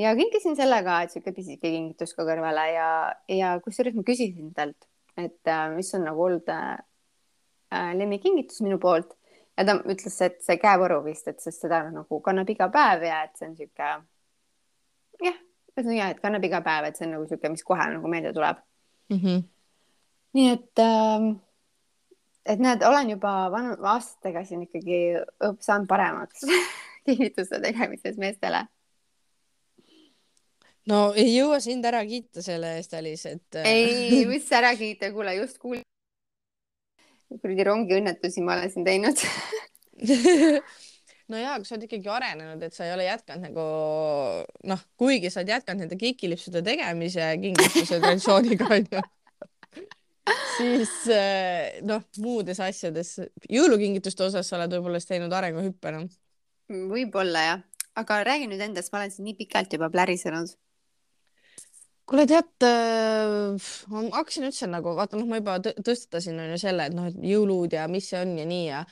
ja 0.00 0.16
kinkisin 0.16 0.56
selle 0.56 0.82
ka, 0.82 1.02
et 1.02 1.12
sihuke 1.12 1.32
pisike 1.32 1.70
kingitus 1.70 2.14
ka 2.14 2.26
kõrvale 2.28 2.66
ja, 2.72 2.88
ja 3.28 3.58
kusjuures 3.64 3.94
ma 3.94 4.06
küsisin 4.06 4.54
talt, 4.54 4.88
et 5.16 5.40
äh, 5.48 5.68
mis 5.76 5.94
on 5.94 6.08
nagu 6.08 6.24
olnud 6.28 6.48
äh, 6.48 6.78
äh 7.74 7.92
lemmikkingitus 7.98 8.60
minu 8.62 8.78
poolt 8.78 9.16
ja 9.56 9.66
ta 9.66 9.76
ütles, 9.84 10.18
et 10.26 10.42
see 10.44 10.58
käevõru 10.60 11.00
vist, 11.04 11.28
et 11.30 11.40
sest 11.42 11.64
seda 11.64 11.84
nagu 11.92 12.20
kannab 12.24 12.50
iga 12.50 12.68
päev 12.74 13.06
ja 13.06 13.22
et 13.26 13.34
see 13.38 13.48
on 13.48 13.56
sihuke 13.58 13.90
jah, 15.22 15.40
ühesõnaga 15.74 15.98
jah, 15.98 16.12
et 16.14 16.22
kannab 16.22 16.46
iga 16.48 16.60
päev, 16.64 16.88
et 16.88 16.98
see 16.98 17.06
on 17.08 17.16
nagu 17.16 17.26
sihuke, 17.30 17.52
mis 17.54 17.66
kohe 17.66 17.88
nagu 17.94 18.10
meelde 18.10 18.34
tuleb 18.36 18.60
mm. 19.12 19.18
-hmm. 19.18 19.42
nii 20.38 20.50
et 20.52 20.84
äh, 20.84 21.28
et 22.46 22.60
näed, 22.60 22.82
olen 22.82 23.10
juba 23.14 23.32
vanu, 23.52 23.76
aastatega 23.94 24.44
siin 24.44 24.66
ikkagi 24.66 25.00
saanud 25.60 25.88
paremaks 25.88 26.44
kingituste 27.06 27.60
tegemises 27.60 28.18
meestele. 28.18 28.66
no 30.90 31.12
ei 31.16 31.30
jõua 31.36 31.60
sind 31.60 31.84
ära 31.84 32.02
kiita 32.04 32.42
selle 32.42 32.76
eest, 32.76 32.94
Alice, 32.94 33.30
et. 33.30 33.62
Äh, 33.62 33.70
ei, 33.70 34.26
mis 34.32 34.50
ära 34.52 34.74
kiita, 34.76 35.12
kuule 35.12 35.34
just 35.38 35.58
kuulsin 35.58 35.93
kuradi 37.42 37.68
rongiõnnetusi 37.68 38.44
ma 38.44 38.58
olen 38.58 38.72
siin 38.74 38.88
teinud. 38.88 39.24
No 41.24 41.38
ja, 41.40 41.54
aga 41.56 41.64
sa 41.64 41.72
oled 41.72 41.86
ikkagi 41.86 42.10
arenenud, 42.12 42.60
et 42.66 42.74
sa 42.76 42.84
ei 42.84 42.90
ole 42.92 43.06
jätkanud 43.06 43.46
nagu 43.46 43.62
noh, 44.68 44.80
kuigi 45.00 45.30
sa 45.32 45.40
oled 45.40 45.54
jätkanud 45.54 45.86
nende 45.86 45.96
kikilipsude 45.96 46.60
tegemise 46.66 47.30
kingituse 47.40 47.96
traditsiooniga 47.96 48.68
onju 48.76 49.00
siis 50.56 50.92
eh, 51.12 51.80
noh, 51.86 52.04
muudes 52.22 52.60
asjades, 52.62 53.16
jõulukingituste 53.50 54.26
osas 54.28 54.48
sa 54.48 54.58
oled 54.58 54.76
võib-olla 54.76 55.00
siis 55.00 55.10
teinud 55.14 55.32
arenguhüppe 55.34 55.94
noh. 55.94 56.06
võib-olla 56.92 57.46
jah, 57.48 57.64
aga 58.00 58.20
räägi 58.28 58.50
nüüd 58.50 58.62
endast, 58.68 58.92
ma 58.92 59.02
olen 59.02 59.14
siin 59.14 59.28
nii 59.28 59.38
pikalt 59.40 59.74
juba 59.76 59.90
plärisenud 59.92 60.52
kuule, 62.08 62.26
tead 62.28 62.66
äh,, 62.68 63.72
ma 63.92 64.04
hakkasin 64.18 64.48
üldse 64.48 64.68
nagu 64.70 64.94
vaata, 64.98 65.18
noh, 65.18 65.28
ma 65.30 65.40
juba 65.40 65.58
tõstatasin 65.64 66.38
on 66.42 66.54
ju 66.54 66.60
selle, 66.60 66.88
et 66.88 66.96
noh, 66.96 67.08
et 67.08 67.18
jõulud 67.32 67.72
ja 67.76 67.88
mis 67.90 68.08
see 68.10 68.20
on 68.20 68.36
ja 68.38 68.46
nii 68.48 68.64
ja 68.68 68.84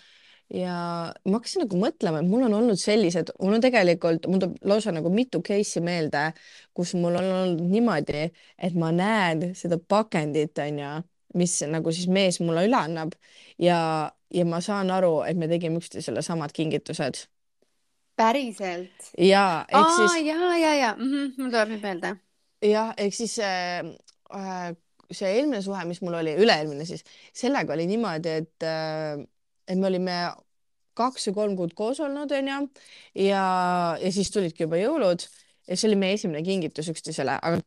ja 0.52 0.76
ma 1.24 1.38
hakkasin 1.38 1.64
nagu 1.64 1.78
mõtlema, 1.80 2.20
et 2.20 2.28
mul 2.28 2.44
on 2.46 2.56
olnud 2.58 2.80
sellised, 2.80 3.32
mul 3.40 3.56
on 3.56 3.62
tegelikult, 3.64 4.26
mul 4.28 4.42
tuleb 4.42 4.66
lausa 4.68 4.92
nagu 4.92 5.12
mitu 5.12 5.40
case'i 5.44 5.80
meelde, 5.84 6.26
kus 6.76 6.92
mul 6.98 7.16
on 7.20 7.28
olnud 7.28 7.62
niimoodi, 7.72 8.26
et 8.58 8.76
ma 8.76 8.90
näen 8.92 9.52
seda 9.56 9.78
pakendit, 9.80 10.58
onju, 10.60 10.90
mis 11.40 11.56
nagu 11.72 11.94
siis 11.94 12.10
mees 12.12 12.40
mulle 12.44 12.66
üle 12.68 12.76
annab 12.76 13.14
ja, 13.60 13.78
ja 14.32 14.48
ma 14.48 14.60
saan 14.64 14.92
aru, 14.92 15.22
et 15.28 15.40
me 15.40 15.48
tegime 15.48 15.80
üksteisele 15.80 16.24
samad 16.24 16.52
kingitused. 16.52 17.24
päriselt? 18.16 19.08
ja, 19.16 19.64
ehk 19.68 19.86
Aa, 19.86 19.96
siis. 19.96 20.26
ja, 20.26 20.52
ja, 20.56 20.74
ja 20.74 20.92
mm, 20.98 21.08
-hmm, 21.08 21.32
mul 21.38 21.50
tuleb 21.54 21.72
nüüd 21.72 21.88
meelde 21.88 22.16
jah, 22.62 22.92
ehk 23.00 23.14
siis 23.16 23.38
äh, 23.42 23.82
äh, 24.34 24.72
see 25.12 25.34
eelmine 25.38 25.62
suhe, 25.64 25.82
mis 25.88 26.00
mul 26.04 26.16
oli, 26.20 26.34
üle-eelmine 26.40 26.86
siis, 26.88 27.04
sellega 27.36 27.74
oli 27.76 27.86
niimoodi, 27.90 28.38
et 28.42 28.66
äh,, 28.66 29.20
et 29.68 29.78
me 29.78 29.86
olime 29.88 30.16
kaks 30.98 31.28
või 31.30 31.36
kolm 31.36 31.56
kuud 31.56 31.74
koos 31.78 32.00
olnud, 32.04 32.32
onju, 32.36 32.58
ja, 33.24 33.44
ja 34.00 34.12
siis 34.12 34.30
tulidki 34.34 34.66
juba 34.66 34.80
jõulud 34.80 35.24
ja 35.68 35.76
see 35.76 35.88
oli 35.88 35.98
meie 36.00 36.16
esimene 36.18 36.42
kingitus 36.44 36.90
üksteisele, 36.92 37.36
aga 37.38 37.60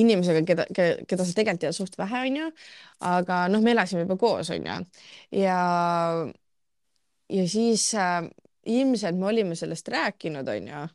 inimesega, 0.00 0.44
keda, 0.46 0.66
keda, 0.70 1.04
keda 1.10 1.26
sa 1.26 1.34
tegelikult 1.36 1.64
tead 1.66 1.76
suht 1.76 1.98
vähe, 1.98 2.22
onju, 2.28 2.50
aga 3.10 3.40
noh, 3.50 3.64
me 3.64 3.74
elasime 3.74 4.04
juba 4.06 4.16
koos, 4.20 4.52
onju, 4.54 4.78
ja, 5.34 5.58
ja 7.34 7.46
siis 7.50 7.90
äh, 7.98 8.22
ilmselt 8.70 9.18
me 9.18 9.30
olime 9.32 9.58
sellest 9.58 9.88
rääkinud, 9.92 10.48
onju, 10.54 10.86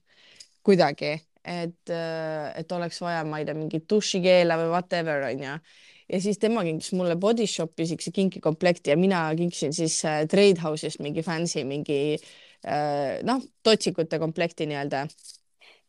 kuidagi 0.66 1.18
et, 1.46 1.90
äh, 1.94 2.54
et 2.60 2.72
oleks 2.74 3.00
vaja, 3.04 3.24
ma 3.28 3.40
ei 3.40 3.46
tea, 3.48 3.58
mingit 3.58 3.86
dušikeela 3.90 4.58
või 4.60 4.72
whatever 4.74 5.28
onju. 5.30 5.58
ja 6.10 6.20
siis 6.22 6.38
tema 6.42 6.64
kinkis 6.66 6.92
mulle 6.98 7.16
Body 7.18 7.48
Shopi 7.50 7.88
siukse 7.90 8.12
kinkikomplekti 8.14 8.94
ja 8.94 8.98
mina 8.98 9.28
kinkisin 9.38 9.74
siis 9.74 10.00
äh, 10.06 10.26
Trade 10.30 10.62
House'ist 10.62 11.02
mingi 11.06 11.24
fancy 11.26 11.64
mingi 11.64 12.18
äh, 12.18 13.22
noh, 13.24 13.42
totsikute 13.64 14.20
komplekti 14.20 14.68
nii-öelda. 14.70 15.06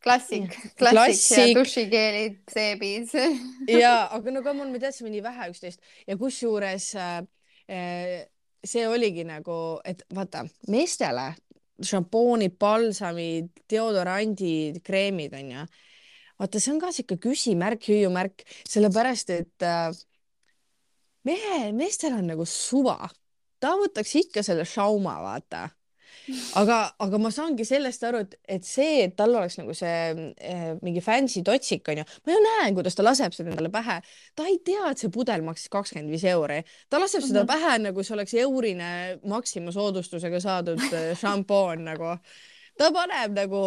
Klassik, 0.07 0.53
klassik 0.79 1.39
ja 1.39 1.47
dušikeelid 1.57 2.43
seebis. 2.53 3.17
Ja, 3.83 4.07
aga 4.15 4.31
no 4.31 4.43
come 4.45 4.63
on, 4.63 4.71
me 4.71 4.79
teadsime 4.79 5.11
nii 5.11 5.25
vähe 5.25 5.51
üksteist. 5.51 5.81
Ja 6.07 6.19
kusjuures 6.21 6.93
äh, 6.95 7.19
see 8.67 8.87
oligi 8.89 9.25
nagu, 9.27 9.81
et 9.85 10.05
vaata 10.15 10.45
meestele 10.69 11.33
šampoonid, 11.85 12.57
palsamid, 12.61 13.51
deodorandid, 13.71 14.81
kreemid 14.87 15.35
onju. 15.37 15.67
Vaata, 16.41 16.61
see 16.61 16.73
on 16.75 16.81
ka 16.83 16.93
sihuke 16.93 17.17
küsimärk, 17.21 17.87
hüüumärk, 17.89 18.45
sellepärast 18.69 19.33
et 19.33 19.65
äh, 19.65 19.89
mehe, 21.25 21.73
meestel 21.77 22.17
on 22.19 22.29
nagu 22.33 22.45
suva, 22.49 23.09
ta 23.61 23.73
võtaks 23.81 24.13
ikka 24.21 24.45
selle 24.45 24.67
šauma, 24.69 25.17
vaata 25.25 25.67
aga, 26.61 26.79
aga 27.07 27.21
ma 27.23 27.31
saangi 27.35 27.67
sellest 27.69 28.05
aru, 28.09 28.23
et, 28.27 28.37
et 28.57 28.67
see, 28.67 29.05
et 29.07 29.15
tal 29.19 29.35
oleks 29.37 29.59
nagu 29.61 29.75
see 29.77 30.33
eh, 30.37 30.73
mingi 30.83 31.03
fancy 31.05 31.43
totsik 31.47 31.89
onju, 31.93 32.07
ma 32.27 32.35
ju 32.35 32.43
näen, 32.47 32.77
kuidas 32.79 32.99
ta 32.99 33.07
laseb 33.07 33.37
seda 33.37 33.53
endale 33.53 33.71
pähe. 33.75 34.01
ta 34.37 34.49
ei 34.51 34.59
tea, 34.65 34.91
et 34.91 35.03
see 35.03 35.13
pudel 35.13 35.45
maksis 35.47 35.71
kakskümmend 35.73 36.13
viis 36.13 36.27
euri, 36.33 36.63
ta 36.91 37.01
laseb 37.03 37.21
mm 37.21 37.25
-hmm. 37.25 37.29
seda 37.33 37.45
mhm. 37.45 37.53
pähe 37.53 37.79
nagu 37.87 38.05
see 38.05 38.15
oleks 38.19 38.35
eurine 38.35 38.91
Maxima 39.25 39.73
soodustusega 39.73 40.41
saadud 40.41 40.83
eh, 40.93 41.15
šampoon 41.19 41.85
nagu. 41.85 42.17
ta 42.79 42.93
paneb 42.93 43.33
nagu 43.33 43.63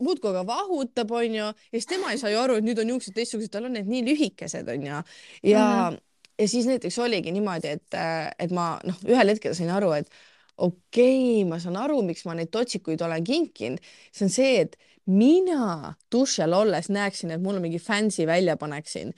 muudkui 0.00 0.30
aga 0.30 0.44
vahutab, 0.46 1.10
onju, 1.10 1.44
ja 1.44 1.72
siis 1.72 1.86
tema 1.86 2.12
ei 2.12 2.18
saa 2.18 2.30
ju 2.30 2.40
aru, 2.40 2.58
et 2.58 2.66
nüüd 2.66 2.80
on 2.82 2.94
juuksed 2.94 3.14
teistsugused, 3.16 3.52
tal 3.52 3.68
on 3.68 3.76
need 3.78 3.88
nii 3.88 4.04
lühikesed, 4.10 4.68
onju. 4.68 5.02
ja 5.42 5.64
mm, 5.64 5.96
-hmm. 5.96 6.00
ja 6.38 6.48
siis 6.48 6.66
näiteks 6.66 6.98
oligi 6.98 7.32
niimoodi, 7.32 7.68
et, 7.68 8.00
et 8.38 8.50
ma 8.50 8.80
noh, 8.84 8.98
ühel 9.06 9.34
hetkel 9.34 9.54
sain 9.54 9.70
aru, 9.70 9.92
et 9.92 10.10
okei 10.58 11.40
okay,, 11.40 11.48
ma 11.48 11.60
saan 11.62 11.78
aru, 11.80 12.00
miks 12.06 12.24
ma 12.28 12.36
neid 12.38 12.52
totsikuid 12.54 13.02
olen 13.06 13.24
kinkinud, 13.24 13.82
see 14.12 14.26
on 14.26 14.32
see, 14.34 14.54
et 14.66 14.78
mina 15.08 15.94
duši 16.12 16.44
all 16.44 16.58
olles 16.62 16.90
näeksin, 16.92 17.32
et 17.34 17.42
mul 17.42 17.60
mingi 17.64 17.80
fancy 17.82 18.26
välja 18.28 18.58
paneksin 18.60 19.14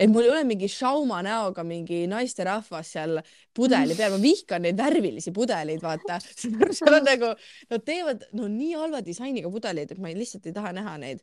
et 0.00 0.08
mul 0.08 0.24
ei 0.24 0.32
ole 0.32 0.44
mingi 0.48 0.68
šauma 0.70 1.20
näoga 1.24 1.64
mingi 1.66 2.04
naisterahvas 2.10 2.92
seal 2.94 3.20
pudeli 3.56 3.96
peal, 3.98 4.14
ma 4.14 4.22
vihkan 4.22 4.64
neid 4.64 4.78
värvilisi 4.80 5.32
pudeleid, 5.36 5.82
vaata. 5.84 6.16
seal 6.78 6.96
on 6.96 7.06
nagu, 7.10 7.34
nad 7.72 7.84
teevad 7.86 8.24
no 8.36 8.48
nii 8.48 8.72
halva 8.80 9.02
disainiga 9.04 9.52
pudeleid, 9.52 9.92
et 9.92 10.00
ma 10.00 10.12
ei, 10.12 10.16
lihtsalt 10.20 10.48
ei 10.48 10.56
taha 10.56 10.72
näha 10.76 10.96
neid. 11.02 11.22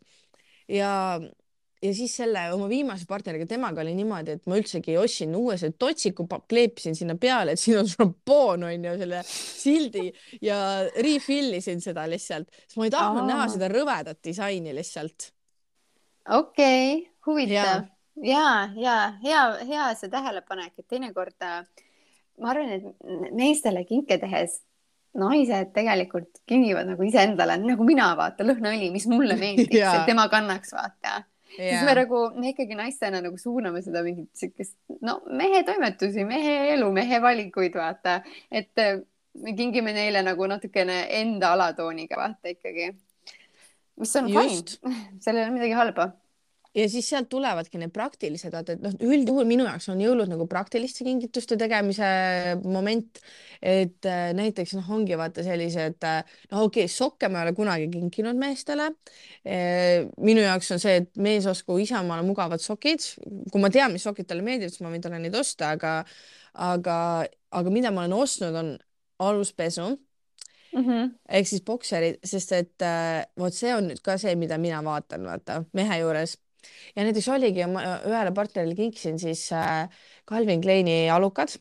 ja 0.68 0.92
ja 1.84 1.94
siis 1.94 2.16
selle 2.18 2.48
oma 2.54 2.68
viimase 2.70 3.06
partneriga, 3.10 3.48
temaga 3.50 3.82
oli 3.84 3.94
niimoodi, 3.98 4.38
et 4.38 4.50
ma 4.50 4.58
üldsegi 4.60 4.98
ostsin 4.98 5.36
uue 5.38 5.58
selle 5.60 5.78
totsiku, 5.80 6.28
kleepisin 6.50 6.98
sinna 6.98 7.18
peale, 7.22 7.54
et 7.54 7.62
siin 7.62 7.82
on 7.82 7.90
šampoon 7.92 8.68
on 8.70 8.88
ju 8.90 8.96
selle 9.02 9.24
sildi 9.28 10.08
ja 10.42 10.60
refill 11.04 11.58
isin 11.60 11.84
seda 11.84 12.08
lihtsalt, 12.10 12.50
sest 12.66 12.80
ma 12.80 12.88
ei 12.88 12.94
tahtnud 12.94 13.26
Aa. 13.26 13.32
näha 13.34 13.50
seda 13.54 13.70
rõvedat 13.74 14.22
disaini 14.26 14.76
lihtsalt. 14.78 15.32
okei 16.30 16.96
okay,, 16.98 17.12
huvitav 17.28 17.88
ja, 18.24 18.48
ja 18.76 18.96
hea, 19.24 19.44
hea 19.68 19.92
see 20.00 20.10
tähelepanek, 20.14 20.74
et 20.80 20.88
teinekord 20.90 21.46
äh, 21.46 21.62
ma 22.42 22.54
arvan, 22.54 22.74
et 22.74 23.34
meestele 23.36 23.84
kinke 23.88 24.18
tehes 24.22 24.62
naised 25.18 25.72
tegelikult 25.74 26.44
kingivad 26.50 26.90
nagu 26.92 27.06
iseendale, 27.06 27.56
nagu 27.62 27.86
mina 27.88 28.12
vaata 28.18 28.46
lõhnaõli, 28.46 28.92
mis 28.94 29.08
mulle 29.10 29.38
meeldiks, 29.40 29.80
et 29.82 30.06
tema 30.10 30.28
kannaks, 30.30 30.74
vaata 30.78 31.24
yeah.. 31.58 31.74
siis 31.74 31.86
me 31.88 31.96
nagu, 32.02 32.22
me 32.38 32.54
ikkagi 32.54 32.78
naistena 32.80 33.22
nagu 33.24 33.40
suuname 33.42 33.82
seda 33.86 34.04
mingit 34.06 34.30
siukest, 34.38 34.78
no 35.02 35.20
mehe 35.30 35.64
toimetusi, 35.68 36.26
mehe 36.28 36.58
elu, 36.76 36.92
mehe 36.96 37.22
valikuid, 37.24 37.76
vaata, 37.78 38.22
et 38.52 38.84
äh, 38.84 39.02
me 39.44 39.54
kingime 39.58 39.94
neile 39.96 40.24
nagu 40.26 40.48
natukene 40.50 41.04
enda 41.20 41.54
alatooniga, 41.58 42.20
vaata 42.20 42.54
ikkagi. 42.54 42.94
mis 43.98 44.16
on 44.20 44.32
fine, 44.32 44.96
seal 45.24 45.38
ei 45.38 45.46
ole 45.46 45.54
midagi 45.58 45.78
halba 45.78 46.12
ja 46.78 46.86
siis 46.92 47.08
sealt 47.10 47.30
tulevadki 47.32 47.80
need 47.82 47.92
praktilised, 47.94 48.54
vaata, 48.54 48.76
et 48.76 48.84
noh, 48.84 48.94
üldjuhul 49.10 49.48
minu 49.50 49.66
jaoks 49.66 49.90
on 49.94 50.02
jõulud 50.02 50.30
nagu 50.30 50.46
praktiliste 50.50 51.06
kingituste 51.08 51.58
tegemise 51.60 52.08
moment. 52.64 53.22
et 53.58 54.06
äh, 54.06 54.28
näiteks 54.38 54.76
noh, 54.78 54.90
ongi 54.94 55.18
vaata 55.18 55.42
sellised, 55.46 55.98
äh, 56.06 56.36
no 56.52 56.68
okei 56.68 56.86
okay,, 56.86 56.94
sokke 56.94 57.30
ma 57.34 57.42
ei 57.42 57.48
ole 57.48 57.56
kunagi 57.58 57.88
kinkinud 57.90 58.38
meestele. 58.38 58.92
Äh, 59.42 60.06
minu 60.22 60.44
jaoks 60.46 60.70
on 60.76 60.84
see, 60.84 61.00
et 61.02 61.18
mees 61.18 61.48
ostku 61.50 61.80
Isamaale 61.82 62.26
mugavad 62.28 62.62
sokid, 62.62 63.02
kui 63.52 63.64
ma 63.64 63.72
tean, 63.74 63.96
mis 63.96 64.06
sokid 64.06 64.30
talle 64.30 64.46
meeldivad, 64.46 64.76
siis 64.76 64.86
ma 64.86 64.94
võin 64.94 65.02
talle 65.02 65.22
neid 65.24 65.36
osta, 65.36 65.74
aga, 65.74 66.00
aga, 66.54 66.98
aga 67.58 67.74
mida 67.74 67.92
ma 67.92 68.06
olen 68.06 68.20
ostnud, 68.22 68.62
on 68.62 68.76
aluspesu 69.26 69.90
mm 69.90 70.84
-hmm. 70.84 71.14
ehk 71.30 71.48
siis 71.48 71.64
bokserid, 71.66 72.20
sest 72.24 72.52
et 72.52 72.82
äh, 72.86 73.26
vot 73.40 73.54
see 73.54 73.74
on 73.76 73.90
nüüd 73.90 74.04
ka 74.04 74.18
see, 74.22 74.36
mida 74.36 74.58
mina 74.62 74.84
vaatan, 74.84 75.26
vaata 75.26 75.64
mehe 75.74 76.00
juures 76.06 76.38
ja 76.96 77.06
näiteks 77.06 77.28
oligi, 77.34 77.66
ma 77.72 77.84
ühele 78.08 78.34
partnerile 78.36 78.76
kinkisin 78.78 79.20
siis 79.22 79.48
äh, 79.56 79.88
Calvin 80.30 80.62
Kleini 80.62 81.08
alukad, 81.14 81.54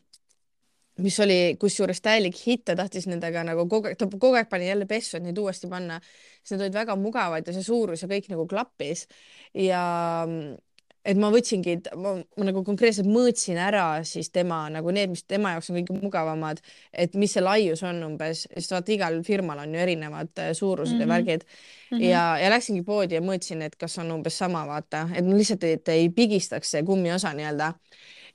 mis 1.03 1.19
oli 1.21 1.55
kusjuures 1.61 2.01
täielik 2.01 2.37
hitt, 2.45 2.63
ta 2.65 2.75
tahtis 2.77 3.05
nendega 3.09 3.43
nagu 3.45 3.67
kogu 3.69 3.91
aeg, 3.91 3.99
ta 3.99 4.07
kogu 4.09 4.33
aeg 4.39 4.49
pani 4.49 4.69
jälle 4.69 4.87
pessu, 4.89 5.17
et 5.17 5.25
neid 5.27 5.37
uuesti 5.37 5.69
panna, 5.69 5.99
siis 6.41 6.55
need 6.55 6.65
olid 6.67 6.79
väga 6.79 6.95
mugavad 6.99 7.47
ja 7.47 7.53
see 7.53 7.65
suurus 7.65 8.01
ja 8.03 8.09
kõik 8.09 8.31
nagu 8.33 8.47
klappis. 8.49 9.05
Ja 9.53 9.83
et 11.07 11.19
ma 11.19 11.29
võtsingi, 11.31 11.77
ma, 11.99 12.15
ma 12.39 12.47
nagu 12.49 12.63
konkreetselt 12.67 13.07
mõõtsin 13.09 13.59
ära 13.61 13.85
siis 14.07 14.29
tema 14.33 14.63
nagu 14.73 14.91
need, 14.95 15.13
mis 15.13 15.23
tema 15.27 15.53
jaoks 15.55 15.71
on 15.71 15.79
kõige 15.79 15.97
mugavamad, 16.01 16.59
et 16.91 17.15
mis 17.19 17.33
see 17.35 17.43
laius 17.43 17.83
on 17.87 18.01
umbes, 18.09 18.45
sest 18.49 18.75
vaata, 18.75 18.93
igal 18.95 19.19
firmal 19.27 19.63
on 19.63 19.75
ju 19.75 19.83
erinevad 19.83 20.43
äh, 20.43 20.51
suurused 20.57 20.95
mm 20.95 20.99
-hmm. 20.99 21.01
ja 21.01 21.07
mhm. 21.07 21.13
värgid 21.15 21.45
mm. 21.45 21.97
-hmm. 21.97 22.03
ja, 22.09 22.25
ja 22.43 22.49
läksingi 22.49 22.83
poodi 22.83 23.15
ja 23.15 23.21
mõõtsin, 23.21 23.63
et 23.63 23.75
kas 23.75 23.97
on 23.97 24.11
umbes 24.11 24.37
sama, 24.37 24.65
vaata, 24.67 25.09
et 25.15 25.25
no 25.25 25.37
lihtsalt, 25.37 25.63
et 25.63 25.87
ei 25.87 26.09
pigistaks 26.09 26.71
see 26.71 26.83
kummiosa 26.83 27.33
nii-öelda. 27.33 27.73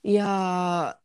ja, 0.03 0.95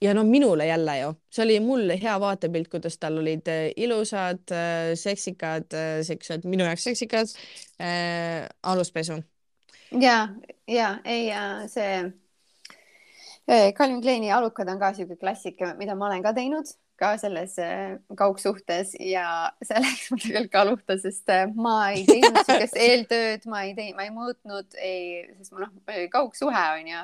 ja 0.00 0.14
noh, 0.14 0.24
minule 0.26 0.66
jälle 0.66 0.98
ju, 0.98 1.14
see 1.30 1.44
oli 1.44 1.60
mul 1.60 1.92
hea 2.02 2.20
vaatepilt, 2.20 2.68
kuidas 2.68 2.98
tal 2.98 3.18
olid 3.18 3.48
äh, 3.48 3.70
ilusad, 3.76 4.42
äh, 4.50 4.94
seksikad, 4.94 5.70
siuksed 6.02 6.44
minu 6.44 6.64
jaoks 6.64 6.84
seksikad 6.84 7.28
äh, 7.80 8.48
aluspesu 8.62 9.22
ja, 10.00 10.28
ja 10.68 10.94
ei, 11.04 11.30
see 11.72 12.12
Calvin 13.76 14.00
Kleini 14.00 14.30
alukad 14.32 14.68
on 14.70 14.78
ka 14.78 14.92
siuke 14.94 15.16
klassika, 15.18 15.74
mida 15.78 15.96
ma 15.98 16.06
olen 16.06 16.22
ka 16.22 16.32
teinud 16.36 16.70
ka 17.02 17.16
selles 17.18 17.56
eh, 17.58 17.96
kaugsuhtes 18.18 18.94
ja 19.00 19.26
see 19.64 19.80
läks 19.82 20.08
mul 20.12 20.22
tegelikult 20.22 20.52
ka 20.54 20.64
luhta, 20.68 20.98
sest 21.02 21.32
eh, 21.34 21.48
ma 21.56 21.76
ei 21.90 22.04
teinud 22.08 22.38
siukest 22.46 22.78
eeltööd, 22.86 23.48
ma 23.50 23.64
ei 23.66 23.74
teinud, 23.78 23.98
ma 23.98 24.06
ei 24.06 24.14
mõõtnud, 24.14 24.78
ei, 24.78 25.02
sest 25.40 25.56
noh, 25.58 25.72
kaugsuhe 26.12 26.64
on 26.76 26.92
ju 26.92 27.02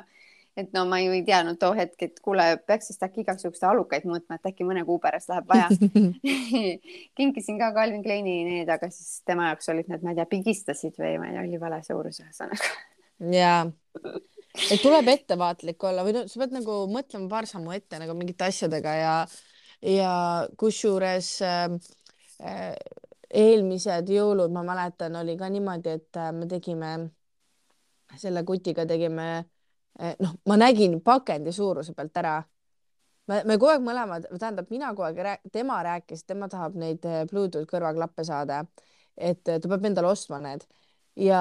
et 0.59 0.73
no 0.75 0.83
ma 0.89 0.99
ju 1.01 1.13
ei 1.15 1.23
teadnud 1.25 1.59
too 1.61 1.71
hetk, 1.77 2.01
et 2.05 2.19
kuule, 2.23 2.45
peaks 2.67 2.91
vist 2.91 3.03
äkki 3.05 3.23
igaks 3.23 3.45
juhuks 3.45 3.63
alukaid 3.67 4.05
mõõtma, 4.09 4.37
et 4.39 4.49
äkki 4.51 4.67
mõne 4.67 4.83
kuu 4.87 4.99
pärast 5.01 5.31
läheb 5.31 5.49
vaja 5.49 5.67
kinkisin 7.19 7.59
ka 7.61 7.71
Calvin 7.75 8.03
Kleini 8.05 8.35
need, 8.47 8.71
aga 8.71 8.89
siis 8.93 9.21
tema 9.27 9.49
jaoks 9.51 9.71
olid 9.73 9.91
need, 9.91 10.05
ma 10.05 10.13
ei 10.13 10.19
tea, 10.19 10.27
pigistasid 10.29 10.97
või 10.99 11.17
ma 11.21 11.29
ei 11.29 11.37
tea, 11.37 11.45
oli 11.47 11.61
vale 11.61 11.81
suurus 11.85 12.21
ühesõnaga. 12.23 12.71
ja, 13.35 13.53
et 14.65 14.81
tuleb 14.83 15.13
ettevaatlik 15.15 15.87
olla 15.89 16.07
või 16.07 16.17
no 16.17 16.25
sa 16.31 16.43
pead 16.43 16.57
nagu 16.57 16.81
mõtlema 16.91 17.29
paar 17.31 17.49
sammu 17.49 17.75
ette 17.75 18.01
nagu 18.01 18.15
mingite 18.17 18.49
asjadega 18.49 18.95
ja, 18.99 19.13
ja 19.95 20.15
kusjuures 20.59 21.35
äh, 21.45 21.77
äh, 22.43 22.73
eelmised 23.29 24.09
jõulud, 24.09 24.51
ma 24.51 24.65
mäletan, 24.65 25.15
oli 25.21 25.37
ka 25.37 25.47
niimoodi, 25.53 25.95
et 26.01 26.19
äh, 26.19 26.33
me 26.35 26.49
tegime 26.49 26.97
selle 28.17 28.41
kutiga 28.41 28.87
tegime 28.89 29.29
äh, 29.37 29.47
noh, 29.99 30.35
ma 30.47 30.57
nägin 30.59 30.99
pakendi 31.03 31.51
suuruse 31.55 31.93
pealt 31.93 32.17
ära. 32.21 32.39
me, 33.27 33.41
me 33.45 33.57
kogu 33.57 33.73
aeg 33.73 33.85
mõlemad, 33.85 34.27
tähendab, 34.39 34.69
mina 34.73 34.91
kogu 34.95 35.07
aeg, 35.09 35.49
tema 35.53 35.81
rääkis, 35.85 36.23
tema 36.25 36.49
tahab 36.49 36.77
neid 36.79 37.05
eh, 37.05 37.25
Bluetooth 37.29 37.69
kõrvaklappe 37.69 38.25
saada, 38.25 38.63
et 39.17 39.43
ta 39.43 39.59
peab 39.67 39.85
endale 39.85 40.09
ostma 40.09 40.39
need. 40.43 40.65
Ja 41.19 41.39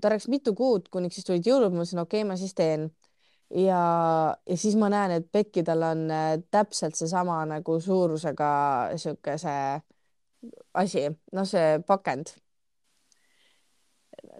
ta 0.00 0.12
rääkis 0.12 0.28
mitu 0.30 0.54
kuud, 0.54 0.86
kuniks 0.92 1.18
siis 1.18 1.26
tulid 1.26 1.46
jõulud, 1.46 1.72
ma 1.72 1.82
mõtlesin, 1.82 2.02
okei 2.04 2.22
okay,, 2.22 2.28
ma 2.28 2.36
siis 2.40 2.54
teen. 2.54 2.90
Ja, 3.52 3.80
ja 4.48 4.56
siis 4.56 4.78
ma 4.80 4.88
näen, 4.92 5.18
et 5.18 5.26
Pekki 5.32 5.64
tal 5.66 5.82
on 5.84 6.06
eh, 6.10 6.36
täpselt 6.50 6.96
seesama 6.96 7.42
nagu 7.50 7.80
suurusega 7.80 8.52
siukese 8.96 9.56
asi, 10.74 11.04
noh, 11.32 11.46
see 11.46 11.76
pakend 11.86 12.32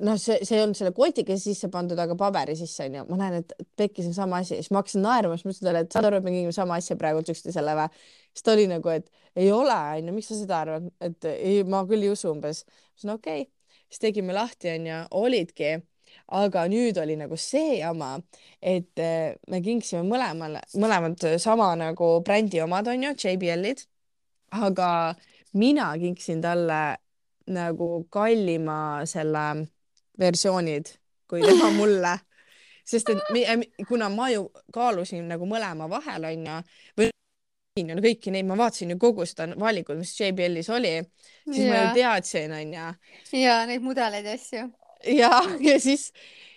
noh, 0.01 0.17
see, 0.21 0.39
see 0.47 0.57
ei 0.57 0.65
olnud 0.65 0.79
selle 0.79 0.93
kotiga 0.97 1.37
sisse 1.41 1.69
pandud, 1.73 1.99
aga 2.01 2.17
paberi 2.19 2.57
sisse 2.59 2.87
onju. 2.89 3.05
ma 3.11 3.19
näen, 3.21 3.43
et 3.43 3.69
pekkis 3.77 4.09
on 4.11 4.17
sama 4.17 4.41
asi, 4.43 4.57
siis 4.57 4.73
ma 4.73 4.81
hakkasin 4.81 5.05
naerma, 5.05 5.37
siis 5.37 5.47
ma 5.47 5.53
ütlesin 5.53 5.69
talle, 5.69 5.85
et 5.85 5.97
saad 5.97 6.09
aru, 6.09 6.21
et 6.21 6.27
me 6.27 6.35
tegime 6.35 6.57
sama 6.57 6.79
asja 6.81 6.97
praegu 7.01 7.23
üksteisele 7.23 7.77
või? 7.79 8.03
siis 8.33 8.47
ta 8.47 8.57
oli 8.57 8.67
nagu, 8.71 8.93
et 8.93 9.09
ei 9.37 9.53
ole 9.53 9.79
onju, 9.99 10.17
miks 10.17 10.33
sa 10.33 10.39
seda 10.41 10.61
arvad, 10.65 10.91
et 11.05 11.31
ei, 11.33 11.63
ma 11.69 11.85
küll 11.89 12.07
ei 12.07 12.13
usu 12.13 12.33
umbes. 12.33 12.65
ma 12.67 12.97
ütlesin 12.97 13.17
okei 13.17 13.47
okay., 13.47 13.51
siis 13.93 14.05
tegime 14.07 14.37
lahti 14.37 14.73
onju, 14.73 15.01
olidki 15.21 15.77
aga 16.33 16.65
nüüd 16.71 16.99
oli 17.01 17.17
nagu 17.21 17.37
see 17.41 17.79
jama, 17.81 18.15
et 18.61 19.01
eh, 19.01 19.35
me 19.51 19.61
kinkisime 19.65 20.03
mõlemale, 20.09 20.63
mõlemad 20.81 21.27
sama 21.43 21.73
nagu 21.79 22.15
brändi 22.25 22.63
omad 22.65 22.89
onju, 22.93 23.15
JBL-id, 23.21 23.85
aga 24.57 24.89
mina 25.57 25.93
kinkisin 26.01 26.43
talle 26.45 26.83
nagu 27.53 27.89
kallima 28.13 29.05
selle 29.09 29.45
versioonid 30.19 30.93
kui 31.29 31.41
tema 31.45 31.71
mulle 31.73 32.19
sest 32.85 33.13
et 33.13 33.87
kuna 33.89 34.09
ma 34.13 34.29
ju 34.33 34.49
kaalusin 34.75 35.29
nagu 35.31 35.47
mõlema 35.49 35.89
vahel 35.91 36.27
onju 36.33 36.59
või 36.99 37.11
no 37.89 38.03
kõiki 38.05 38.33
neid, 38.35 38.47
ma 38.49 38.57
vaatasin 38.61 38.93
ju 38.93 38.99
kogu 39.01 39.25
seda 39.29 39.49
valikut, 39.57 39.97
mis 39.97 40.13
JBL-is 40.19 40.69
oli, 40.75 40.99
siis 41.47 41.63
yeah. 41.63 41.71
ma 41.71 41.83
ju 41.83 41.93
teadsin 41.97 42.53
onju. 42.59 42.89
ja 43.39 43.59
neid 43.69 43.85
mudeleid 43.85 44.29
ja 44.29 44.35
asju. 44.37 44.67
ja, 45.17 45.31
ja 45.61 45.79
siis, 45.81 46.11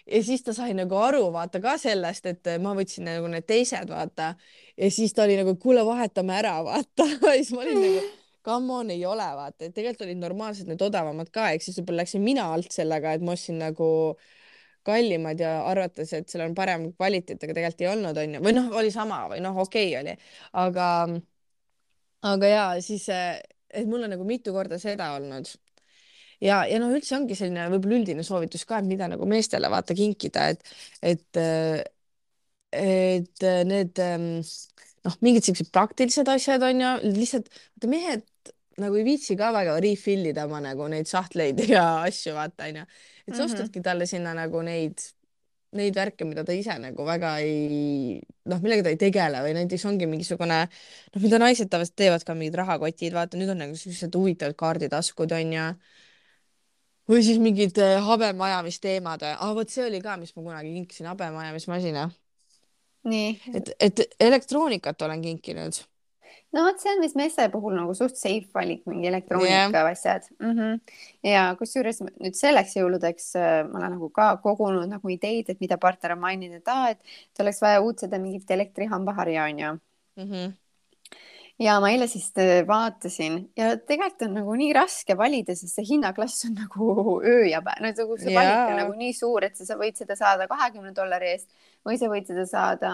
ja 0.04 0.24
siis 0.24 0.44
ta 0.44 0.54
sai 0.58 0.76
nagu 0.76 0.98
aru, 1.00 1.24
vaata 1.32 1.62
ka 1.64 1.78
sellest, 1.80 2.28
et 2.34 2.52
ma 2.60 2.76
võtsin 2.76 3.08
nagu 3.08 3.32
need 3.32 3.48
teised, 3.48 3.88
vaata. 3.90 4.34
ja 4.76 4.92
siis 4.92 5.16
ta 5.16 5.24
oli 5.24 5.40
nagu, 5.40 5.56
kuule, 5.62 5.86
vahetame 5.88 6.36
ära, 6.42 6.58
vaata. 6.68 7.08
ja 7.30 7.38
siis 7.38 7.54
ma 7.56 7.64
olin 7.64 7.80
nagu, 7.86 8.04
come 8.46 8.74
on, 8.74 8.92
ei 8.94 9.06
ole, 9.10 9.26
vaata, 9.40 9.66
et 9.66 9.74
tegelikult 9.76 10.06
olid 10.06 10.22
normaalsed 10.22 10.70
need 10.70 10.82
odavamad 10.86 11.32
ka, 11.34 11.50
ehk 11.56 11.66
siis 11.66 11.80
võib-olla 11.80 12.04
läksin 12.04 12.24
mina 12.26 12.46
alt 12.54 12.72
sellega, 12.76 13.16
et 13.16 13.26
ma 13.26 13.34
ostsin 13.34 13.58
nagu 13.62 13.88
kallimad 14.86 15.42
ja 15.42 15.56
arvates, 15.66 16.12
et 16.14 16.30
seal 16.30 16.46
on 16.46 16.54
parem 16.58 16.92
kvaliteet, 16.94 17.42
aga 17.42 17.56
tegelikult 17.58 17.82
ei 17.82 17.90
olnud, 17.90 18.20
onju, 18.22 18.42
või 18.46 18.54
noh, 18.54 18.70
oli 18.78 18.92
sama 18.94 19.24
või 19.32 19.42
noh, 19.42 19.58
okei 19.66 19.90
okay 19.90 20.02
oli, 20.04 20.14
aga, 20.62 20.90
aga 22.34 22.52
ja 22.52 22.66
siis, 22.86 23.08
et 23.10 23.90
mul 23.90 24.06
on 24.06 24.14
nagu 24.14 24.28
mitu 24.28 24.54
korda 24.54 24.80
seda 24.82 25.14
olnud. 25.18 25.50
Ja, 26.44 26.62
ja 26.70 26.78
noh, 26.84 26.92
üldse 26.94 27.16
ongi 27.18 27.38
selline 27.38 27.66
võib-olla 27.72 27.98
üldine 28.02 28.24
soovitus 28.28 28.66
ka, 28.70 28.82
et 28.82 28.90
mida 28.90 29.08
nagu 29.10 29.26
meestele 29.30 29.70
vaata 29.72 29.96
kinkida, 29.98 30.50
et, 30.54 30.74
et, 31.02 31.42
et 32.76 33.46
need 33.72 34.06
noh, 35.06 35.18
mingid 35.26 35.48
siuksed 35.48 35.72
praktilised 35.74 36.30
asjad 36.30 36.64
on 36.68 36.82
ju, 36.84 36.94
lihtsalt 37.16 37.50
vaata 37.50 37.92
mehed 37.92 38.26
nagu 38.82 38.96
ei 39.00 39.06
viitsi 39.08 39.38
ka 39.40 39.52
väga 39.56 39.80
refill 39.84 40.32
ida 40.32 40.46
oma 40.46 40.62
nagu 40.64 40.88
neid 40.92 41.08
sahtleid 41.10 41.62
ja 41.70 41.86
asju 42.04 42.36
vaata 42.36 42.70
onju, 42.70 42.82
et 42.82 43.34
sa 43.34 43.34
mm 43.34 43.38
-hmm. 43.40 43.54
ostadki 43.54 43.82
talle 43.82 44.06
sinna 44.06 44.34
nagu 44.34 44.62
neid 44.62 45.00
neid 45.76 45.96
värke, 45.96 46.26
mida 46.28 46.44
ta 46.48 46.54
ise 46.56 46.76
nagu 46.80 47.06
väga 47.08 47.38
ei, 47.44 48.20
noh, 48.50 48.62
millega 48.64 48.86
ta 48.88 48.94
ei 48.94 49.00
tegele 49.02 49.42
või 49.44 49.56
näiteks 49.58 49.86
ongi 49.90 50.08
mingisugune, 50.08 50.60
noh, 51.16 51.22
mida 51.24 51.40
naised 51.42 51.70
tavaliselt 51.72 51.98
teevad 52.00 52.24
ka 52.24 52.36
mingid 52.38 52.58
rahakotid, 52.62 53.14
vaata, 53.14 53.40
nüüd 53.40 53.52
on 53.54 53.64
nagu 53.66 53.80
sellised 53.80 54.16
huvitavad 54.16 54.56
kaarditaskud 54.60 55.36
onju 55.40 55.66
või 57.12 57.26
siis 57.26 57.42
mingid 57.42 57.78
äh, 57.84 57.98
habemajamisteemad, 58.06 59.26
ah 59.36 59.56
vot 59.58 59.70
see 59.70 59.86
oli 59.86 60.02
ka, 60.02 60.16
mis 60.22 60.34
ma 60.36 60.46
kunagi 60.46 60.74
kinkisin, 60.78 61.10
habemajamismasina. 61.12 62.08
nii. 63.12 63.36
et, 63.54 63.76
et 63.80 64.06
elektroonikat 64.20 65.02
olen 65.06 65.22
kinkinud. 65.22 65.84
No 66.56 66.66
vot, 66.66 66.80
see 66.82 66.92
on 66.94 67.04
vist 67.04 67.18
meeste 67.20 67.48
puhul 67.54 67.76
nagu 67.78 67.94
suht 67.98 68.18
safe 68.20 68.48
valik, 68.56 68.84
mingi 68.90 69.10
elektroonika 69.12 69.70
yeah. 69.70 69.92
asjad 69.92 70.28
mm. 70.40 70.52
-hmm. 70.52 71.00
ja 71.32 71.46
kusjuures 71.60 72.02
nüüd 72.06 72.38
selleks 72.38 72.76
jõuludeks 72.80 73.32
äh, 73.40 73.56
ma 73.70 73.80
olen 73.82 73.98
nagu 73.98 74.10
ka 74.10 74.36
kogunud 74.44 74.90
nagu 74.90 75.10
ideid, 75.14 75.50
et 75.50 75.64
mida 75.64 75.78
partner 75.78 76.16
on 76.16 76.24
maininud, 76.24 76.62
et 76.62 76.72
aa, 76.72 76.92
et 76.96 77.44
oleks 77.44 77.62
vaja 77.62 77.82
uut 77.82 78.06
seda 78.06 78.20
mingit 78.20 78.52
elektrihambaharja 78.52 79.50
onju 79.50 79.74
mm. 79.74 80.30
-hmm 80.30 80.54
ja 81.60 81.78
ma 81.80 81.90
eile 81.90 82.08
siis 82.12 82.32
äh, 82.38 82.68
vaatasin 82.68 83.38
ja 83.58 83.78
tegelikult 83.78 84.28
on 84.28 84.34
nagu 84.40 84.56
nii 84.60 84.74
raske 84.76 85.18
valida, 85.18 85.56
sest 85.56 85.76
see 85.76 85.88
hinnaklass 85.94 86.46
on 86.50 86.56
nagu 86.64 87.22
öö 87.24 87.46
ja 87.48 87.62
päev, 87.66 87.82
nagu 87.86 88.18
see 88.20 88.36
valik 88.36 88.72
on 88.72 88.78
nagu 88.84 88.94
nii 89.00 89.14
suur, 89.14 89.48
et 89.48 89.56
sa, 89.56 89.66
sa 89.66 89.80
võid 89.80 89.96
seda 89.96 90.16
saada 90.20 90.48
kahekümne 90.52 90.94
dollari 90.96 91.32
eest 91.36 91.50
või 91.86 92.00
sa 92.02 92.12
võid 92.12 92.28
seda 92.28 92.46
saada 92.50 92.94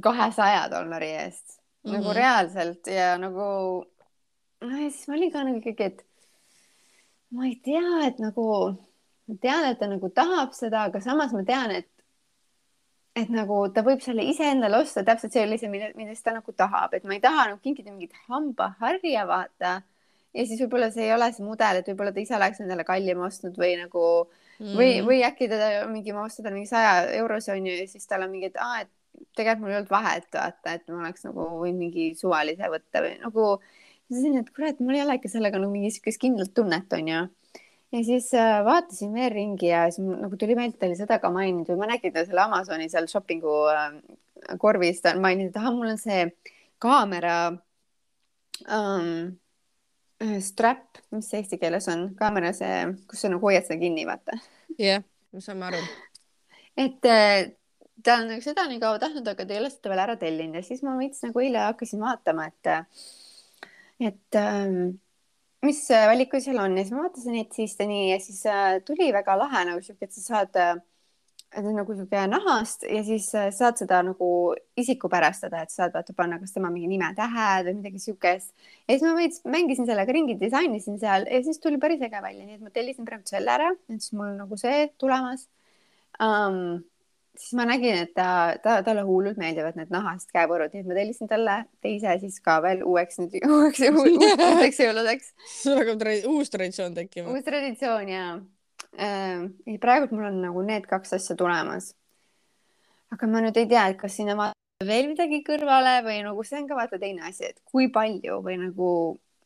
kahesaja 0.00 0.68
dollari 0.72 1.10
eest 1.24 1.59
mm 1.82 1.90
-hmm. 1.90 1.96
nagu 1.96 2.08
mhm. 2.08 2.16
reaalselt 2.16 2.86
ja 2.86 3.18
nagu 3.18 3.46
noh, 4.60 4.78
ja 4.80 4.90
siis 4.90 5.08
ma 5.08 5.14
olin 5.14 5.32
ka 5.32 5.44
nagu 5.44 5.58
ikkagi, 5.58 5.84
et 5.84 6.06
ma 7.30 7.46
ei 7.46 7.56
tea, 7.64 8.06
et 8.06 8.18
nagu 8.18 8.46
ma 9.26 9.36
tean, 9.40 9.64
et 9.70 9.78
ta 9.78 9.86
nagu 9.86 10.10
tahab 10.10 10.52
seda, 10.56 10.84
aga 10.88 11.00
samas 11.00 11.32
ma 11.32 11.44
tean, 11.46 11.70
et 11.70 11.88
et 13.18 13.30
nagu 13.34 13.56
ta 13.74 13.82
võib 13.86 14.02
selle 14.04 14.22
iseendale 14.30 14.78
osta 14.78 15.02
täpselt 15.06 15.34
sellise, 15.34 15.68
millest 15.68 16.24
ta 16.24 16.34
nagu 16.34 16.52
tahab, 16.56 16.94
et 16.94 17.04
ma 17.04 17.16
ei 17.16 17.22
taha 17.22 17.48
nagu 17.50 17.58
kinkida 17.62 17.90
mingit 17.90 18.14
hambaharja, 18.28 19.24
vaata. 19.26 19.80
ja 20.34 20.44
siis 20.46 20.60
võib-olla 20.62 20.92
see 20.94 21.08
ei 21.08 21.14
ole 21.14 21.32
see 21.34 21.44
mudel, 21.44 21.80
et 21.80 21.88
võib-olla 21.90 22.14
ta 22.14 22.22
ise 22.22 22.36
oleks 22.36 22.60
endale 22.62 22.84
kallima 22.86 23.26
ostnud 23.26 23.56
või 23.58 23.72
nagu 23.80 24.04
mm. 24.60 24.76
või, 24.78 25.00
või 25.06 25.24
äkki 25.26 25.50
ta 25.50 25.70
mingi, 25.90 26.14
ma 26.14 26.22
ostan 26.28 26.54
mingi 26.54 26.70
saja 26.70 27.10
eurose 27.18 27.52
onju 27.56 27.74
ja 27.80 27.88
siis 27.90 28.06
tal 28.06 28.26
on 28.26 28.30
mingi, 28.30 28.52
et 28.52 28.60
aa, 28.62 28.84
et 28.84 28.92
tegelikult 29.36 29.64
mul 29.64 29.74
ei 29.74 29.78
olnud 29.80 29.92
vahet, 29.92 30.28
vaata, 30.34 30.76
et 30.76 30.88
ma 30.88 31.04
oleks 31.04 31.26
nagu 31.28 31.46
võinud 31.60 31.84
mingi 31.84 32.10
suvalise 32.18 32.70
võtta 32.72 33.04
või 33.04 33.16
nagu. 33.22 33.50
siis, 34.10 34.40
et 34.40 34.54
kurat, 34.54 34.80
mul 34.80 34.98
ei 34.98 35.04
ole 35.04 35.18
ikka 35.20 35.30
sellega 35.32 35.60
nagu 35.60 35.72
mingi 35.72 35.92
siukest 35.94 36.20
kindlat 36.22 36.54
tunnet 36.54 36.92
onju 36.98 37.26
ja 37.92 38.04
siis 38.04 38.34
äh, 38.34 38.64
vaatasin 38.64 39.14
veel 39.14 39.30
ringi 39.34 39.70
ja 39.70 39.84
siis 39.90 40.06
nagu 40.06 40.36
tuli 40.38 40.54
meelde, 40.58 40.86
oli 40.86 40.98
seda 40.98 41.18
ka 41.22 41.30
maininud 41.34 41.68
või 41.72 41.80
ma 41.82 41.90
nägin 41.90 42.14
ta 42.14 42.24
selle 42.26 42.44
Amazoni 42.44 42.88
seal 42.90 43.08
shopping'u 43.10 43.56
äh, 43.72 43.86
korvis, 44.58 45.02
maininud, 45.18 45.50
et 45.50 45.60
ahah, 45.60 45.74
mul 45.74 45.92
on 45.92 46.00
see 46.00 46.24
kaamera 46.80 47.36
um, 48.70 49.10
strap, 50.40 51.00
mis 51.14 51.28
eesti 51.36 51.58
keeles 51.60 51.88
on, 51.92 52.10
kaamera 52.18 52.54
see, 52.56 52.86
kus 53.10 53.24
sa 53.24 53.32
nagu 53.32 53.44
hoiad 53.44 53.66
seda 53.66 53.80
kinni, 53.82 54.06
vaata. 54.08 54.38
jah 54.78 55.00
yeah,, 55.00 55.08
me 55.32 55.44
saame 55.44 55.68
aru. 55.70 55.82
et 56.86 57.10
äh, 57.10 57.50
ta 58.04 58.16
on 58.20 58.32
seda 58.44 58.66
nii 58.70 58.80
kaua 58.82 58.98
tahtnud, 59.02 59.28
aga 59.32 59.46
ta 59.46 59.54
ei 59.54 59.62
ole 59.62 59.70
seda 59.72 59.92
veel 59.92 60.04
ära 60.06 60.16
tellinud. 60.20 60.60
Ja 60.60 60.66
siis 60.66 60.82
ma 60.86 60.96
veits 60.98 61.22
nagu 61.26 61.44
eile 61.44 61.64
hakkasin 61.68 62.02
vaatama, 62.02 62.48
et, 62.50 62.70
et 64.10 64.40
ähm, 64.40 65.00
mis 65.66 65.82
valikuid 65.90 66.44
seal 66.44 66.60
on. 66.62 66.76
Ja 66.78 66.84
siis 66.84 66.94
ma 66.96 67.06
vaatasin, 67.06 67.40
et 67.42 67.56
siis 67.56 67.74
ta 67.78 67.88
nii 67.88 68.10
ja 68.12 68.20
siis 68.22 68.44
äh, 68.48 68.78
tuli 68.86 69.10
väga 69.14 69.36
lahe 69.40 69.66
nagu 69.72 69.82
siuke, 69.84 70.08
et 70.08 70.16
sa 70.16 70.24
saad 70.24 70.60
äh, 70.60 70.74
nagu 71.66 71.96
siuke 71.98 72.24
nahast 72.30 72.86
ja 72.88 73.02
siis 73.06 73.28
äh, 73.34 73.50
saad 73.54 73.80
seda 73.80 74.00
nagu 74.06 74.30
isikupärastada, 74.80 75.64
et 75.64 75.74
saad 75.74 75.94
vaata 75.96 76.14
panna, 76.16 76.38
kas 76.40 76.54
tema 76.54 76.70
mingi 76.72 76.90
nimetähed 76.92 77.68
või 77.68 77.78
midagi 77.80 78.02
siukest. 78.06 78.52
ja 78.86 78.94
siis 78.94 79.06
ma 79.06 79.16
veits 79.18 79.42
mängisin 79.44 79.88
sellega 79.88 80.14
ringi, 80.14 80.38
disainisin 80.40 81.00
seal 81.02 81.26
ja 81.28 81.42
siis 81.44 81.60
tuli 81.60 81.80
päris 81.82 82.02
äge 82.06 82.22
välja, 82.22 82.46
nii 82.46 82.60
et 82.60 82.64
ma 82.64 82.72
tellisin 82.74 83.08
praegu 83.08 83.28
selle 83.28 83.52
ära, 83.52 83.72
et 83.90 83.98
siis 83.98 84.14
mul 84.14 84.30
on 84.32 84.40
nagu 84.44 84.60
see 84.60 84.86
tulemas. 85.00 85.48
Um, 86.20 86.82
siis 87.40 87.56
ma 87.58 87.64
nägin, 87.68 88.02
et 88.04 88.12
ta, 88.16 88.28
ta, 88.62 88.80
talle 88.86 89.02
hullult 89.06 89.38
meeldivad 89.40 89.78
need 89.78 89.92
nahast 89.92 90.30
käepõrud, 90.34 90.74
nii 90.74 90.84
et 90.84 90.88
ma 90.90 90.96
tellisin 90.98 91.30
talle 91.30 91.56
teise 91.84 92.16
siis 92.22 92.38
ka 92.44 92.58
veel 92.64 92.84
uueks 92.86 93.20
nüüd 93.22 93.36
uueks 93.56 93.82
uuteks 93.88 94.80
jõuludeks. 94.84 95.32
sul 95.56 95.80
hakkab 95.80 96.04
uus 96.32 96.52
traditsioon 96.52 96.96
tekkima. 96.98 97.32
uus 97.32 97.46
traditsioon 97.46 98.12
ja 98.12 98.24
äh,. 98.98 99.46
praegu 99.80 100.10
mul 100.14 100.30
on 100.30 100.40
nagu 100.44 100.64
need 100.66 100.88
kaks 100.90 101.16
asja 101.18 101.36
tulemas. 101.40 101.94
aga 103.14 103.30
ma 103.30 103.44
nüüd 103.46 103.56
ei 103.60 103.68
tea, 103.70 103.88
et 103.90 104.00
kas 104.00 104.18
sinna 104.20 104.36
vaadata 104.38 104.88
veel 104.88 105.10
midagi 105.12 105.42
kõrvale 105.46 106.00
või 106.06 106.20
nagu 106.26 106.44
see 106.46 106.60
on 106.60 106.68
ka 106.68 106.78
vaata 106.78 107.00
teine 107.00 107.24
asi, 107.28 107.52
et 107.52 107.60
kui 107.64 107.88
palju 107.92 108.42
või 108.44 108.60
nagu 108.60 108.90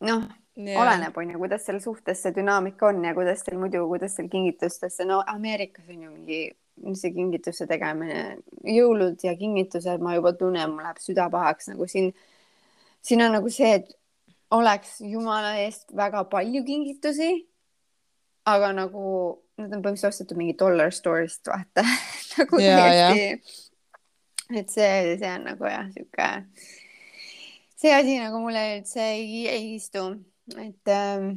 noh 0.04 0.26
yeah., 0.58 0.82
oleneb, 0.82 1.16
on 1.18 1.30
ju, 1.30 1.38
kuidas 1.40 1.64
seal 1.66 1.80
suhtes 1.82 2.20
see 2.22 2.34
dünaamika 2.34 2.90
on 2.90 3.02
ja 3.06 3.14
kuidas 3.16 3.42
teil 3.46 3.58
muidu, 3.62 3.86
kuidas 3.90 4.14
teil 4.18 4.28
kingitustesse, 4.30 5.06
no 5.08 5.22
Ameerikas 5.26 5.88
on 5.90 6.02
ju 6.02 6.12
mingi 6.12 6.42
see 6.98 7.12
kingituse 7.14 7.66
tegemine, 7.70 8.38
jõulud 8.66 9.22
ja 9.24 9.34
kingitused, 9.38 10.02
ma 10.02 10.16
juba 10.16 10.34
tunnen, 10.38 10.72
mul 10.72 10.84
läheb 10.86 11.00
süda 11.02 11.28
pahaks 11.32 11.70
nagu 11.70 11.86
siin. 11.90 12.12
siin 13.04 13.22
on 13.22 13.36
nagu 13.38 13.50
see, 13.52 13.74
et 13.78 13.94
oleks 14.54 14.98
jumala 15.00 15.56
eest 15.62 15.94
väga 15.96 16.24
palju 16.30 16.64
kingitusi. 16.66 17.32
aga 18.44 18.74
nagu 18.76 19.04
need 19.56 19.72
on 19.72 19.80
põhimõtteliselt 19.80 20.10
ostetud 20.10 20.36
mingi 20.36 20.56
dollar 20.58 20.90
store'ist 20.92 21.46
vaata 21.48 21.84
nagu 22.36 22.58
ja, 22.60 22.76
täiesti. 22.82 23.62
et 24.58 24.68
see, 24.68 25.16
see 25.20 25.30
on 25.30 25.46
nagu 25.48 25.70
jah, 25.70 25.86
sihuke, 25.94 26.28
see 27.80 27.94
asi 27.94 28.18
nagu 28.20 28.42
mulle 28.42 28.66
üldse 28.74 29.06
ei, 29.14 29.46
ei 29.48 29.74
istu, 29.78 30.04
et 30.58 30.92
ähm, 30.92 31.36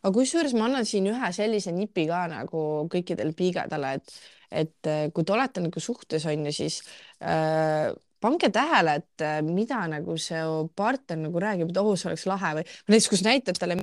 aga 0.00 0.12
kusjuures 0.16 0.54
ma 0.56 0.66
annan 0.68 0.86
siin 0.88 1.08
ühe 1.12 1.32
sellise 1.36 1.72
nipi 1.76 2.06
ka 2.08 2.24
nagu 2.32 2.66
kõikidele 2.92 3.34
piigadele, 3.36 3.94
et, 3.98 4.14
et 4.62 4.90
äh, 4.90 5.02
kui 5.14 5.26
te 5.26 5.36
olete 5.36 5.64
nagu 5.64 5.82
suhtes 5.82 6.26
on 6.30 6.46
ju, 6.48 6.54
siis 6.56 6.80
äh, 7.20 7.90
pange 8.20 8.50
tähele, 8.52 8.98
et 9.02 9.24
äh, 9.24 9.38
mida 9.44 9.82
nagu 9.92 10.16
see 10.20 10.42
partner 10.76 11.20
nagu 11.26 11.42
räägib, 11.42 11.72
et 11.72 11.80
oh, 11.82 11.94
see 11.96 12.10
oleks 12.10 12.26
lahe 12.30 12.56
või 12.60 12.66
näiteks, 12.66 13.10
kus 13.12 13.24
näitab 13.26 13.60
talle 13.60 13.80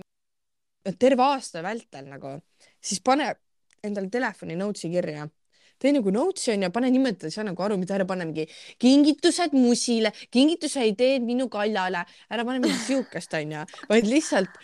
terve 0.99 1.25
aasta 1.25 1.63
vältel 1.65 2.08
nagu, 2.10 2.38
siis 2.82 3.01
pane 3.03 3.34
endale 3.84 4.10
telefoni 4.12 4.58
notes'i 4.58 4.91
kirja. 4.93 5.27
Tee 5.77 5.91
nagu 5.93 6.10
notes'i 6.10 6.56
onju, 6.56 6.71
pane 6.73 6.89
nimetada, 6.89 7.30
saa 7.30 7.43
nagu 7.45 7.62
aru, 7.62 7.75
mida 7.77 7.93
ära 7.93 8.06
panna 8.10 8.25
mingi 8.25 8.47
kingitused 8.82 9.53
musile, 9.53 10.10
kingituse 10.34 10.88
ideed 10.89 11.25
minu 11.25 11.45
kallale, 11.53 12.01
ära 12.34 12.45
pane 12.47 12.63
mingit 12.63 12.82
siukest 12.88 13.36
onju, 13.38 13.62
vaid 13.91 14.10
lihtsalt 14.10 14.58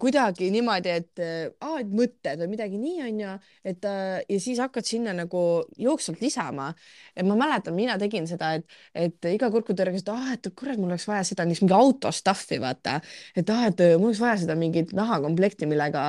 kuidagi 0.00 0.50
niimoodi, 0.52 0.90
et 0.92 1.20
eh, 1.24 1.46
aa, 1.64 1.78
et 1.80 1.88
mõtted 1.88 2.42
või 2.42 2.50
midagi 2.52 2.76
nii 2.76 3.04
onju, 3.06 3.30
et 3.64 3.86
äh, 3.88 4.18
ja 4.28 4.40
siis 4.40 4.60
hakkad 4.60 4.84
sinna 4.84 5.14
nagu 5.16 5.40
jooksvalt 5.80 6.20
lisama. 6.20 6.72
et 7.16 7.24
ma 7.24 7.36
mäletan, 7.38 7.74
mina 7.74 7.96
tegin 7.98 8.26
seda, 8.28 8.52
et, 8.58 8.66
et 8.94 9.30
iga 9.32 9.48
kord, 9.50 9.64
kui 9.64 9.74
ta 9.74 9.86
rääkis, 9.88 10.04
et 10.04 10.10
ah, 10.12 10.32
et 10.34 10.48
kurat, 10.56 10.76
mul 10.76 10.92
oleks 10.92 11.06
vaja 11.08 11.24
seda, 11.24 11.46
mingi 11.48 11.72
auto 11.72 12.12
stuff'i 12.12 12.60
vaata, 12.60 12.98
et 13.34 13.50
ah, 13.50 13.64
et 13.70 13.80
mul 13.96 14.10
oleks 14.10 14.20
vaja 14.20 14.36
seda 14.44 14.56
mingit 14.58 14.92
nahakomplekti, 14.92 15.68
millega 15.70 16.04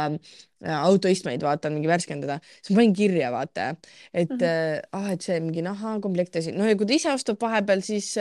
autoistmeid 0.65 1.44
vaatan, 1.46 1.78
mingi 1.78 1.88
värskendada, 1.88 2.39
siis 2.60 2.74
ma 2.74 2.82
panin 2.82 2.96
kirja, 2.98 3.32
vaata, 3.32 3.70
et 4.13 4.30
mm 4.30 4.41
-hmm. 4.41 4.89
ah, 5.00 5.12
et 5.13 5.22
see 5.22 5.39
mingi 5.39 5.63
nahakomplekt 5.63 6.36
asi, 6.36 6.52
no 6.52 6.68
ja 6.68 6.76
kui 6.76 6.88
ta 6.89 6.94
ise 6.94 7.13
ostab 7.13 7.39
vahepeal, 7.39 7.82
siis 7.86 8.15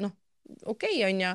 noh, 0.00 0.16
okei 0.64 0.98
okay, 0.98 1.02
onju, 1.08 1.32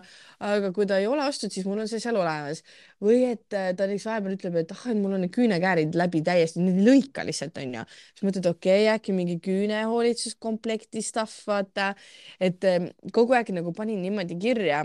aga 0.47 0.71
kui 0.75 0.87
ta 0.89 0.97
ei 1.01 1.07
ole 1.09 1.25
ostnud, 1.27 1.53
siis 1.53 1.67
mul 1.69 1.83
on 1.83 1.89
see 1.89 2.01
seal 2.03 2.17
olemas. 2.19 2.63
või 3.03 3.19
et 3.29 3.55
äh, 3.57 3.71
ta 3.77 3.87
näiteks 3.87 4.07
vahepeal 4.09 4.37
ütleb, 4.37 4.57
et 4.63 4.73
ah, 4.75 4.83
et 4.91 4.99
mul 4.99 5.15
on 5.17 5.23
need 5.25 5.33
küünekäärid 5.35 5.95
läbi 5.99 6.23
täiesti, 6.25 6.63
need 6.63 6.81
ei 6.81 6.87
lõika 6.87 7.25
lihtsalt 7.27 7.57
onju. 7.61 7.85
siis 8.13 8.25
mõtled, 8.27 8.49
okei 8.49 8.87
okay,, 8.87 8.89
äkki 8.95 9.15
mingi 9.15 9.37
küünehoolitsuskomplekti 9.43 11.03
stuff, 11.05 11.45
vaata, 11.49 11.93
et 12.39 12.65
ähm, 12.69 12.91
kogu 13.13 13.37
aeg 13.37 13.53
nagu 13.55 13.73
panin 13.75 14.01
niimoodi 14.03 14.39
kirja. 14.41 14.83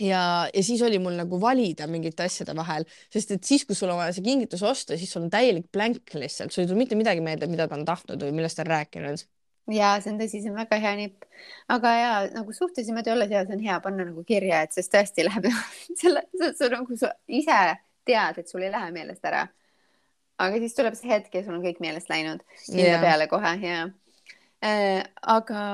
Ja, 0.00 0.48
ja 0.48 0.62
siis 0.64 0.80
oli 0.80 0.96
mul 0.96 1.18
nagu 1.18 1.36
valida 1.40 1.84
mingite 1.90 2.24
asjade 2.24 2.54
vahel, 2.56 2.86
sest 3.12 3.34
et 3.34 3.44
siis, 3.44 3.66
kui 3.68 3.76
sul 3.76 3.90
on 3.92 3.98
vaja 4.00 4.14
see 4.16 4.24
kingitus 4.24 4.62
osta, 4.64 4.96
siis 4.96 5.12
sul 5.12 5.26
on 5.26 5.32
täielik 5.34 5.66
blank 5.72 6.14
lihtsalt, 6.16 6.54
sul 6.54 6.64
ei 6.64 6.70
tule 6.70 6.80
mitte 6.80 6.96
midagi 6.96 7.20
meelde, 7.20 7.50
mida 7.52 7.68
ta 7.68 7.76
on 7.76 7.84
tahtnud 7.84 8.24
või 8.24 8.32
millest 8.38 8.56
ta 8.56 8.64
on 8.64 8.72
rääkinud 8.72 9.26
ja 9.70 9.92
see 10.02 10.12
on 10.12 10.18
tõsi, 10.18 10.40
see 10.42 10.50
on 10.50 10.58
väga 10.58 10.78
hea 10.82 10.92
nipp, 10.98 11.24
aga 11.70 11.92
ja 11.94 12.10
nagu 12.34 12.52
niimoodi 12.52 13.12
olles 13.14 13.30
ja 13.30 13.44
see 13.46 13.56
on 13.56 13.62
hea 13.62 13.78
panna 13.84 14.06
nagu 14.08 14.24
kirja, 14.26 14.62
et 14.66 14.74
sest 14.74 14.92
tõesti 14.94 15.26
läheb 15.26 15.46
selle, 16.00 16.24
sa 16.58 16.70
nagu 16.72 16.96
sa 16.98 17.12
ise 17.28 17.60
tead, 18.08 18.38
et 18.38 18.48
sul 18.48 18.64
ei 18.64 18.72
lähe 18.72 18.90
meelest 18.94 19.24
ära. 19.24 19.46
aga 20.42 20.58
siis 20.58 20.74
tuleb 20.74 20.98
see 20.98 21.12
hetk 21.12 21.34
ja 21.34 21.44
sul 21.44 21.54
on 21.54 21.62
kõik 21.62 21.78
meelest 21.80 22.10
läinud 22.10 22.42
yeah. 22.74 23.00
peale 23.00 23.28
kohe 23.30 23.54
ja 23.62 23.86
äh,. 24.64 25.02
aga, 25.22 25.64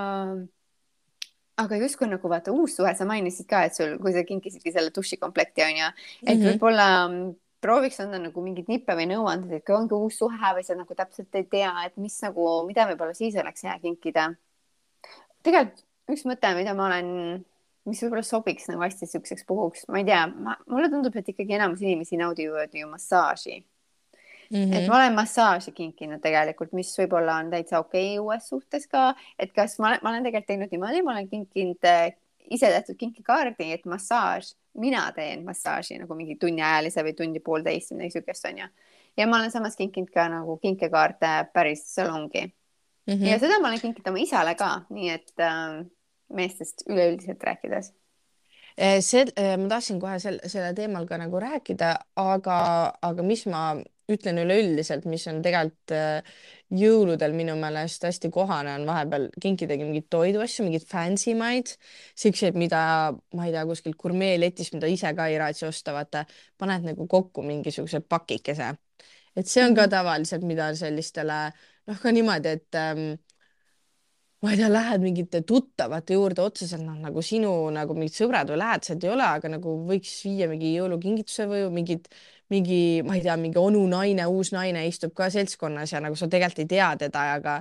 aga 1.57 1.81
justkui 1.81 2.11
nagu 2.11 2.29
vaata 2.29 2.53
uus 2.53 2.77
suhe, 2.77 2.93
sa 2.95 3.09
mainisid 3.09 3.49
ka, 3.49 3.65
et 3.65 3.77
sul, 3.77 3.97
kui 4.03 4.13
sa 4.13 4.27
kinkisidki 4.29 4.75
selle 4.75 4.93
dušikomplekti 4.93 5.65
onju, 5.65 5.93
et 6.27 6.35
mm 6.35 6.43
-hmm. 6.43 6.49
võib-olla 6.53 6.89
prooviks 7.65 8.01
anda 8.03 8.21
nagu 8.23 8.43
mingeid 8.45 8.71
nippe 8.71 8.95
või 8.99 9.09
nõuandeid, 9.11 9.59
et 9.59 9.67
kui 9.67 9.77
ongi 9.77 9.97
uus 9.97 10.19
suhe 10.21 10.55
või 10.57 10.65
sa 10.67 10.77
nagu 10.79 10.95
täpselt 10.99 11.39
ei 11.39 11.47
tea, 11.51 11.73
et 11.89 11.97
mis 12.01 12.17
nagu, 12.25 12.49
mida 12.69 12.87
võib-olla 12.91 13.17
siis 13.17 13.37
oleks 13.41 13.67
hea 13.67 13.79
kinkida. 13.83 14.31
tegelikult 15.43 15.85
üks 16.09 16.25
mõte, 16.29 16.53
mida 16.57 16.75
ma 16.77 16.87
olen, 16.89 17.09
mis 17.89 18.05
võib-olla 18.05 18.25
sobiks 18.27 18.69
nagu 18.71 18.85
hästi 18.85 19.09
siukseks 19.11 19.45
puhuks, 19.49 19.89
ma 19.93 20.01
ei 20.01 20.07
tea, 20.09 20.23
mulle 20.69 20.93
tundub, 20.93 21.17
et 21.17 21.35
ikkagi 21.35 21.59
enamus 21.59 21.83
inimesi 21.85 22.21
naudivad 22.21 22.75
ju 22.75 22.89
massaaži 22.89 23.59
mm. 23.59 24.57
-hmm. 24.57 24.77
et 24.77 24.89
ma 24.89 24.97
olen 24.97 25.15
massaaži 25.15 25.73
kinkinud 25.73 26.23
tegelikult, 26.25 26.73
mis 26.73 26.95
võib-olla 26.99 27.41
on 27.43 27.51
täitsa 27.51 27.83
okei 27.83 28.19
okay 28.19 28.25
uues 28.25 28.49
suhtes 28.49 28.87
ka, 28.87 29.15
et 29.39 29.53
kas 29.53 29.79
ma 29.79 29.93
olen, 29.93 30.01
ma 30.03 30.15
olen 30.15 30.25
tegelikult 30.25 30.49
teinud 30.53 30.73
niimoodi, 30.73 31.03
ma 31.03 31.17
olen 31.17 31.29
kinkinud 31.29 31.85
äh, 31.85 32.17
ise 32.51 32.71
tehtud 32.73 32.97
kinkikaardi, 33.01 33.73
et 33.73 33.85
massaaž 33.87 34.53
mina 34.79 35.05
teen 35.13 35.45
massaaži 35.45 35.99
nagu 35.99 36.15
mingi 36.19 36.37
tunniajalise 36.41 37.03
või 37.07 37.15
tundi 37.19 37.43
poolteist 37.45 37.93
või 37.93 38.03
midagi 38.03 38.19
siukest 38.19 38.49
onju. 38.51 38.69
ja 39.17 39.27
ma 39.27 39.41
olen 39.41 39.51
samas 39.51 39.77
kinkinud 39.77 40.11
ka 40.15 40.29
nagu 40.31 40.57
kinkekaarte 40.63 41.33
päris 41.53 41.85
salongi 41.95 42.45
mm. 42.47 43.15
-hmm. 43.15 43.27
ja 43.27 43.39
seda 43.39 43.61
ma 43.61 43.69
olen 43.69 43.81
kinkinud 43.81 44.11
oma 44.13 44.23
isale 44.23 44.55
ka, 44.55 44.71
nii 44.91 45.11
et 45.11 45.33
äh, 45.41 45.85
meestest 46.29 46.87
üleüldiselt 46.89 47.43
rääkides 47.45 47.93
eh, 48.77 49.01
see, 49.01 49.27
eh, 49.37 49.57
ma 49.59 49.69
tahtsin 49.69 50.01
kohe 50.01 50.19
sel, 50.19 50.41
selle 50.47 50.73
teemal 50.75 51.07
ka 51.07 51.19
nagu 51.19 51.41
rääkida, 51.41 51.95
aga, 52.17 52.59
aga 53.03 53.23
mis 53.23 53.47
ma 53.47 53.71
ütlen 54.09 54.41
üleüldiselt, 54.41 55.05
mis 55.09 55.27
on 55.29 55.43
tegelikult 55.45 55.93
äh, 55.95 56.25
jõuludel 56.75 57.35
minu 57.37 57.55
meelest 57.61 58.05
hästi 58.09 58.31
kohane 58.33 58.75
on 58.79 58.87
vahepeal 58.89 59.29
kinkidagi 59.41 59.87
mingeid 59.87 60.09
toiduasju, 60.13 60.67
mingeid 60.67 60.85
fancy 60.89 61.35
maid, 61.39 61.75
siukseid, 62.19 62.59
mida 62.61 62.81
ma 63.37 63.49
ei 63.49 63.55
tea, 63.55 63.65
kuskilt 63.69 63.97
gurmeeletist, 64.01 64.77
mida 64.77 64.91
ise 64.93 65.13
ka 65.17 65.29
ei 65.29 65.39
raatsi 65.41 65.69
osta, 65.69 65.95
vaata, 65.97 66.25
paned 66.61 66.89
nagu 66.89 67.09
kokku 67.09 67.45
mingisuguse 67.47 68.01
pakikese. 68.05 68.75
et 69.37 69.47
see 69.47 69.63
on 69.63 69.75
ka 69.75 69.87
mhm. 69.87 69.91
tavaliselt, 69.93 70.45
mida 70.45 70.73
sellistele 70.75 71.41
noh, 71.89 71.99
ka 72.03 72.13
niimoodi, 72.13 72.57
et 72.59 72.79
ähm, 72.81 73.05
ma 74.43 74.53
ei 74.53 74.59
tea, 74.61 74.71
lähed 74.71 75.03
mingite 75.03 75.43
tuttavate 75.47 76.15
juurde 76.15 76.43
otseselt 76.45 76.85
noh, 76.85 76.99
nagu 77.03 77.23
sinu 77.27 77.53
nagu 77.75 77.95
mingid 77.99 78.15
sõbrad 78.15 78.51
või 78.53 78.61
lähedased 78.63 79.05
ei 79.05 79.11
ole, 79.11 79.27
aga 79.27 79.51
nagu 79.57 79.75
võiks 79.89 80.13
viia 80.27 80.47
mingi 80.51 80.75
jõulukingituse 80.77 81.49
või 81.51 81.65
mingid 81.75 82.07
mingi, 82.49 83.03
ma 83.05 83.17
ei 83.17 83.23
tea, 83.25 83.37
mingi 83.37 83.61
onu 83.61 83.83
naine, 83.91 84.25
uus 84.31 84.53
naine 84.55 84.87
istub 84.89 85.13
ka 85.17 85.29
seltskonnas 85.33 85.93
ja 85.93 86.01
nagu 86.01 86.17
sa 86.17 86.29
tegelikult 86.33 86.65
ei 86.65 86.71
tea 86.71 86.89
teda, 87.03 87.25
aga 87.37 87.57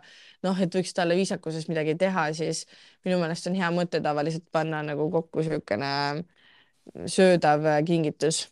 noh, 0.48 0.60
et 0.64 0.76
võiks 0.80 0.96
talle 0.96 1.18
viisakuses 1.20 1.68
midagi 1.68 1.98
teha, 2.00 2.30
siis 2.38 2.64
minu 3.06 3.20
meelest 3.22 3.50
on 3.52 3.58
hea 3.58 3.72
mõte 3.76 4.02
tavaliselt 4.04 4.46
panna 4.52 4.84
nagu 4.86 5.10
kokku 5.12 5.44
niisugune 5.44 5.92
söödav 7.12 7.68
kingitus. 7.88 8.46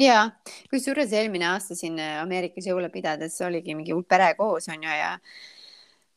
Ja 0.00 0.30
kusjuures 0.72 1.12
eelmine 1.12 1.46
aasta 1.50 1.76
siin 1.76 1.98
Ameerikas 2.00 2.66
jõule 2.66 2.88
pidades 2.90 3.36
oligi 3.44 3.76
mingi 3.76 3.94
pere 4.08 4.32
koos 4.38 4.66
onju 4.72 4.88
ja 4.88 5.12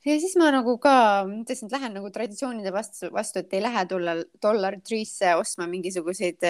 ja 0.05 0.19
siis 0.19 0.35
ma 0.39 0.51
nagu 0.53 0.77
ka 0.81 0.93
mõtlesin, 1.29 1.69
et 1.69 1.75
lähen 1.77 1.97
nagu 1.99 2.11
traditsioonide 2.13 2.73
vastu, 2.73 3.11
vastu, 3.13 3.43
et 3.43 3.53
ei 3.53 3.63
lähe 3.63 3.85
tulla 3.89 4.15
dollar 4.41 4.79
tree'sse 4.81 5.35
ostma 5.39 5.67
mingisuguseid 5.71 6.47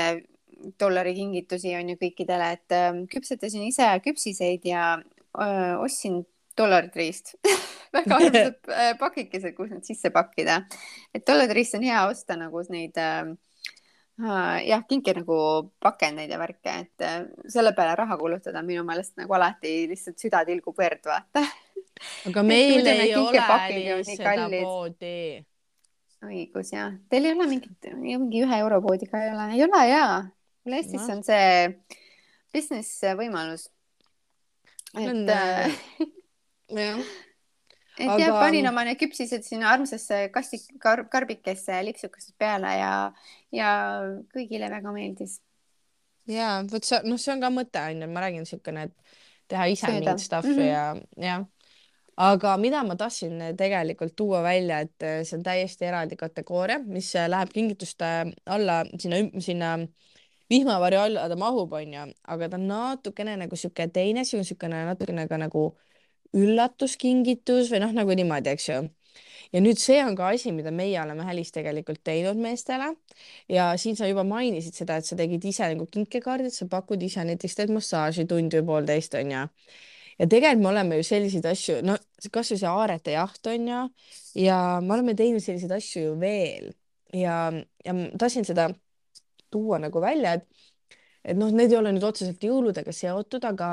dollari 0.79 1.13
kingitusi 1.17 1.73
on 1.77 1.93
ju 1.93 1.99
kõikidele, 2.01 2.51
et 2.57 2.75
äh, 2.75 2.89
küpsetasin 3.11 3.65
ise 3.67 3.87
küpsiseid 4.05 4.65
ja 4.67 4.95
öö, 4.99 5.77
ostsin 5.81 6.21
dollaritriist 6.57 7.35
väga 7.95 8.17
armsad 8.17 8.57
äh, 8.75 8.91
pakikesed, 8.99 9.55
kus 9.57 9.71
need 9.73 9.87
sisse 9.87 10.11
pakkida. 10.13 10.61
et 11.13 11.25
dollaritriist 11.27 11.79
on 11.79 11.87
hea 11.87 12.03
osta 12.09 12.37
nagu 12.39 12.63
neid 12.69 12.97
äh, 13.01 13.33
jah, 14.67 14.85
kinke 14.89 15.15
nagu 15.17 15.37
pakendeid 15.81 16.31
ja 16.31 16.39
värke, 16.41 16.77
et 16.85 17.05
äh, 17.07 17.23
selle 17.49 17.73
peale 17.77 17.95
raha 17.97 18.17
kulutada 18.19 18.63
minu 18.65 18.85
meelest 18.87 19.17
nagu 19.21 19.37
alati 19.37 19.85
lihtsalt 19.91 20.21
süda 20.21 20.45
tilgub 20.47 20.77
verd, 20.77 21.03
vaata. 21.07 21.45
Aga 22.29 22.43
meil 22.43 22.87
ei 22.87 23.15
ole 23.15 24.03
seda 24.07 24.49
poodi. 24.51 25.45
õigus 26.25 26.73
jah, 26.73 26.93
teil 27.09 27.25
ei 27.25 27.35
ole 27.37 27.49
mingit, 27.49 27.91
mingi 27.97 28.45
ühe 28.45 28.61
euro 28.61 28.81
poodi 28.83 29.09
ka 29.09 29.23
ei 29.23 29.33
ole, 29.33 29.49
ei 29.55 29.65
ole 29.65 29.83
jaa 29.89 30.13
mul 30.65 30.77
Eestis 30.77 31.09
on 31.09 31.23
see 31.25 31.73
business 32.53 33.01
võimalus. 33.17 33.67
et 34.97 35.35
äh, 35.35 35.77
jah 36.83 37.03
et 37.99 38.07
aga... 38.07 38.17
jah, 38.21 38.35
panin 38.39 38.69
oma 38.69 38.83
need 38.87 38.99
küpsised 39.01 39.45
sinna 39.45 39.71
armsasse 39.73 40.23
kasti 40.33 40.61
kar, 40.81 41.05
karbikesse 41.11 41.81
lipsukesed 41.87 42.35
peale 42.39 42.75
ja, 42.79 42.91
ja 43.55 43.71
kõigile 44.33 44.69
väga 44.71 44.93
meeldis. 44.95 45.39
ja 46.29 46.59
vot 46.69 46.87
see, 46.87 47.01
noh, 47.07 47.19
see 47.21 47.33
on 47.35 47.43
ka 47.43 47.51
mõte 47.53 47.83
on 47.89 48.05
ju, 48.05 48.11
ma 48.11 48.25
räägin 48.25 48.45
niisugune, 48.45 48.87
et 48.89 49.17
teha 49.51 49.67
ise 49.73 49.91
mingit 49.91 50.23
stuff'i 50.23 50.53
mm 50.53 50.61
-hmm. 50.61 50.69
ja, 50.69 51.27
jah. 51.27 51.45
Aga 52.21 52.55
mida 52.61 52.83
ma 52.85 52.95
tahtsin 52.99 53.39
tegelikult 53.57 54.15
tuua 54.17 54.41
välja, 54.45 54.81
et 54.85 55.07
see 55.25 55.37
on 55.39 55.43
täiesti 55.45 55.87
eraldi 55.89 56.17
kategooria, 56.19 56.79
mis 56.85 57.13
läheb 57.15 57.53
kingituste 57.53 58.11
alla 58.45 58.81
sinna, 58.99 59.21
sinna 59.41 59.71
vihmavarju 60.51 60.99
alla 60.99 61.27
ta 61.31 61.37
mahub, 61.39 61.73
onju, 61.79 62.07
aga 62.33 62.49
ta 62.51 62.59
on 62.59 62.67
natukene 62.69 63.37
nagu 63.41 63.57
sihuke 63.57 63.87
teine, 63.93 64.25
see 64.27 64.39
on 64.41 64.47
siukene 64.47 64.83
natukene 64.89 65.27
ka 65.31 65.39
nagu 65.41 65.69
üllatuskingitus 66.37 67.71
või 67.71 67.81
noh, 67.83 67.93
nagu 67.95 68.15
niimoodi, 68.15 68.53
eks 68.55 68.67
ju. 68.69 68.81
Ja 69.51 69.59
nüüd 69.59 69.79
see 69.81 69.97
on 69.99 70.15
ka 70.15 70.29
asi, 70.31 70.53
mida 70.55 70.71
meie 70.71 70.95
oleme 71.01 71.25
Hälis 71.27 71.51
tegelikult 71.51 71.99
teinud 72.07 72.39
meestele. 72.39 72.93
Ja 73.51 73.71
siin 73.81 73.97
sa 73.99 74.07
juba 74.07 74.23
mainisid 74.27 74.77
seda, 74.77 74.95
et 75.01 75.07
sa 75.07 75.17
tegid 75.19 75.43
ise 75.47 75.67
nagu 75.73 75.87
kinkekaardid, 75.91 76.53
sa 76.55 76.69
pakud 76.71 77.03
ise 77.03 77.25
näiteks 77.27 77.57
teed 77.59 77.73
massaaži 77.75 78.27
tund 78.31 78.55
või 78.55 78.67
poolteist 78.69 79.17
onju. 79.19 79.43
Ja 80.21 80.27
tegelikult 80.29 80.63
me 80.63 80.69
oleme 80.69 80.99
ju 80.99 81.07
selliseid 81.07 81.47
asju, 81.49 81.79
no 81.87 81.97
kasvõi 82.33 82.59
see 82.61 82.69
aarete 82.69 83.15
jaht 83.15 83.51
onju 83.51 83.81
ja 84.39 84.57
me 84.85 84.95
oleme 84.97 85.17
teinud 85.17 85.43
selliseid 85.43 85.73
asju 85.75 86.05
ju 86.11 86.15
veel. 86.21 86.71
Ja, 87.17 87.49
ja 87.83 87.93
ma 87.97 88.07
tahtsin 88.21 88.45
seda 88.47 88.69
tuua 89.51 89.81
nagu 89.83 90.03
välja, 90.03 90.37
et 90.39 90.47
et 91.23 91.37
noh, 91.37 91.51
need 91.53 91.69
ei 91.73 91.77
ole 91.77 91.91
nüüd 91.93 92.05
otseselt 92.07 92.41
jõuludega 92.41 92.93
seotud, 92.95 93.43
aga, 93.45 93.67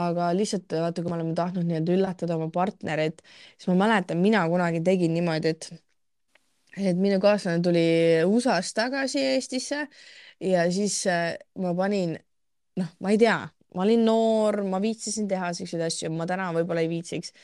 aga 0.00 0.30
lihtsalt 0.36 0.72
vaata, 0.80 1.02
kui 1.02 1.12
me 1.12 1.18
oleme 1.18 1.34
tahtnud 1.36 1.66
nii-öelda 1.68 1.96
üllatada 1.96 2.36
oma 2.38 2.48
partnereid, 2.54 3.20
siis 3.56 3.68
ma 3.72 3.76
mäletan, 3.82 4.20
mina 4.24 4.46
kunagi 4.48 4.80
tegin 4.86 5.12
niimoodi, 5.16 5.54
et 5.54 5.70
et 6.78 6.96
minu 6.96 7.18
kaaslane 7.20 7.62
tuli 7.66 7.84
USA-st 8.30 8.76
tagasi 8.78 9.22
Eestisse 9.32 9.80
ja 10.40 10.64
siis 10.72 11.02
äh, 11.10 11.34
ma 11.58 11.74
panin, 11.76 12.14
noh, 12.78 12.92
ma 13.02 13.10
ei 13.12 13.18
tea, 13.20 13.40
ma 13.74 13.84
olin 13.86 14.04
noor, 14.04 14.62
ma 14.66 14.80
viitsisin 14.82 15.28
teha 15.30 15.52
siukseid 15.56 15.82
asju, 15.86 16.10
ma 16.14 16.26
täna 16.26 16.50
võib-olla 16.56 16.84
ei 16.84 16.90
viitsiks. 16.90 17.34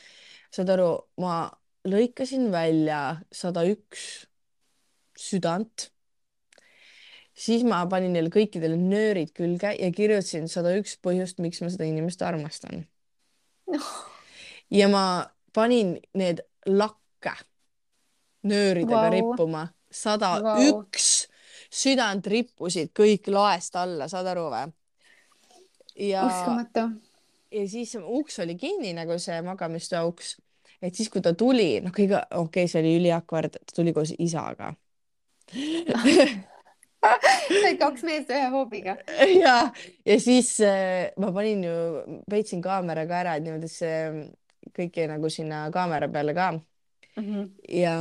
saad 0.55 0.71
aru, 0.75 0.91
ma 1.23 1.45
lõikasin 1.87 2.49
välja 2.55 3.21
sada 3.35 3.63
üks 3.69 4.27
südant 5.17 5.91
siis 7.37 7.65
ma 7.69 7.83
panin 7.91 8.15
neile 8.17 8.33
kõikidele 8.33 8.79
nöörid 8.81 9.33
külge 9.37 9.75
ja 9.77 9.91
kirjutasin 9.93 10.49
sada 10.51 10.73
üks 10.79 10.97
põhjust, 11.05 11.41
miks 11.45 11.61
ma 11.63 11.71
seda 11.73 11.89
inimest 11.89 12.23
armastan 12.25 12.87
no.. 13.73 13.81
ja 14.73 14.89
ma 14.93 15.05
panin 15.57 15.97
need 16.17 16.43
lakke 16.67 17.35
nööridega 18.47 19.03
wow. 19.03 19.13
rippuma, 19.13 19.63
sada 19.91 20.37
wow. 20.43 20.63
üks 20.65 21.27
südant 21.73 22.27
rippusid 22.31 22.93
kõik 22.97 23.29
laest 23.33 23.77
alla, 23.77 24.09
saad 24.09 24.29
aru 24.33 24.49
või? 24.53 24.67
Ja, 25.99 26.27
uskumatu. 26.27 26.89
ja 27.53 27.69
siis 27.69 27.97
uks 28.01 28.39
oli 28.45 28.57
kinni 28.61 28.93
nagu 28.97 29.19
see 29.23 29.39
magamistoa 29.43 30.05
uks, 30.09 30.37
et 30.83 30.95
siis, 30.95 31.09
kui 31.13 31.23
ta 31.25 31.35
tuli, 31.35 31.81
noh, 31.85 31.95
kõige 31.95 32.21
okei 32.21 32.65
okay,, 32.65 32.71
see 32.71 32.83
oli 32.83 32.99
üliakvard, 33.01 33.59
ta 33.63 33.79
tuli 33.79 33.95
koos 33.97 34.15
isaga 34.19 34.75
said 37.07 37.79
kaks 37.79 38.03
meest 38.07 38.31
ühe 38.35 38.47
hoobiga. 38.51 38.97
ja, 39.45 39.57
ja 40.07 40.17
siis 40.21 40.57
äh, 40.65 41.13
ma 41.23 41.31
panin 41.35 41.65
ju, 41.67 41.77
peitsin 42.31 42.63
kaamera 42.65 43.07
ka 43.07 43.21
ära, 43.23 43.37
et 43.39 43.47
niimoodi, 43.47 43.71
see 43.71 44.27
kõik 44.77 44.99
jäi 44.99 45.07
nagu 45.11 45.31
sinna 45.31 45.67
kaamera 45.75 46.09
peale 46.13 46.35
ka 46.37 46.51
ja 47.73 47.95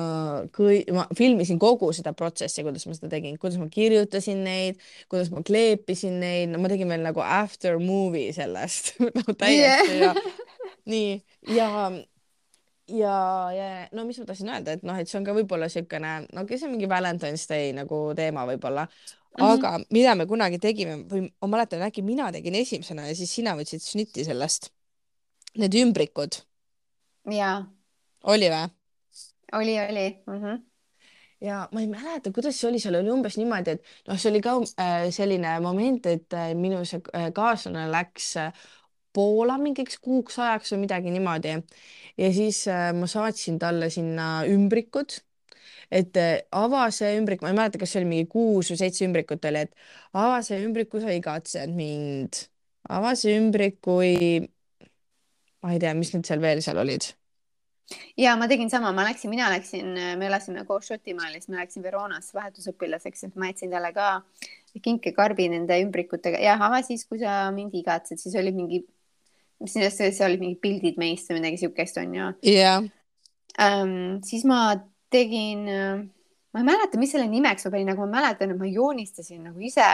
kui 0.56 0.82
ma 0.94 1.06
filmisin 1.16 1.60
kogu 1.60 1.92
seda 1.96 2.12
protsessi, 2.14 2.64
kuidas 2.66 2.84
ma 2.88 2.96
seda 2.98 3.10
tegin, 3.14 3.38
kuidas 3.40 3.60
ma 3.62 3.70
kirjutasin 3.72 4.44
neid, 4.44 4.82
kuidas 5.12 5.32
ma 5.32 5.44
kleepisin 5.46 6.20
neid, 6.20 6.52
no 6.52 6.60
ma 6.60 6.72
tegin 6.72 6.92
veel 6.92 7.06
nagu 7.06 7.24
after 7.24 7.80
movie 7.80 8.34
sellest 8.36 8.96
no, 9.18 9.24
täiesti 9.40 10.02
ja 10.02 10.12
nii 10.92 11.16
ja 11.56 11.70
ja, 12.92 13.18
ja 13.56 13.70
no 13.96 14.06
mis 14.06 14.20
ma 14.20 14.28
tahtsin 14.28 14.52
öelda, 14.52 14.76
et 14.76 14.84
noh, 14.86 15.00
et 15.00 15.10
see 15.10 15.20
on 15.20 15.28
ka 15.28 15.36
võib-olla 15.38 15.70
niisugune, 15.70 16.16
no 16.36 16.44
okei, 16.46 16.60
see 16.60 16.68
on 16.68 16.76
mingi 16.76 16.90
Valentine's 16.92 17.48
Day 17.50 17.72
nagu 17.78 18.02
teema 18.18 18.46
võib-olla, 18.52 18.86
aga 19.40 19.56
mm 19.56 19.82
-hmm. 19.82 19.92
mida 19.96 20.16
me 20.16 20.28
kunagi 20.30 20.60
tegime 20.60 21.00
või 21.10 21.30
ma 21.30 21.54
mäletan, 21.56 21.88
äkki 21.88 22.04
mina 22.04 22.32
tegin 22.36 22.56
esimesena 22.56 23.08
ja 23.08 23.16
siis 23.16 23.36
sina 23.36 23.56
võtsid 23.56 23.84
šnitti 23.84 24.26
sellest. 24.26 24.72
Need 25.56 25.72
ümbrikud, 25.80 26.36
ja 27.32 27.64
oli 28.24 28.50
või? 28.52 28.68
oli, 29.54 29.80
oli 29.80 30.24
mm. 30.28 30.42
-hmm. 30.44 30.62
ja 31.42 31.70
ma 31.72 31.82
ei 31.82 31.88
mäleta, 31.88 32.32
kuidas 32.32 32.60
see 32.62 32.70
oli, 32.70 32.80
seal 32.80 32.96
oli 32.96 33.12
umbes 33.12 33.38
niimoodi, 33.38 33.76
et 33.78 33.84
noh, 34.08 34.18
see 34.20 34.32
oli 34.32 34.42
ka 34.42 34.56
äh, 34.80 35.10
selline 35.12 35.60
moment, 35.60 36.06
et 36.06 36.34
äh, 36.34 36.54
minu 36.56 36.86
see 36.86 37.02
äh, 37.14 37.32
kaaslane 37.34 37.88
läks 37.92 38.36
äh, 38.38 38.52
Poola 39.16 39.56
mingiks 39.58 40.00
kuuks 40.04 40.40
ajaks 40.40 40.74
või 40.74 40.82
midagi 40.86 41.12
niimoodi 41.14 41.54
ja 42.18 42.32
siis 42.34 42.66
äh, 42.68 42.90
ma 42.96 43.08
saatsin 43.08 43.60
talle 43.60 43.90
sinna 43.90 44.44
ümbrikud, 44.50 45.20
et 45.92 46.18
äh, 46.20 46.34
ava 46.52 46.88
see 46.92 47.14
ümbrik, 47.20 47.42
ma 47.44 47.52
ei 47.52 47.58
mäleta, 47.60 47.80
kas 47.82 47.94
see 47.94 48.02
oli 48.04 48.10
mingi 48.12 48.28
kuus 48.32 48.72
või 48.72 48.82
seitse 48.82 49.06
ümbrikut 49.08 49.46
oli, 49.52 49.66
et 49.68 49.74
ava 50.14 50.42
see 50.46 50.60
ümbrik, 50.66 50.90
kui 50.92 51.04
sa 51.04 51.14
igatsed 51.16 51.76
mind, 51.78 52.46
ava 52.90 53.16
see 53.20 53.38
ümbrik, 53.40 53.80
kui 53.86 54.44
ma 55.64 55.74
ei 55.74 55.80
tea, 55.84 55.94
mis 55.98 56.14
need 56.14 56.28
seal 56.30 56.44
veel 56.44 56.62
seal 56.66 56.80
olid 56.84 57.12
ja 58.18 58.36
ma 58.40 58.48
tegin 58.50 58.70
sama, 58.70 58.92
ma 58.96 59.06
läksin, 59.06 59.30
mina 59.30 59.50
läksin, 59.54 59.94
me 60.18 60.28
elasime 60.28 60.66
koos 60.66 60.88
Šotimaal 60.90 61.34
ja 61.34 61.42
siis 61.42 61.52
ma 61.54 61.62
läksin 61.62 61.86
Veronasse 61.86 62.38
vahetusõpilaseks, 62.38 63.28
et 63.28 63.38
ma 63.40 63.52
jätsin 63.52 63.74
talle 63.74 63.92
ka 63.96 64.10
kinkekarbi 64.84 65.48
nende 65.54 65.78
ümbrikutega 65.84 66.42
ja 66.42 66.58
ava 66.60 66.82
siis, 66.86 67.06
kui 67.08 67.22
sa 67.22 67.46
mind 67.56 67.76
igatsed, 67.78 68.20
siis 68.22 68.36
oli 68.40 68.52
mingi, 68.56 68.82
mis 69.64 69.78
need, 69.78 69.94
seal 69.94 70.32
olid 70.32 70.44
mingid 70.44 70.62
pildid 70.64 71.00
meist 71.02 71.30
või 71.30 71.40
midagi 71.40 71.62
siukest 71.64 72.02
onju 72.02 72.34
jah, 72.50 72.84
ähm,. 73.62 73.96
siis 74.26 74.44
ma 74.50 74.74
tegin, 75.14 75.64
ma 76.52 76.62
ei 76.62 76.68
mäleta, 76.68 77.00
mis 77.00 77.14
selle 77.16 77.30
nimeks 77.32 77.68
ma 77.68 77.74
panin, 77.78 77.94
aga 77.94 78.04
ma 78.04 78.20
mäletan, 78.20 78.52
et 78.52 78.60
ma 78.60 78.68
joonistasin 78.68 79.46
nagu 79.48 79.62
ise. 79.64 79.90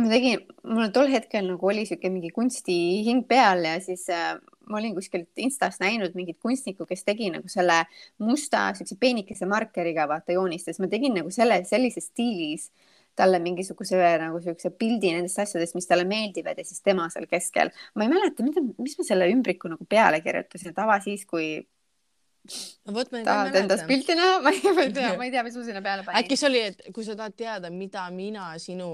ma 0.00 0.08
tegin, 0.10 0.42
mul 0.66 0.90
tol 0.92 1.10
hetkel 1.12 1.46
nagu 1.46 1.72
oli 1.72 1.86
siuke 1.88 2.10
mingi 2.12 2.32
kunstihing 2.34 3.26
peal 3.28 3.64
ja 3.68 3.78
siis 3.84 4.08
äh, 4.12 4.34
ma 4.70 4.78
olin 4.78 4.94
kuskilt 4.94 5.42
Instast 5.42 5.82
näinud 5.82 6.14
mingit 6.18 6.38
kunstnikku, 6.42 6.86
kes 6.86 7.04
tegi 7.06 7.30
nagu 7.34 7.50
selle 7.50 7.82
musta 8.22 8.68
siukse 8.78 8.96
peenikese 9.00 9.48
markeriga 9.50 10.06
vaata 10.10 10.36
joonistas, 10.36 10.80
ma 10.80 10.88
tegin 10.90 11.18
nagu 11.20 11.32
selle 11.34 11.62
sellises 11.68 12.10
stiilis 12.12 12.70
talle 13.18 13.40
mingisuguse 13.42 13.98
nagu 14.22 14.38
siukse 14.40 14.70
pildi 14.80 15.12
nendest 15.16 15.42
asjadest, 15.42 15.76
mis 15.76 15.88
talle 15.90 16.06
meeldivad 16.08 16.58
ja 16.58 16.64
siis 16.64 16.80
tema 16.86 17.08
seal 17.12 17.26
keskel. 17.30 17.72
ma 17.94 18.06
ei 18.06 18.12
mäleta, 18.12 18.46
mida, 18.46 18.62
mis 18.78 18.96
ma 18.98 19.06
selle 19.06 19.28
ümbriku 19.32 19.70
nagu 19.72 19.86
peale 19.88 20.22
kirjutasin, 20.24 20.72
et 20.72 20.82
ava 20.82 20.96
siis, 21.04 21.26
kui 21.28 21.52
no 22.86 22.94
vot 22.96 23.10
ma 23.12 23.20
ei 23.20 23.26
tahad 23.28 23.60
endast 23.62 23.86
pilti 23.90 24.16
näha, 24.18 24.40
ma 24.44 24.52
ei 24.54 24.60
tea, 24.94 25.14
ma 25.18 25.26
ei 25.26 25.34
tea, 25.34 25.44
mis 25.46 25.56
ma 25.58 25.64
sinna 25.66 25.82
peale 25.84 26.06
panin. 26.06 26.22
äkki 26.22 26.38
see 26.40 26.48
oli, 26.48 26.62
et 26.72 26.84
kui 26.94 27.06
sa 27.06 27.16
tahad 27.18 27.36
teada, 27.36 27.72
mida 27.74 28.06
mina 28.14 28.52
sinu, 28.62 28.90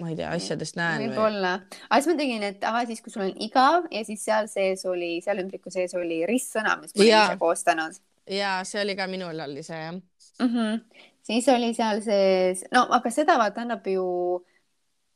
ma 0.00 0.10
ei 0.10 0.18
tea, 0.18 0.30
asjadest 0.36 0.78
näen 0.80 1.02
või? 1.04 1.08
võib-olla, 1.10 1.54
aga 1.88 2.00
siis 2.00 2.12
ma 2.12 2.18
tegin, 2.20 2.46
et 2.50 2.68
ava 2.68 2.84
siis, 2.88 3.02
kui 3.04 3.12
sul 3.12 3.26
on 3.28 3.34
igav 3.46 3.88
ja 3.92 4.04
siis 4.08 4.24
seal 4.24 4.48
sees 4.50 4.86
oli, 4.88 5.18
seal 5.24 5.42
ümbriku 5.44 5.72
sees 5.72 5.94
oli 5.98 6.22
ristsõna, 6.28 6.78
mis 6.80 6.94
ma 6.94 7.04
olin 7.04 7.12
Jaa. 7.12 7.26
ise 7.28 7.42
koostanud 7.42 8.00
ja 8.30 8.60
see 8.64 8.82
oli 8.82 8.96
ka 8.96 9.06
minul 9.10 9.40
oli 9.46 9.62
see 9.66 9.78
jah. 9.78 9.94
mm. 9.94 10.46
-hmm. 10.46 10.80
siis 11.22 11.48
oli 11.48 11.74
seal 11.74 12.02
sees, 12.04 12.64
no 12.72 12.86
aga 12.90 13.10
seda 13.10 13.38
vaata 13.38 13.64
annab 13.64 13.86
ju 13.86 14.06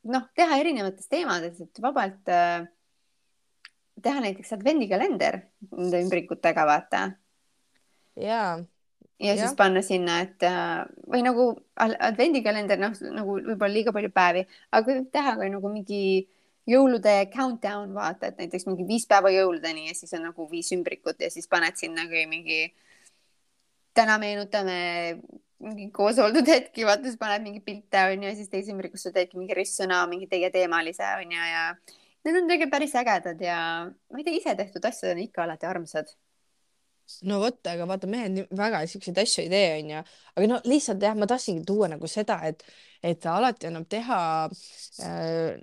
noh, 0.05 0.27
teha 0.35 0.57
erinevates 0.61 1.07
teemades, 1.09 1.61
et 1.61 1.81
vabalt 1.81 2.29
äh, 2.29 2.67
teha 4.01 4.21
näiteks 4.21 4.53
advendikalender 4.53 5.39
nende 5.71 6.01
ümbrikutega, 6.05 6.65
vaata. 6.65 7.09
ja, 9.19 9.33
ja 9.33 9.35
siis 9.41 9.55
panna 9.57 9.81
sinna, 9.85 10.19
et 10.25 10.43
äh, 10.43 10.85
või 11.11 11.23
nagu 11.25 11.49
al- 11.81 11.97
advendikalender, 12.09 12.79
noh, 12.81 12.95
nagu 13.15 13.37
võib-olla 13.39 13.73
liiga 13.73 13.93
palju 13.95 14.11
päevi, 14.15 14.45
aga 14.71 14.91
võib 14.91 15.11
teha 15.13 15.35
ka 15.39 15.49
nagu 15.51 15.71
mingi 15.71 16.01
jõulude 16.69 17.13
countdown, 17.33 17.93
vaata, 17.93 18.31
et 18.31 18.41
näiteks 18.41 18.65
mingi 18.67 18.87
viis 18.87 19.05
päeva 19.09 19.29
jõuludeni 19.33 19.87
ja 19.89 19.95
siis 19.97 20.13
on 20.17 20.25
nagu 20.29 20.47
viis 20.49 20.71
ümbrikut 20.73 21.21
ja 21.21 21.29
siis 21.33 21.47
paned 21.47 21.77
sinna 21.77 22.07
kui 22.09 22.25
mingi. 22.29 22.73
täna 23.95 24.17
meenutame 24.19 25.21
mingi 25.63 25.85
koos 25.91 26.17
oldud 26.19 26.47
hetki, 26.51 26.83
vaata 26.83 27.07
siis 27.07 27.19
paned 27.19 27.45
mingi 27.45 27.61
pilte 27.63 28.01
onju 28.11 28.27
ja 28.27 28.35
siis 28.35 28.49
teise 28.51 28.73
ümbrikusse 28.73 29.13
teedki 29.15 29.37
mingi 29.37 29.55
ristsõna, 29.55 30.01
mingi 30.11 30.27
teie 30.27 30.49
teemalise 30.51 31.05
onju 31.21 31.45
ja 31.51 31.63
need 32.25 32.41
on 32.41 32.49
tegelikult 32.49 32.73
päris 32.73 32.95
ägedad 32.99 33.41
ja 33.41 33.59
ma 33.85 34.19
ei 34.19 34.25
tea, 34.25 34.35
ise 34.41 34.55
tehtud 34.57 34.85
asjad 34.89 35.13
on 35.13 35.23
ikka 35.23 35.45
alati 35.45 35.69
armsad. 35.69 36.11
No 37.29 37.39
vot, 37.43 37.59
aga 37.71 37.87
vaata, 37.89 38.09
mehed 38.11 38.33
nii- 38.35 38.47
väga 38.57 38.81
siukseid 38.89 39.19
asju 39.21 39.45
ei 39.45 39.51
tee, 39.53 39.69
onju. 39.81 40.01
aga 40.35 40.49
no 40.51 40.59
lihtsalt 40.65 41.05
jah, 41.05 41.15
ma 41.17 41.27
tahtsingi 41.29 41.65
tuua 41.67 41.89
nagu 41.93 42.09
seda, 42.11 42.39
et, 42.49 42.65
et 43.03 43.25
alati 43.29 43.69
annab 43.69 43.87
teha 43.91 44.19
äh, 45.05 45.55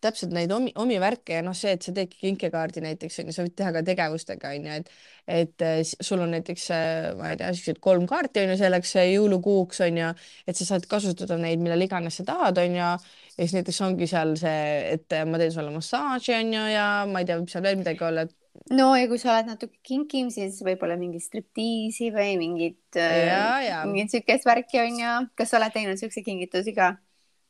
täpselt 0.00 0.32
neid 0.32 0.52
omi, 0.54 0.72
omi 0.80 0.96
värke 1.02 1.36
ja 1.38 1.42
noh, 1.44 1.54
see, 1.56 1.74
et 1.76 1.84
sa 1.84 1.92
teedki 1.96 2.18
kinkekaardi 2.22 2.82
näiteks 2.84 3.18
onju, 3.22 3.34
sa 3.36 3.44
võid 3.44 3.54
teha 3.58 3.72
ka 3.76 3.82
tegevustega 3.86 4.52
onju, 4.56 4.76
et 4.80 4.92
et 5.32 5.62
äh, 5.62 5.80
sul 5.86 6.22
on 6.24 6.32
näiteks 6.34 6.64
äh, 6.74 7.10
ma 7.18 7.32
ei 7.32 7.38
tea, 7.40 7.52
siuksed 7.54 7.78
kolm 7.84 8.06
kaarti 8.10 8.42
onju 8.42 8.56
selleks 8.58 8.94
äh, 8.98 9.10
jõulukuuks 9.12 9.82
onju, 9.86 10.08
et 10.48 10.58
sa 10.58 10.66
saad 10.66 10.88
kasutada 10.90 11.36
neid 11.40 11.62
millal 11.62 11.84
iganes 11.84 12.18
sa 12.18 12.26
tahad 12.32 12.58
onju 12.64 12.80
ja 12.80 12.92
siis 13.36 13.54
näiteks 13.56 13.80
ongi 13.86 14.08
seal 14.10 14.34
see, 14.40 14.64
et 14.96 15.18
ma 15.28 15.40
teen 15.40 15.52
sulle 15.54 15.74
massaaži 15.76 16.34
onju 16.40 16.64
ja 16.72 16.86
ma 17.10 17.22
ei 17.22 17.28
tea, 17.28 17.38
võib 17.42 17.52
seal 17.52 17.66
veel 17.68 17.78
midagi 17.84 18.08
olla, 18.08 18.26
et 18.26 18.34
no 18.76 18.90
ja 18.98 19.06
kui 19.10 19.20
sa 19.20 19.36
oled 19.36 19.52
natuke 19.52 19.78
kinkim, 19.86 20.32
siis 20.34 20.60
võib-olla 20.64 20.98
mingi 21.00 21.20
striptiisi 21.22 22.10
või 22.14 22.34
mingit, 22.40 22.98
ja 22.98 23.84
mingit 23.88 24.12
siukest 24.12 24.48
värki 24.48 24.82
onju. 24.82 25.14
kas 25.38 25.52
sa 25.52 25.60
oled 25.60 25.74
teinud 25.74 26.00
siukseid 26.00 26.26
kingitusi 26.26 26.76
ka? 26.76 26.94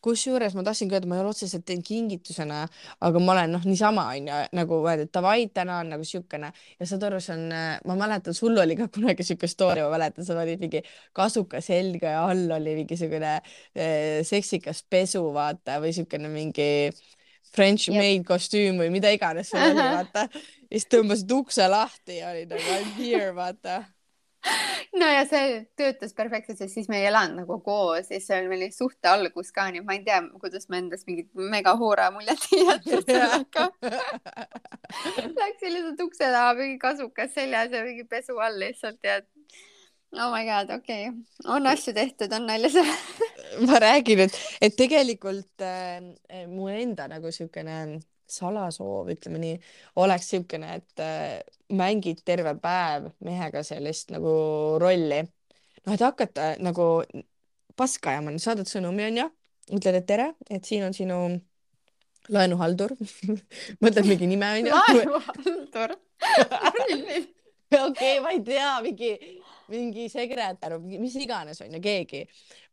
kusjuures 0.03 0.57
ma 0.59 0.65
tahtsingi 0.67 0.97
öelda, 0.97 1.07
ma 1.07 1.15
ei 1.15 1.23
ole 1.23 1.31
otseselt 1.31 1.65
teinud 1.67 1.87
kingitusena, 1.87 2.65
aga 3.07 3.23
ma 3.23 3.37
olen 3.37 3.53
noh, 3.55 3.67
niisama 3.69 4.09
onju 4.17 4.41
nagu 4.59 4.81
öelda, 4.83 5.07
et 5.07 5.13
davai, 5.15 5.47
täna 5.55 5.79
on 5.83 5.93
nagu 5.95 6.07
siukene 6.07 6.51
ja 6.51 6.89
saad 6.91 7.07
aru, 7.07 7.21
see 7.23 7.37
on, 7.37 7.55
ma 7.87 7.97
mäletan, 8.01 8.35
sul 8.35 8.59
oli 8.59 8.75
ka 8.81 8.89
kunagi 8.93 9.27
siuke 9.27 9.51
story, 9.51 9.85
ma 9.87 9.93
mäletan, 9.95 10.27
sa 10.27 10.35
panid 10.39 10.63
mingi 10.63 10.83
kasuka 11.15 11.63
selga 11.63 12.17
ja 12.17 12.27
all 12.27 12.51
oli 12.59 12.75
mingi 12.81 12.99
siukene 12.99 13.37
eh, 13.39 14.21
seksikas 14.27 14.83
pesu, 14.91 15.23
vaata, 15.37 15.79
või 15.85 15.95
siukene 15.95 16.31
mingi 16.33 16.71
French 17.53 17.89
Jep. 17.89 17.99
maid 17.99 18.27
kostüüm 18.29 18.79
või 18.81 18.93
mida 18.95 19.11
iganes 19.13 19.51
sul 19.53 19.61
oli, 19.61 19.89
vaata. 19.99 20.29
ja 20.33 20.77
siis 20.77 20.87
tõmbasid 20.93 21.35
ukse 21.37 21.67
lahti 21.69 22.21
ja 22.21 22.31
oli 22.33 22.47
nagu 22.51 22.63
I 22.63 22.85
m 22.85 22.95
here, 22.97 23.33
vaata. 23.37 23.83
no 24.99 25.07
ja 25.07 25.23
see 25.29 25.61
töötas 25.79 26.15
perfektselt, 26.19 26.59
sest 26.59 26.75
siis 26.75 26.89
me 26.91 26.99
ei 27.03 27.07
elanud 27.11 27.43
nagu 27.43 27.59
koos, 27.63 28.09
siis 28.09 28.25
see 28.27 28.41
oli 28.41 28.51
meil 28.51 28.73
suhte 28.75 29.11
algus 29.11 29.53
ka, 29.55 29.69
nii 29.71 29.83
et 29.83 29.87
ma 29.87 29.95
ei 29.99 30.03
tea, 30.07 30.19
kuidas 30.43 30.67
ma 30.73 30.81
endast 30.81 31.07
mingit 31.07 31.29
mega 31.35 31.77
hoora 31.79 32.09
muljet 32.15 32.49
ei 32.51 32.65
jätnud 32.67 33.07
sellega. 33.13 33.69
Läksin 35.39 35.77
lihtsalt 35.77 36.03
ukse 36.09 36.25
taha, 36.35 36.57
mingi 36.59 36.81
kasukas 36.83 37.31
seljas 37.37 37.71
ja 37.73 37.85
mingi 37.87 38.05
pesu 38.09 38.39
all 38.43 38.59
lihtsalt 38.65 38.99
ja 39.07 39.21
oh 40.13 40.31
my 40.33 40.45
god, 40.47 40.71
okei 40.79 41.09
okay., 41.09 41.19
on 41.55 41.67
asju 41.67 41.95
tehtud, 41.97 42.33
on 42.33 42.47
nalja 42.47 42.71
see. 42.73 42.97
ma 43.67 43.81
räägin, 43.83 44.25
et, 44.27 44.39
et 44.61 44.77
tegelikult 44.77 45.65
äh, 45.65 46.01
äh, 46.29 46.47
mu 46.49 46.69
enda 46.73 47.09
nagu 47.11 47.33
siukene 47.33 48.01
salasoov, 48.33 49.11
ütleme 49.13 49.41
nii, 49.43 49.59
oleks 50.01 50.31
siukene, 50.33 50.79
et 50.81 51.03
äh, 51.05 51.43
mängid 51.77 52.23
terve 52.25 52.55
päev 52.61 53.11
mehega 53.25 53.65
sellist 53.67 54.13
nagu 54.15 54.33
rolli. 54.81 55.23
noh, 55.83 55.95
et 55.95 56.05
hakata 56.05 56.55
nagu 56.63 56.89
paska 57.77 58.13
ajama, 58.13 58.37
saadad 58.43 58.69
sõnumi 58.71 59.09
onju, 59.09 59.27
ütled, 59.79 59.99
et 59.99 60.07
tere, 60.07 60.29
et 60.51 60.65
siin 60.69 60.85
on 60.87 60.97
sinu 60.97 61.19
laenuhaldur 62.33 62.95
mõtled 63.83 64.09
mingi 64.09 64.29
nime 64.31 64.51
onju. 64.61 64.73
laenuhaldur. 64.79 65.97
okei, 67.83 68.21
ma 68.23 68.37
ei 68.37 68.43
tea, 68.47 68.73
mingi, 68.85 69.13
mingi 69.73 70.09
sekretär, 70.13 70.77
mis 70.79 71.15
iganes 71.21 71.61
onju, 71.65 71.81
keegi 71.83 72.23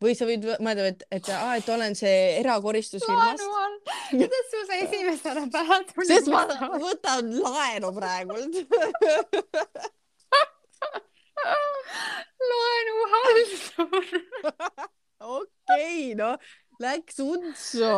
või 0.04 0.16
sa 0.18 0.28
võid 0.28 0.46
mõelda, 0.64 0.90
et, 0.92 1.04
et 1.20 1.30
aa, 1.36 1.56
et 1.60 1.70
olen 1.72 1.96
see 1.98 2.18
erakoristusfirmast, 2.40 3.44
laenuhaldur, 3.44 3.96
kuidas 4.14 4.52
sul 4.52 4.66
see 4.70 4.80
esimesena 4.86 5.46
pähe 5.54 5.80
tuli? 5.92 6.08
sest 6.12 6.32
ma 6.32 6.44
võtan 6.80 7.34
laenu 7.44 7.92
praegult. 7.96 8.60
laenuhaldur. 12.52 14.08
okei, 15.20 16.16
noh, 16.20 16.36
läks 16.80 17.20
utsu. 17.24 17.92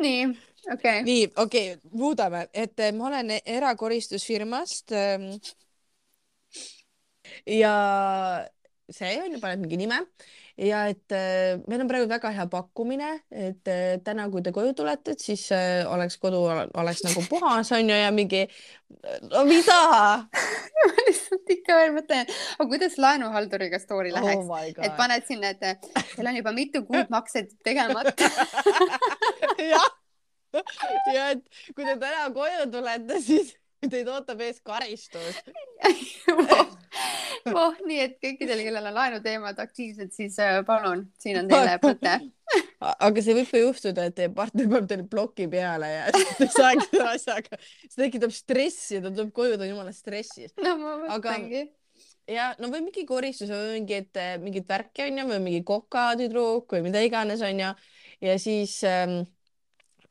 nii, 0.00 0.28
okei. 0.72 1.02
nii, 1.02 1.24
okei 1.36 1.72
okay,, 1.74 1.90
muudame, 1.92 2.46
et 2.52 2.80
eh, 2.80 2.92
ma 2.96 3.08
olen 3.12 3.34
erakoristusfirmast. 3.40 4.96
Ja 7.46 7.74
see 8.90 9.16
on 9.22 9.34
ju, 9.34 9.40
paned 9.40 9.62
mingi 9.62 9.78
nime. 9.80 10.02
Ja 10.60 10.82
et 10.90 11.12
eh, 11.14 11.56
meil 11.70 11.80
on 11.80 11.88
praegu 11.88 12.08
väga 12.10 12.32
hea 12.36 12.44
pakkumine, 12.50 13.10
et 13.32 13.68
eh, 13.70 13.94
täna, 14.04 14.26
kui 14.32 14.42
te 14.44 14.52
koju 14.52 14.74
tulete, 14.76 15.14
et 15.14 15.22
siis 15.22 15.46
eh, 15.56 15.86
oleks 15.88 16.18
kodu 16.20 16.42
oleks 16.50 17.00
nagu 17.06 17.22
puhas 17.30 17.70
onju 17.72 17.96
ja 17.96 18.10
mingi, 18.12 18.42
no 19.30 19.46
mida 19.48 19.78
ma 20.90 21.06
lihtsalt 21.06 21.54
ikka 21.54 21.78
veel 21.78 21.94
mõtlen, 21.96 22.28
aga 22.58 22.68
kuidas 22.74 22.98
laenuhalduriga 23.00 23.80
story 23.80 24.12
oh 24.12 24.18
läheks, 24.18 24.44
my 24.50 24.74
et 24.84 24.98
paned 25.00 25.24
sinna, 25.30 25.54
et 25.54 25.88
teil 26.12 26.28
on 26.28 26.40
juba 26.42 26.52
mitu 26.56 26.84
kuud 26.84 27.08
maksed 27.16 27.54
tegemata. 27.64 28.28
jah, 29.72 29.88
ja 31.14 31.30
et 31.38 31.46
kui 31.72 31.86
te 31.86 31.96
täna 31.96 32.28
koju 32.36 32.68
tulete, 32.74 33.22
siis 33.24 33.54
teid 33.88 34.08
ootab 34.12 34.40
ees 34.44 34.60
karistus. 34.64 35.38
oh, 37.54 37.78
nii 37.86 38.02
et 38.04 38.18
kõikidel, 38.20 38.60
kellel 38.66 38.90
on 38.90 38.96
laenuteemad 38.96 39.58
aktiivsed, 39.62 40.12
siis 40.14 40.36
äh, 40.42 40.60
palun, 40.66 41.06
siin 41.20 41.40
on 41.40 41.48
teile 41.50 41.78
mõte. 41.82 42.14
aga 42.80 43.22
see 43.24 43.36
võib 43.38 43.50
ka 43.52 43.62
juhtuda, 43.62 44.06
et 44.10 44.16
teie 44.18 44.30
partner 44.34 44.68
paneb 44.72 44.88
teile 44.90 45.08
ploki 45.10 45.46
peale 45.50 45.90
ja 45.92 46.06
siis 46.14 46.36
te 46.36 46.48
ei 46.48 46.54
saagi 46.54 46.86
selle 46.88 47.10
asjaga, 47.16 47.60
see 47.86 48.00
tekitab 48.04 48.34
stressi, 48.34 49.00
ta 49.00 49.12
tuleb 49.12 49.32
koju, 49.36 49.56
ta 49.56 49.66
on 49.66 49.72
jumala 49.74 49.94
stressis. 49.96 50.54
no 50.60 50.76
ma 50.80 50.96
Aga- 51.06 51.36
mõtlengi. 51.38 51.66
ja 52.30 52.50
no 52.60 52.72
või 52.72 52.84
mingi 52.88 53.06
koristus 53.08 53.52
või 53.52 53.78
mingit, 53.78 54.20
mingit 54.44 54.68
värki 54.68 55.08
onju 55.08 55.28
või 55.32 55.42
mingi 55.46 55.64
kokatüdruk 55.68 56.76
või 56.76 56.88
mida 56.90 57.04
iganes 57.06 57.44
onju 57.46 57.72
ja 58.20 58.36
siis 58.42 58.80
ähm, 58.84 59.22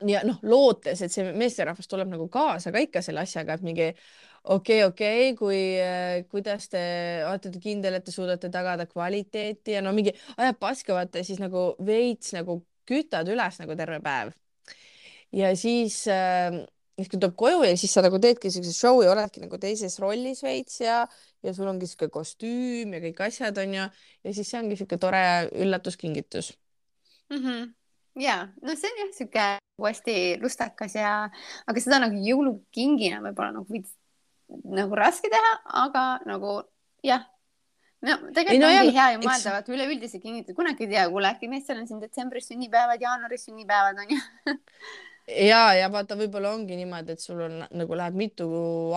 ja 0.08 0.22
noh, 0.24 0.38
lootes, 0.42 1.02
et 1.04 1.12
see 1.12 1.32
meesterahvas 1.36 1.88
tuleb 1.90 2.10
nagu 2.12 2.28
kaasa 2.32 2.72
ka 2.72 2.82
ikka 2.82 3.02
selle 3.04 3.24
asjaga, 3.24 3.56
et 3.56 3.64
mingi 3.66 3.88
okei 3.90 4.84
okay,, 4.84 4.88
okei 4.88 5.30
okay,, 5.32 5.36
kui, 5.38 6.24
kuidas 6.30 6.68
te 6.72 6.82
olete 7.28 7.52
te 7.52 7.62
kindel, 7.62 7.98
et 7.98 8.06
te 8.06 8.14
suudate 8.14 8.50
tagada 8.52 8.86
kvaliteeti 8.88 9.76
ja 9.76 9.84
no 9.84 9.92
mingi 9.96 10.14
ajab 10.36 10.60
paska 10.60 10.96
vaata 10.96 11.24
siis 11.26 11.40
nagu 11.42 11.74
veits 11.86 12.32
nagu 12.36 12.60
kütad 12.88 13.28
üles 13.30 13.60
nagu 13.60 13.76
terve 13.78 14.00
päev. 14.04 14.32
ja 15.36 15.52
siis 15.56 16.02
äh,, 16.08 16.62
siis 16.96 17.10
kui 17.10 17.20
tuleb 17.20 17.36
koju 17.38 17.64
ja 17.64 17.76
siis 17.78 17.92
sa 17.94 18.02
nagu 18.04 18.18
teedki 18.22 18.50
siukse 18.52 18.72
show'i, 18.76 19.08
oledki 19.10 19.44
nagu 19.44 19.58
teises 19.60 19.98
rollis 20.02 20.42
veits 20.44 20.80
ja, 20.80 21.02
ja 21.44 21.54
sul 21.56 21.68
ongi 21.70 21.88
siuke 21.90 22.10
kostüüm 22.12 22.96
ja 22.96 23.02
kõik 23.04 23.20
asjad 23.28 23.60
onju 23.62 23.84
ja 23.84 24.32
siis 24.32 24.48
see 24.48 24.62
ongi 24.62 24.80
siuke 24.80 24.98
tore 25.00 25.22
üllatuskingitus. 25.52 26.54
Mhm. 27.30 27.79
Ja 28.18 28.36
no 28.62 28.74
see 28.76 28.90
on 28.90 29.02
jah 29.04 29.10
sihuke 29.14 29.46
uuesti 29.80 30.14
lustakas 30.42 30.94
ja, 30.98 31.14
aga 31.66 31.82
seda 31.82 32.00
nagu 32.02 32.18
jõulukingina 32.20 33.22
võib-olla 33.24 33.60
nagu 33.60 33.72
veits 33.72 33.94
nagu 34.50 34.96
raske 34.98 35.30
teha, 35.30 35.52
aga 35.84 36.04
nagu 36.26 36.60
jah. 37.06 37.24
no 38.02 38.16
tegelikult 38.34 38.54
Ei, 38.56 38.60
no 38.62 38.70
ongi 38.70 38.90
jah, 38.90 38.96
hea 38.98 39.14
ju 39.14 39.22
mõelda, 39.22 39.54
vaata 39.56 39.74
üleüldise 39.74 40.20
kingitus, 40.22 40.56
kunagi 40.56 40.86
ei 40.86 40.94
tea, 40.94 41.06
kuule 41.12 41.30
äkki 41.30 41.50
meestel 41.52 41.80
on 41.82 41.88
siin 41.88 42.00
detsembris 42.02 42.48
sünnipäevad, 42.50 43.02
jaanuaris 43.02 43.46
sünnipäevad 43.48 44.00
on 44.02 44.14
ju. 44.16 44.20
ja, 45.50 45.62
ja 45.78 45.90
vaata, 45.92 46.18
võib-olla 46.18 46.54
ongi 46.56 46.78
niimoodi, 46.80 47.16
et 47.16 47.24
sul 47.24 47.44
on 47.46 47.60
nagu 47.68 48.00
läheb 48.00 48.18
mitu 48.18 48.48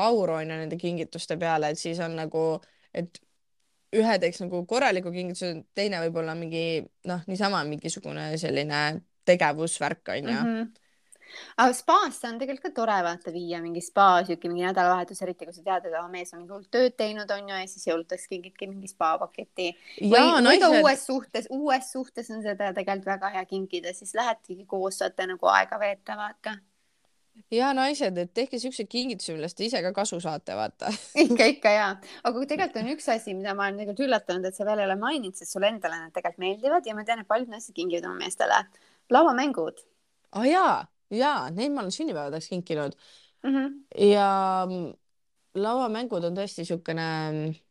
auru 0.01 0.39
onju 0.39 0.57
nende 0.63 0.79
kingituste 0.81 1.37
peale, 1.41 1.73
et 1.73 1.81
siis 1.81 2.01
on 2.03 2.17
nagu, 2.17 2.47
et 2.95 3.21
ühe 3.99 4.19
teeks 4.21 4.41
nagu 4.43 4.63
korraliku 4.69 5.11
kingituse, 5.13 5.55
teine 5.77 6.01
võib-olla 6.05 6.35
mingi 6.37 6.83
noh, 7.09 7.25
niisama 7.29 7.63
mingisugune 7.67 8.31
selline 8.41 8.85
tegevusvärk 9.27 10.15
onju 10.17 10.31
mm. 10.31 10.47
Mhm. 10.53 10.71
aga 11.57 11.73
spaasse 11.73 12.27
on 12.29 12.35
tegelikult 12.41 12.67
ka 12.67 12.75
tore 12.81 12.97
vaata 13.05 13.31
viia 13.33 13.61
mingi 13.63 13.81
spa, 13.81 14.21
sihuke 14.27 14.51
mingi 14.51 14.67
nädalavahetus, 14.67 15.21
eriti 15.25 15.47
kui 15.47 15.55
sa 15.55 15.63
tead, 15.65 15.87
et 15.89 15.95
aa, 15.97 16.05
mees 16.11 16.33
on 16.33 16.43
mingi 16.43 16.53
hull 16.53 16.67
tööd 16.75 16.93
teinud, 16.99 17.31
on 17.33 17.49
ju, 17.49 17.61
ja 17.61 17.69
siis 17.71 17.87
jõuludeks 17.89 18.27
kingidki 18.29 18.69
mingi 18.69 18.91
spa 18.91 19.15
paketi. 19.21 19.71
või, 20.01 20.27
või 20.45 20.61
ka 20.61 20.69
uues 20.81 21.07
suhtes, 21.07 21.49
uues 21.49 21.89
suhtes 21.95 22.29
on 22.35 22.43
seda 22.45 22.69
tegelikult 22.75 23.09
väga 23.15 23.33
hea 23.37 23.47
kinkida, 23.49 23.95
siis 23.97 24.13
lähetegi 24.19 24.67
koos, 24.69 24.99
saate 25.01 25.25
nagu 25.31 25.49
aega 25.55 25.81
veeta, 25.81 26.19
vaata. 26.19 26.59
Ja 27.53 27.71
naised, 27.77 28.17
et 28.17 28.33
tehke 28.33 28.59
siukseid 28.59 28.89
kingitusi, 28.89 29.33
millest 29.33 29.57
te 29.57 29.65
ise 29.67 29.81
ka 29.85 29.93
kasu 29.95 30.19
saate, 30.23 30.55
vaata. 30.57 30.91
ikka, 31.25 31.49
ikka 31.55 31.73
ja, 31.73 31.87
aga 32.23 32.33
kui 32.37 32.49
tegelikult 32.49 32.83
on 32.83 32.93
üks 32.95 33.09
asi, 33.13 33.37
mida 33.37 33.55
ma 33.57 33.67
olen 33.67 33.81
tegelikult 33.81 34.07
üllatunud, 34.07 34.49
et 34.49 34.57
sa 34.57 34.67
veel 34.67 34.83
ei 34.83 34.89
ole 34.89 34.99
maininud, 35.01 35.37
sest 35.37 35.55
sulle 35.55 35.71
endale 35.73 36.01
need 36.01 36.15
tegelikult 36.15 36.45
meeldivad 36.45 36.89
ja 36.89 36.97
ma 36.97 37.05
tean, 37.07 37.23
et 37.23 37.29
paljud 37.29 37.51
naised 37.53 37.75
kingivad 37.77 38.09
oma 38.09 38.21
meestele 38.25 38.63
lauamängud 39.13 39.83
aa 40.33 40.41
ah, 40.41 40.47
jaa, 40.49 40.75
jaa, 41.13 41.49
neid 41.53 41.73
ma 41.73 41.83
olen 41.83 41.93
sünnipäevadeks 41.93 42.49
kinkinud 42.49 42.95
mm. 43.43 43.53
-hmm. 43.53 43.69
ja 44.09 44.29
mm, 44.69 44.93
lauamängud 45.61 46.23
on 46.23 46.37
tõesti 46.37 46.65
siukene 46.65 47.07
noh, 47.37 47.62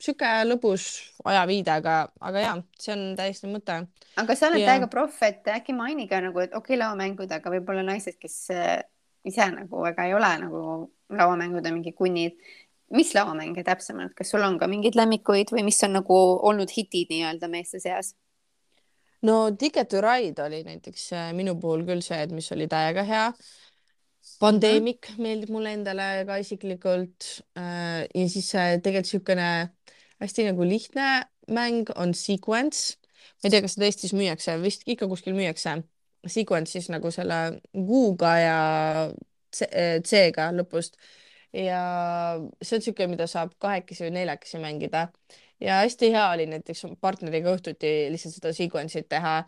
sihuke 0.00 0.28
lõbus 0.46 0.86
ajaviide, 1.28 1.74
aga, 1.80 1.96
aga 2.24 2.44
jaa, 2.44 2.54
see 2.80 2.94
on 2.94 3.02
täiesti 3.18 3.50
mõte. 3.50 3.76
aga 4.20 4.36
sa 4.36 4.48
oled 4.48 4.62
Jaa. 4.62 4.72
täiega 4.72 4.88
proff, 4.92 5.20
et 5.26 5.48
äkki 5.52 5.74
maini 5.76 6.08
ka 6.08 6.22
nagu, 6.24 6.40
et 6.42 6.54
okei 6.54 6.74
okay,, 6.74 6.80
lauamängud, 6.80 7.30
aga 7.36 7.52
võib-olla 7.52 7.84
naised, 7.86 8.16
kes 8.20 8.38
äh, 8.54 8.80
ise 9.28 9.50
nagu 9.52 9.84
väga 9.84 10.08
ei 10.08 10.16
ole 10.16 10.32
nagu 10.44 10.64
lauamängud 11.10 11.66
on 11.66 11.78
mingi 11.78 11.92
kunnid. 11.96 12.38
mis 12.90 13.12
lauamänge 13.14 13.62
täpsemalt, 13.62 14.16
kas 14.18 14.32
sul 14.32 14.42
on 14.42 14.56
ka 14.58 14.66
mingeid 14.66 14.96
lemmikuid 14.98 15.52
või 15.54 15.62
mis 15.68 15.78
on 15.86 15.92
nagu 16.00 16.16
olnud 16.48 16.72
hitid 16.74 17.12
nii-öelda 17.12 17.48
meeste 17.48 17.78
seas? 17.78 18.14
no 19.22 19.50
Ticket 19.52 19.88
to 19.88 20.00
Ride 20.00 20.42
oli 20.42 20.64
näiteks 20.66 21.12
äh, 21.12 21.32
minu 21.36 21.54
puhul 21.60 21.84
küll 21.86 22.02
see, 22.02 22.18
et 22.24 22.32
mis 22.34 22.50
oli 22.56 22.66
täiega 22.70 23.04
hea. 23.06 23.26
Pandemic 24.40 25.14
meeldib 25.16 25.52
mulle 25.52 25.72
endale 25.72 26.24
ka 26.28 26.36
isiklikult. 26.40 27.26
ja 27.56 28.26
siis 28.28 28.50
tegelikult 28.52 29.06
niisugune 29.06 29.48
hästi 30.20 30.46
nagu 30.50 30.66
lihtne 30.66 31.10
mäng 31.50 31.90
on 31.96 32.14
Sequence. 32.14 32.96
ma 33.42 33.48
ei 33.48 33.54
tea, 33.54 33.62
kas 33.64 33.76
seda 33.76 33.88
Eestis 33.88 34.12
müüakse, 34.16 34.56
vist 34.62 34.84
ikka 34.88 35.08
kuskil 35.08 35.34
müüakse. 35.36 35.80
Sequence 36.28 36.76
siis 36.76 36.90
nagu 36.92 37.10
selle 37.12 37.60
Q-ga 37.72 38.32
ja 38.40 38.58
äh, 39.08 39.98
C-ga 40.04 40.50
lõpust. 40.56 40.98
ja 41.52 41.82
see 42.62 42.76
on 42.76 42.82
niisugune, 42.84 43.10
mida 43.16 43.26
saab 43.26 43.56
kahekesi 43.58 44.04
või 44.06 44.12
neljakesi 44.20 44.60
mängida 44.62 45.08
ja 45.60 45.80
hästi 45.82 46.12
hea 46.14 46.28
oli 46.30 46.46
näiteks 46.46 46.84
partneriga 47.00 47.50
õhtuti 47.56 47.90
lihtsalt 48.12 48.36
seda 48.36 48.52
sequence'it 48.54 49.08
teha 49.10 49.40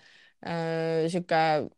äh,. 0.43 1.69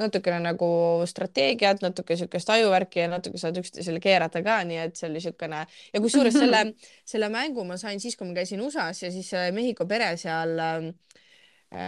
Natukene 0.00 0.40
nagu 0.42 0.68
strateegiat, 1.06 1.82
natuke 1.84 2.16
siukest 2.18 2.50
ajuvärki 2.50 3.04
ja 3.04 3.08
natuke 3.12 3.38
saad 3.38 3.58
üksteisele 3.60 4.00
keerata 4.02 4.42
ka, 4.42 4.58
nii 4.66 4.80
et 4.88 4.98
see 4.98 5.08
oli 5.10 5.22
siukene 5.22 5.64
ja 5.66 6.02
kusjuures 6.02 6.34
selle, 6.34 6.64
selle 7.12 7.30
mängu 7.32 7.66
ma 7.68 7.78
sain 7.80 8.02
siis, 8.02 8.16
kui 8.18 8.26
ma 8.28 8.34
käisin 8.40 8.62
USA-s 8.64 9.04
ja 9.06 9.12
siis 9.14 9.30
äh, 9.38 9.50
Mehhiko 9.54 9.86
pere 9.90 10.14
seal 10.20 10.58
äh, 10.58 10.88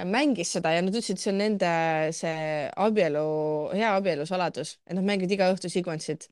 mängis 0.07 0.53
seda 0.57 0.73
ja 0.75 0.83
nad 0.83 0.95
ütlesid, 0.95 1.19
see 1.23 1.33
on 1.33 1.41
nende 1.43 1.73
see 2.17 2.37
abielu, 2.87 3.27
hea 3.75 3.93
abielu 3.99 4.27
saladus, 4.29 4.77
et 4.87 4.99
nad 4.99 5.07
mängivad 5.07 5.35
iga 5.37 5.51
õhtu 5.55 5.71
sequence'it 5.73 6.29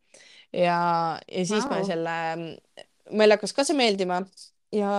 ja, 0.55 0.79
ja 1.27 1.45
siis 1.47 1.67
wow. 1.67 1.73
Ma 1.75 1.83
selle, 1.87 2.17
meile 3.15 3.37
hakkas 3.37 3.55
ka 3.57 3.67
see 3.67 3.77
meeldima 3.79 4.23
ja, 4.75 4.95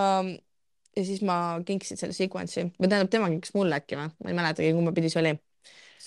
ja 0.96 1.04
siis 1.04 1.22
ma 1.26 1.58
kinkisin 1.66 2.00
selle 2.00 2.16
sequence'i 2.16 2.68
või 2.76 2.88
tähendab, 2.88 3.12
tema 3.12 3.32
kinkis 3.32 3.56
mulle 3.56 3.80
äkki 3.80 3.98
või, 4.00 4.12
ma 4.22 4.32
ei 4.32 4.40
mäletagi, 4.40 4.72
kumba 4.76 4.94
pidi 4.96 5.12
see 5.12 5.22
oli. 5.24 5.36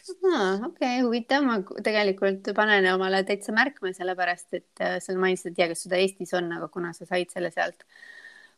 Okei 0.08 0.66
okay,, 0.68 1.02
huvitav, 1.06 1.46
ma 1.46 1.60
tegelikult 1.86 2.52
panen 2.58 2.88
omale 2.94 3.24
täitsa 3.28 3.54
märkme, 3.56 3.94
sellepärast 3.96 4.60
et 4.60 4.84
äh, 4.84 4.98
sa 5.04 5.16
mainisid, 5.20 5.54
ei 5.54 5.58
tea, 5.62 5.70
kas 5.72 5.86
seda 5.86 6.00
Eestis 6.02 6.34
on, 6.38 6.52
aga 6.56 6.70
kuna 6.74 6.94
sa 6.96 7.08
said 7.10 7.32
selle 7.34 7.52
sealt, 7.54 7.86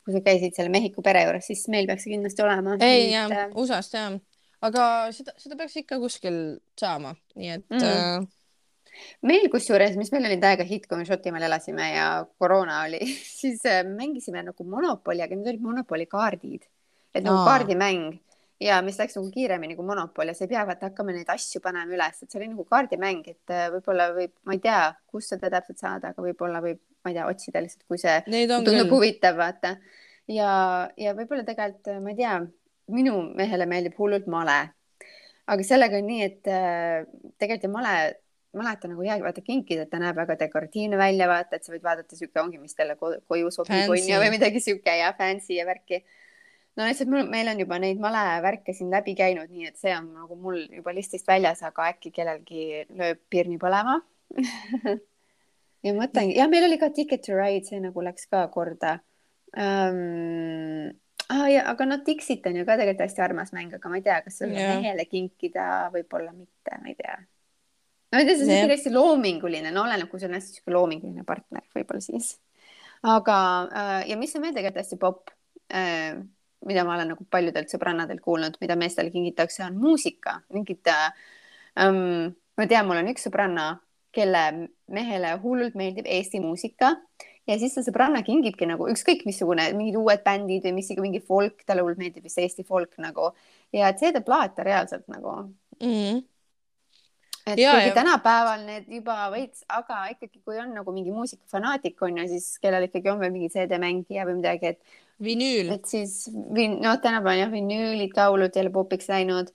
kui 0.06 0.16
sa 0.16 0.24
käisid 0.26 0.58
selle 0.58 0.74
Mehhiko 0.74 1.04
pere 1.06 1.26
juures, 1.28 1.48
siis 1.48 1.64
meil 1.74 1.90
peaks 1.90 2.08
see 2.08 2.16
kindlasti 2.16 2.46
olema. 2.46 2.78
ei 2.86 3.10
jah, 3.14 3.34
USA-st 3.56 3.98
jah, 3.98 4.20
aga 4.68 4.86
seda, 5.16 5.36
seda 5.42 5.58
peaks 5.60 5.80
ikka 5.84 6.00
kuskil 6.02 6.38
saama, 6.80 7.16
nii 7.36 7.56
et 7.58 7.68
Mm. 7.72 7.88
äh, 7.88 8.42
meil 9.26 9.48
kusjuures, 9.54 9.96
mis 10.00 10.12
meil 10.14 10.28
oli 10.30 10.40
täiega 10.42 10.66
hitt, 10.68 10.88
kui 10.90 11.00
me 11.00 11.06
Šotimaal 11.08 11.48
elasime 11.48 11.94
ja 11.94 12.10
koroona 12.42 12.84
oli, 12.88 13.00
siis 13.40 13.64
äh, 13.70 13.84
mängisime 13.88 14.44
nagu 14.46 14.68
Monopoli, 14.68 15.24
aga 15.24 15.38
need 15.38 15.54
olid 15.54 15.64
Monopoli 15.70 16.10
kaardid, 16.12 16.68
et 17.16 17.24
nagu 17.24 17.42
Aa. 17.42 17.48
kaardimäng 17.50 18.20
ja 18.62 18.78
mis 18.86 19.00
läks 19.00 19.18
nagu 19.18 19.30
kiiremini 19.34 19.76
kui 19.78 19.86
Monopol 19.88 20.32
ja 20.32 20.36
sa 20.38 20.46
ei 20.46 20.52
pea 20.52 20.64
vaata 20.68 20.90
hakkama 20.90 21.16
neid 21.16 21.30
asju 21.34 21.62
panema 21.64 21.96
üles, 21.96 22.22
et 22.22 22.30
see 22.30 22.40
oli 22.42 22.52
nagu 22.52 22.66
kaardimäng, 22.70 23.28
et 23.34 23.54
äh, 23.54 23.68
võib-olla 23.74 24.12
võib, 24.16 24.34
ma 24.48 24.58
ei 24.58 24.64
tea, 24.64 24.80
kust 25.12 25.34
seda 25.34 25.52
täpselt 25.56 25.82
saada, 25.82 26.14
aga 26.14 26.26
võib-olla 26.26 26.62
võib, 26.64 26.82
ma 27.02 27.14
ei 27.14 27.18
tea, 27.18 27.28
otsida 27.32 27.64
lihtsalt, 27.64 27.88
kui 27.90 28.02
see 28.02 28.18
tundub 28.28 28.74
küll. 28.86 28.92
huvitav, 28.96 29.40
vaata. 29.42 29.76
ja, 30.32 30.52
ja 31.00 31.16
võib-olla 31.18 31.48
tegelikult, 31.48 31.94
ma 32.04 32.14
ei 32.14 32.20
tea, 32.22 32.36
minu 32.92 33.22
mehele 33.38 33.68
meeldib 33.70 33.98
hullult 34.00 34.28
male. 34.32 34.60
aga 35.52 35.64
sellega 35.68 35.98
on 36.00 36.12
nii, 36.12 36.28
et 36.28 36.52
äh, 36.52 37.08
tegelikult 37.42 37.70
ju 37.70 37.74
male 37.74 37.96
mäletan 38.54 38.92
nagu 38.92 39.04
jäägi 39.04 39.24
vaata 39.24 39.42
kinkida, 39.42 39.86
et 39.86 39.90
ta 39.92 40.00
näeb 40.02 40.18
väga 40.20 40.36
dekoratiivne 40.40 40.98
välja, 41.00 41.28
vaata, 41.32 41.56
et 41.56 41.64
sa 41.64 41.72
võid 41.72 41.84
vaadata 41.86 42.18
sihuke 42.18 42.42
ongi, 42.42 42.60
mis 42.60 42.76
talle 42.76 42.98
koju 43.00 43.52
sobib 43.54 43.94
onju 43.94 44.18
või 44.24 44.34
midagi 44.34 44.60
sihuke 44.64 44.96
ja 45.00 45.14
fancy 45.18 45.56
ja 45.56 45.66
värki. 45.68 46.02
No 46.78 46.88
lihtsalt 46.88 47.12
mul, 47.12 47.28
meil 47.32 47.52
on 47.52 47.62
juba 47.64 47.80
neid 47.82 48.00
malevärke 48.02 48.74
siin 48.76 48.92
läbi 48.94 49.16
käinud, 49.18 49.52
nii 49.52 49.70
et 49.72 49.80
see 49.82 49.94
on 49.98 50.12
nagu 50.16 50.38
mul 50.40 50.64
juba 50.72 50.94
listist 50.96 51.28
väljas, 51.28 51.64
aga 51.68 51.90
äkki 51.92 52.14
kellelgi 52.16 52.86
lööb 52.96 53.22
pirni 53.32 53.60
põlema 53.62 54.00
ja 55.86 55.96
mõtlengi, 55.98 56.38
ja 56.38 56.48
meil 56.52 56.70
oli 56.70 56.80
ka 56.82 56.92
Ticket 56.96 57.26
to 57.28 57.36
Ride, 57.38 57.66
see 57.68 57.82
nagu 57.84 58.06
läks 58.06 58.30
ka 58.32 58.46
korda 58.54 59.00
um, 59.58 60.88
ah,. 61.28 61.48
ja, 61.52 61.66
aga 61.74 61.90
no 61.90 62.00
Dixit 62.06 62.48
on 62.48 62.62
ju 62.62 62.66
ka 62.68 62.78
tegelikult 62.80 63.06
hästi 63.08 63.26
armas 63.26 63.54
mäng, 63.56 63.76
aga 63.76 63.92
ma 63.92 64.00
ei 64.00 64.06
tea, 64.08 64.22
kas 64.26 64.40
selle 64.44 64.58
yeah. 64.60 64.78
mehele 64.80 65.08
kinkida, 65.10 65.68
võib-olla 65.94 66.32
mitte, 66.36 66.78
ma 66.78 66.92
ei 66.92 66.98
tea. 67.00 67.18
no 67.20 68.20
ma 68.20 68.24
ei 68.24 68.30
tea, 68.30 68.38
see 68.40 68.48
on 68.48 68.56
yeah. 68.56 68.72
hästi 68.76 68.96
loominguline, 68.96 69.74
no 69.76 69.86
oleneb, 69.88 70.12
kui 70.12 70.24
sul 70.24 70.32
on 70.32 70.40
hästi 70.40 70.60
sihuke 70.60 70.76
loominguline 70.78 71.28
partner, 71.28 71.68
võib-olla 71.76 72.04
siis. 72.06 72.36
aga 73.04 73.40
äh, 73.68 73.98
ja 74.14 74.20
mis 74.20 74.36
on 74.38 74.48
veel 74.48 74.56
tegelikult 74.56 74.86
hästi 74.86 75.02
popp 75.02 75.36
äh,, 75.74 76.22
mida 76.68 76.84
ma 76.88 76.96
olen 76.96 77.14
nagu 77.16 77.26
paljudelt 77.30 77.72
sõbrannadelt 77.74 78.22
kuulnud, 78.24 78.58
mida 78.62 78.78
meestele 78.80 79.12
kingitakse, 79.14 79.64
on 79.66 79.80
muusika, 79.82 80.40
mingid 80.54 80.88
ähm,, 80.92 82.34
ma 82.58 82.68
tean, 82.68 82.88
mul 82.88 83.02
on 83.02 83.12
üks 83.14 83.28
sõbranna, 83.28 83.74
kelle 84.12 84.44
mehele 84.92 85.36
hullult 85.42 85.78
meeldib 85.80 86.08
Eesti 86.10 86.42
muusika 86.44 86.92
ja 87.48 87.58
siis 87.60 87.74
see 87.76 87.86
sõbranna 87.86 88.22
kingibki 88.28 88.68
nagu 88.68 88.90
ükskõik 88.92 89.24
missugune, 89.28 89.70
mingid 89.78 89.98
uued 90.00 90.24
bändid 90.26 90.66
või 90.68 90.76
mis, 90.80 90.92
mingi 91.00 91.22
folk, 91.24 91.64
talle 91.66 91.86
hullult 91.86 92.02
meeldib 92.02 92.28
vist 92.28 92.42
Eesti 92.42 92.66
folk 92.68 92.98
nagu 93.02 93.32
ja 93.76 93.92
et 93.92 94.04
see 94.04 94.12
teeb 94.14 94.28
laata 94.32 94.66
reaalselt 94.68 95.08
nagu 95.12 95.38
mm. 95.38 95.88
-hmm. 95.88 96.22
Et 97.48 97.60
ja, 97.60 97.72
kuigi 97.74 97.90
ja. 97.90 97.94
tänapäeval 97.96 98.66
need 98.66 98.90
juba 98.92 99.16
veits, 99.34 99.64
aga 99.70 100.04
ikkagi, 100.14 100.42
kui 100.46 100.60
on 100.62 100.74
nagu 100.78 100.94
mingi 100.96 101.14
muusikafanaatik 101.16 102.02
on 102.06 102.20
ju, 102.22 102.28
siis 102.34 102.52
kellel 102.62 102.86
ikkagi 102.88 103.12
on 103.14 103.22
veel 103.22 103.34
mingi 103.34 103.50
CD-mängija 103.54 104.28
või 104.30 104.38
midagi, 104.42 104.76
et. 104.76 105.00
vinüül. 105.24 105.72
et 105.74 105.90
siis 105.90 106.28
vin-, 106.32 106.80
noh, 106.84 107.00
tänapäeval 107.02 107.42
jah, 107.46 107.54
vinüülid 107.54 108.20
hullult 108.28 108.60
jälle 108.60 108.74
popiks 108.74 109.10
läinud. 109.10 109.50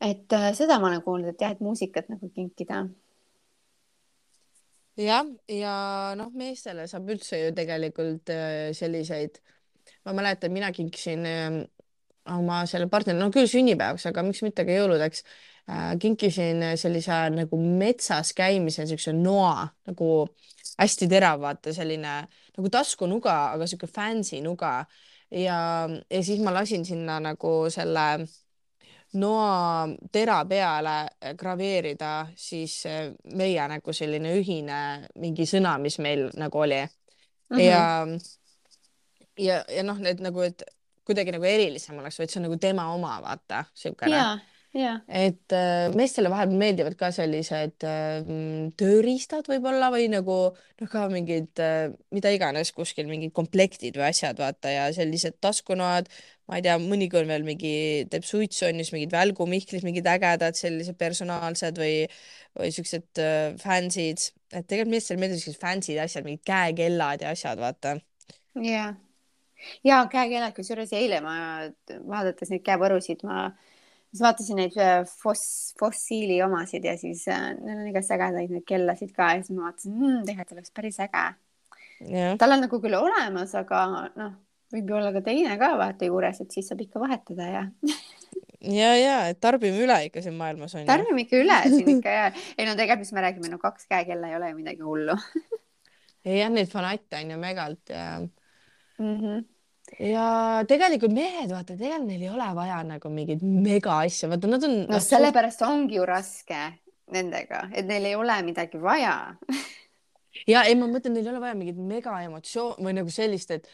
et 0.00 0.32
äh, 0.32 0.52
seda 0.54 0.78
ma 0.78 0.92
olen 0.92 1.02
kuulnud, 1.02 1.34
et 1.34 1.42
jah, 1.42 1.56
et 1.56 1.64
muusikat 1.64 2.12
nagu 2.12 2.30
kinkida 2.30 2.86
jah, 5.00 5.26
ja 5.50 5.76
noh, 6.18 6.30
meestele 6.34 6.86
saab 6.90 7.10
üldse 7.12 7.40
ju 7.40 7.54
tegelikult 7.56 8.30
äh, 8.32 8.72
selliseid, 8.76 9.40
ma 10.06 10.14
mäletan, 10.16 10.54
mina 10.54 10.70
kinkisin 10.72 11.26
ähm, 11.26 11.64
oma 12.34 12.62
selle 12.66 12.88
partneri, 12.92 13.18
no 13.18 13.30
küll 13.34 13.48
sünnipäevaks, 13.50 14.08
aga 14.10 14.24
miks 14.26 14.42
mitte 14.46 14.64
ka 14.66 14.74
jõuludeks 14.74 15.22
äh,, 15.22 15.92
kinkisin 16.02 16.64
sellise 16.80 17.20
nagu 17.34 17.60
metsas 17.60 18.32
käimise 18.36 18.86
siukse 18.88 19.14
noa 19.16 19.68
nagu 19.88 20.10
hästi 20.76 21.08
terav, 21.08 21.40
vaata 21.40 21.74
selline 21.74 22.16
nagu 22.56 22.72
taskunuga, 22.72 23.36
aga 23.54 23.68
sihuke 23.68 23.88
fancy 23.90 24.40
nuga 24.44 24.78
ja, 25.30 25.58
ja 26.10 26.22
siis 26.22 26.42
ma 26.42 26.54
lasin 26.54 26.84
sinna 26.84 27.20
nagu 27.20 27.54
selle 27.72 28.26
noa 29.16 29.88
tera 30.12 30.40
peale 30.44 30.96
graveerida 31.38 32.12
siis 32.36 32.78
eh, 32.86 33.12
meie 33.34 33.68
nagu 33.70 33.94
selline 33.94 34.34
ühine 34.40 34.80
mingi 35.22 35.46
sõna, 35.48 35.76
mis 35.82 35.98
meil 36.02 36.28
nagu 36.36 36.58
oli 36.58 36.82
mm. 36.82 36.88
-hmm. 37.56 37.60
ja, 37.62 38.06
ja, 39.38 39.64
ja 39.76 39.82
noh, 39.86 39.98
need 40.02 40.20
nagu, 40.20 40.42
et 40.42 40.62
kuidagi 41.06 41.34
nagu 41.34 41.46
erilisem 41.48 41.98
oleks, 42.02 42.18
vaid 42.20 42.32
see 42.32 42.42
on 42.42 42.48
nagu 42.48 42.60
tema 42.60 42.90
oma, 42.94 43.16
vaata, 43.24 43.64
siukene 43.74 44.16
yeah 44.16 44.44
Yeah. 44.76 44.98
et 45.08 45.52
äh, 45.56 45.88
meestele 45.96 46.28
vahepeal 46.28 46.58
meeldivad 46.60 46.96
ka 47.00 47.08
sellised 47.14 47.84
äh, 47.88 48.26
tööriistad 48.76 49.46
võib-olla 49.48 49.88
või 49.94 50.10
nagu 50.12 50.34
noh, 50.52 50.88
ka 50.92 51.06
mingid 51.08 51.62
äh, 51.64 51.94
mida 52.12 52.32
iganes 52.34 52.74
kuskil 52.76 53.08
mingid 53.08 53.32
komplektid 53.36 53.96
või 53.96 54.10
asjad, 54.10 54.36
vaata 54.42 54.74
ja 54.74 54.90
sellised 54.92 55.38
taskunoad, 55.40 56.10
ma 56.50 56.58
ei 56.58 56.66
tea, 56.66 56.76
mõnikord 56.82 57.30
veel 57.30 57.46
mingi 57.46 57.72
teeb 58.12 58.26
suitsu 58.28 58.68
on 58.68 58.76
ju, 58.76 58.84
siis 58.84 58.92
mingid 58.98 59.16
välgumihklid, 59.16 59.86
mingid 59.86 60.12
ägedad 60.12 60.60
sellised 60.60 61.00
personaalsed 61.00 61.80
või, 61.80 61.94
või 62.58 62.68
siuksed 62.76 63.24
äh, 63.24 63.56
fancy'd, 63.62 64.28
et 64.52 64.68
tegelikult 64.68 64.92
meestele 64.98 65.24
meeldivad 65.24 65.46
siuksed 65.46 65.62
fancy'd 65.62 66.04
asjad, 66.04 66.28
mingid 66.28 66.44
käekellad 66.52 67.24
ja 67.24 67.32
asjad, 67.32 67.64
vaata. 67.64 67.96
ja 68.60 68.68
yeah., 68.68 68.94
ja 69.84 70.02
käekellad, 70.12 70.54
kusjuures 70.56 70.92
eile 70.96 71.20
ma 71.24 71.36
vaadates 72.08 72.52
neid 72.52 72.64
käevõrusid, 72.66 73.24
ma 73.26 73.50
siis 74.16 74.22
vaatasin 74.24 74.60
neid 74.60 74.76
äh, 74.80 75.02
foss, 75.22 75.74
fossiili 75.80 76.38
omasid 76.44 76.84
ja 76.86 76.96
siis 76.98 77.26
äh, 77.28 77.52
neil 77.60 77.82
on 77.82 77.90
igast 77.90 78.12
ägedaid 78.14 78.52
neid 78.52 78.66
kellasid 78.68 79.12
ka 79.16 79.34
ja 79.34 79.42
siis 79.42 79.56
ma 79.56 79.68
vaatasin 79.68 79.94
mmm,, 79.96 80.22
tegelikult 80.28 80.56
oleks 80.56 80.74
päris 80.76 81.00
äge. 81.04 81.24
tal 82.40 82.56
on 82.56 82.64
nagu 82.64 82.80
küll 82.82 82.98
olemas, 82.98 83.54
aga 83.58 83.82
noh, 84.16 84.36
võib 84.74 84.92
ju 84.92 84.98
olla 84.98 85.12
ka 85.14 85.24
teine 85.26 85.56
ka 85.60 85.74
vaata 85.80 86.08
juures, 86.08 86.40
et 86.42 86.54
siis 86.54 86.68
saab 86.70 86.84
ikka 86.84 87.02
vahetada 87.02 87.50
ja 87.50 87.64
ja, 88.80 88.94
ja, 88.96 89.18
et 89.32 89.40
tarbime 89.42 89.82
üle 89.84 89.98
ikka 90.08 90.24
siin 90.24 90.38
maailmas 90.38 90.76
on 90.76 90.84
ju. 90.84 90.88
tarbime 90.88 91.26
ikka 91.26 91.42
üle 91.42 91.60
siin 91.66 91.92
ikka 91.98 92.16
ja, 92.16 92.30
ei 92.56 92.68
no 92.68 92.78
tegelikult, 92.78 93.04
mis 93.04 93.12
me 93.16 93.26
räägime, 93.26 93.52
no 93.52 93.60
kaks 93.62 93.90
käekella 93.90 94.32
ei 94.32 94.40
ole 94.40 94.52
ju 94.52 94.62
midagi 94.62 94.86
hullu 94.86 95.18
jah, 96.40 96.48
neid 96.52 96.72
fanatte 96.72 97.20
on 97.20 97.36
ju 97.36 97.42
megalt 97.42 97.94
ja 97.94 98.08
mm. 98.22 99.18
-hmm 99.20 99.44
ja 100.02 100.26
tegelikult 100.68 101.14
mehed, 101.14 101.50
vaata, 101.52 101.76
tegelikult 101.76 102.08
neil 102.10 102.24
ei 102.26 102.32
ole 102.32 102.48
vaja 102.58 102.80
nagu 102.86 103.10
mingeid 103.12 103.42
mega 103.44 104.00
asju, 104.04 104.30
vaata, 104.32 104.50
nad 104.50 104.66
on. 104.66 104.76
no 104.90 105.00
sellepärast 105.02 105.64
ongi 105.66 105.98
ju 105.98 106.06
raske 106.08 106.62
nendega, 107.14 107.66
et 107.76 107.86
neil 107.88 108.08
ei 108.10 108.16
ole 108.18 108.38
midagi 108.46 108.80
vaja 108.82 109.16
ja 110.52 110.64
ei, 110.66 110.76
ma 110.78 110.88
mõtlen, 110.90 111.16
neil 111.16 111.26
ei 111.26 111.34
ole 111.34 111.42
vaja 111.44 111.58
mingit 111.58 111.78
mega 111.78 112.18
emotsioon 112.26 112.82
või 112.82 112.96
nagu 112.98 113.12
sellist, 113.14 113.54
et, 113.54 113.70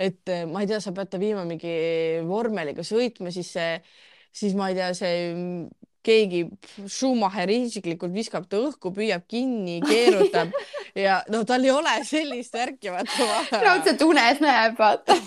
et 0.00 0.34
ma 0.50 0.64
ei 0.64 0.70
tea, 0.70 0.80
sa 0.82 0.94
pead 0.96 1.12
ta 1.12 1.20
viima 1.20 1.44
mingi 1.48 1.74
vormeliga 2.28 2.84
sõitma, 2.86 3.32
siis 3.34 3.52
see, 3.56 3.76
siis 4.32 4.56
ma 4.58 4.70
ei 4.72 4.80
tea, 4.80 4.90
see 4.96 5.14
keegi 6.06 6.44
Schumacher 6.86 7.50
isiklikult 7.52 8.14
viskab 8.14 8.46
ta 8.50 8.60
õhku, 8.60 8.92
püüab 8.96 9.26
kinni, 9.30 9.80
keerutab 9.84 10.54
ja 11.04 11.20
no 11.32 11.42
tal 11.48 11.64
ei 11.66 11.72
ole 11.74 11.98
sellist 12.08 12.56
värki 12.56 12.92
vaata 12.94 13.60
raudselt 13.64 14.02
unes 14.06 14.40
näeb, 14.44 14.78
vaata. 14.80 15.16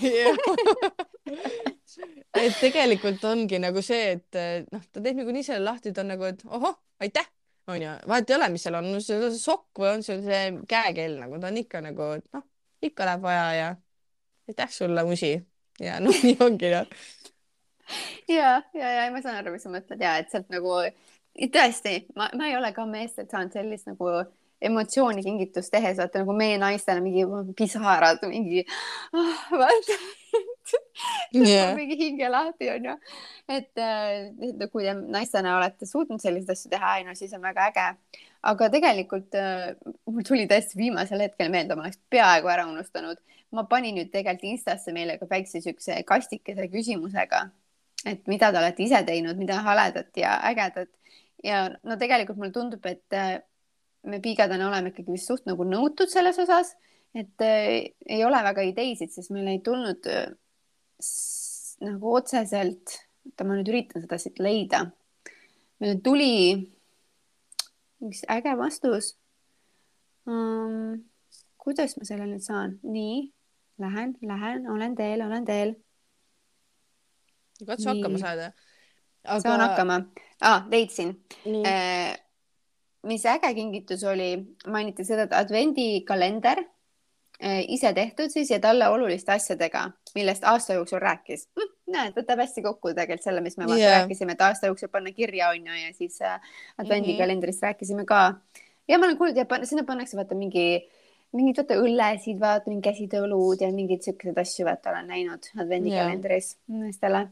Et 2.34 2.56
tegelikult 2.58 3.22
ongi 3.30 3.60
nagu 3.62 3.82
see, 3.86 4.16
et 4.18 4.38
noh, 4.74 4.82
ta 4.90 4.98
teeb 4.98 5.20
niikuinii 5.20 5.46
selle 5.46 5.62
lahti, 5.68 5.92
ta 5.94 6.02
on 6.02 6.10
nagu, 6.10 6.26
et 6.26 6.42
ohoh, 6.50 6.74
aitäh, 7.06 7.28
onju, 7.70 7.92
vahet 8.10 8.32
ei 8.32 8.36
ole, 8.40 8.48
mis 8.56 8.66
seal 8.66 8.80
on, 8.80 8.88
on 8.98 9.04
see 9.06 9.30
sokk 9.38 9.78
või 9.84 9.92
on 9.92 10.02
sul 10.04 10.24
see 10.26 10.48
käekell 10.70 11.20
nagu, 11.22 11.38
ta 11.38 11.52
on 11.54 11.60
ikka 11.62 11.84
nagu, 11.86 12.08
et 12.18 12.26
noh, 12.34 12.42
ikka 12.90 13.06
läheb 13.06 13.22
vaja 13.24 13.46
ja 13.60 13.68
aitäh 14.50 14.74
sulle, 14.74 15.06
musi. 15.06 15.36
Ja 15.82 16.00
noh, 16.04 16.26
nii 16.26 16.42
ongi 16.42 16.74
noh 16.74 16.90
ja, 18.38 18.62
ja, 18.74 18.94
ja 18.98 19.10
ma 19.12 19.22
saan 19.22 19.42
aru, 19.42 19.56
mis 19.56 19.66
sa 19.66 19.74
mõtled 19.74 20.02
ja 20.02 20.18
et 20.22 20.32
sealt 20.32 20.50
nagu 20.54 20.80
tõesti, 21.34 21.98
ma, 22.16 22.30
ma 22.38 22.50
ei 22.50 22.58
ole 22.58 22.72
ka 22.76 22.86
meestelt 22.90 23.34
saanud 23.34 23.56
sellist 23.56 23.90
nagu 23.90 24.12
emotsiooni 24.64 25.24
kingitust 25.24 25.72
tehes, 25.74 25.98
vaata 26.00 26.22
nagu 26.22 26.36
meie 26.38 26.58
naistele 26.62 27.04
mingi 27.04 27.26
pisarad, 27.58 28.22
mingi 28.30 28.64
oh, 29.14 29.48
vaata 29.52 29.98
yeah. 31.36 31.74
mingi 31.76 31.98
hinge 32.00 32.30
lahti 32.32 32.70
onju. 32.72 32.96
et, 33.52 33.72
et 33.76 34.64
kui 34.72 34.86
te 34.86 34.94
naistena 35.02 35.58
olete 35.58 35.88
suutnud 35.90 36.24
selliseid 36.24 36.56
asju 36.56 36.72
teha, 36.74 36.96
no 37.08 37.16
siis 37.18 37.34
on 37.36 37.44
väga 37.44 37.68
äge. 37.72 37.88
aga 38.54 38.70
tegelikult 38.72 39.36
äh, 39.40 39.74
mul 40.10 40.28
tuli 40.28 40.48
tõesti 40.52 40.80
viimasel 40.80 41.26
hetkel 41.28 41.52
meelde, 41.52 41.76
ma 41.76 41.88
oleks 41.88 42.00
peaaegu 42.14 42.52
ära 42.54 42.68
unustanud. 42.70 43.20
ma 43.52 43.68
panin 43.70 44.00
nüüd 44.00 44.14
tegelikult 44.14 44.54
Instasse 44.54 44.96
meile 44.96 45.20
ka 45.20 45.28
väikse 45.30 45.62
siukse 45.62 46.00
kastikese 46.08 46.70
küsimusega 46.72 47.50
et 48.06 48.28
mida 48.28 48.51
te 48.51 48.60
olete 48.60 48.84
ise 48.84 48.99
teinud, 49.08 49.38
mida 49.39 49.62
haledat 49.66 50.18
ja 50.20 50.36
ägedat 50.49 50.91
ja 51.43 51.66
no 51.84 51.97
tegelikult 51.99 52.39
mulle 52.39 52.54
tundub, 52.56 52.86
et 52.88 53.16
äh, 53.18 53.38
me 54.08 54.20
piigadena 54.24 54.68
oleme 54.70 54.91
ikkagi 54.91 55.16
vist 55.16 55.30
suht 55.30 55.47
nagu 55.49 55.66
nõutud 55.68 56.12
selles 56.12 56.39
osas, 56.43 56.74
et 57.16 57.43
äh, 57.43 57.93
ei 58.08 58.24
ole 58.26 58.39
väga 58.45 58.66
ideisid, 58.70 59.14
sest 59.14 59.34
meil 59.36 59.49
ei 59.51 59.62
tulnud 59.64 60.08
äh, 60.12 60.32
nagu 61.84 62.16
otseselt, 62.16 62.99
oota, 63.28 63.47
ma 63.47 63.58
nüüd 63.58 63.72
üritan 63.72 64.04
seda 64.04 64.20
siit 64.22 64.39
leida. 64.43 64.86
meil 65.84 65.99
tuli 66.04 66.36
üks 68.04 68.24
äge 68.32 68.54
vastus 68.60 69.16
um,. 70.28 71.01
kuidas 71.60 71.95
ma 71.97 72.08
selle 72.08 72.28
nüüd 72.28 72.43
saan? 72.43 72.78
nii, 72.84 73.32
lähen, 73.84 74.16
lähen, 74.22 74.68
olen 74.72 74.95
teel, 74.95 75.24
olen 75.26 75.45
teel 75.47 75.76
katsu 77.66 77.89
hakkama 77.89 78.22
saada 78.22 78.51
Aga.... 79.24 79.39
saan 79.39 79.61
hakkama 79.61 80.01
ah,, 80.41 80.66
leidsin. 80.72 81.16
Eh, 81.45 82.14
mis 83.07 83.26
äge 83.26 83.53
kingitus 83.55 84.03
oli, 84.03 84.36
mainiti 84.68 85.05
seda, 85.07 85.28
et 85.28 85.36
advendikalender 85.38 86.64
eh, 87.39 87.64
ise 87.68 87.93
tehtud 87.93 88.32
siis 88.32 88.51
ja 88.51 88.59
talle 88.64 88.88
oluliste 88.88 89.32
asjadega 89.32 89.89
millest 90.16 90.43
aasta 90.43 90.74
jooksul 90.74 90.99
rääkis 91.01 91.47
hm,. 91.59 91.70
näed, 91.93 92.16
võtab 92.18 92.41
hästi 92.43 92.64
kokku 92.66 92.93
tegelikult 92.93 93.26
selle, 93.26 93.41
mis 93.45 93.57
me 93.57 93.68
yeah. 93.74 94.01
rääkisime, 94.01 94.36
et 94.36 94.43
aasta 94.45 94.70
jooksul 94.70 94.91
panna 94.93 95.14
kirja 95.16 95.49
onju 95.53 95.78
ja 95.80 95.93
siis 95.93 96.22
äh, 96.22 96.39
advendikalendrist 96.78 97.61
mm 97.61 97.66
-hmm. 97.66 97.72
rääkisime 97.74 98.05
ka. 98.05 98.39
ja 98.88 98.99
ma 98.99 99.05
olen 99.05 99.18
kuulnud 99.18 99.38
ja 99.38 99.66
sinna 99.66 99.84
pannakse 99.84 100.18
vaata 100.18 100.36
mingi, 100.36 100.89
mingid 101.34 101.58
vaata 101.58 101.76
õllesid, 101.82 102.38
vaata 102.42 102.70
mingi 102.70 102.90
käsitöölud 102.90 103.62
ja 103.64 103.72
mingeid 103.74 104.02
siukseid 104.06 104.38
asju 104.38 104.66
vaata 104.68 104.92
olen 104.94 105.08
näinud 105.10 105.42
advendikalendris 105.58 106.58
meestele. 106.72 107.28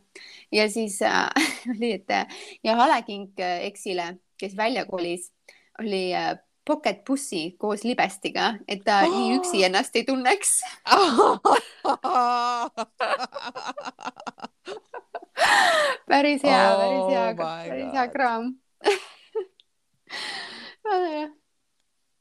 ja 0.51 0.69
siis 0.69 1.01
äh, 1.05 1.29
oli, 1.75 1.91
et 1.99 2.11
äh, 2.11 2.27
ja 2.63 2.75
halekink 2.79 3.39
äh, 3.39 3.65
eksile, 3.69 4.15
kes 4.41 4.57
välja 4.57 4.85
kolis, 4.89 5.31
oli 5.79 6.15
äh, 6.17 6.37
pocket 6.65 7.03
pussy 7.05 7.51
koos 7.57 7.83
libestiga, 7.83 8.53
et 8.67 8.83
ta 8.85 9.01
oh. 9.05 9.11
nii 9.13 9.37
üksi 9.39 9.63
ennast 9.67 9.95
ei 9.95 10.03
tunneks 10.07 10.61
päris 16.11 16.43
hea 16.43 16.69
oh, 16.69 16.77
päris 16.79 17.07
hea 17.09 17.29
Oh 17.29 17.35
päris 17.37 17.93
hea 17.93 18.05
God. 18.05 18.13
kraam 18.13 18.43
väga 20.85 21.07
hea. 21.09 21.40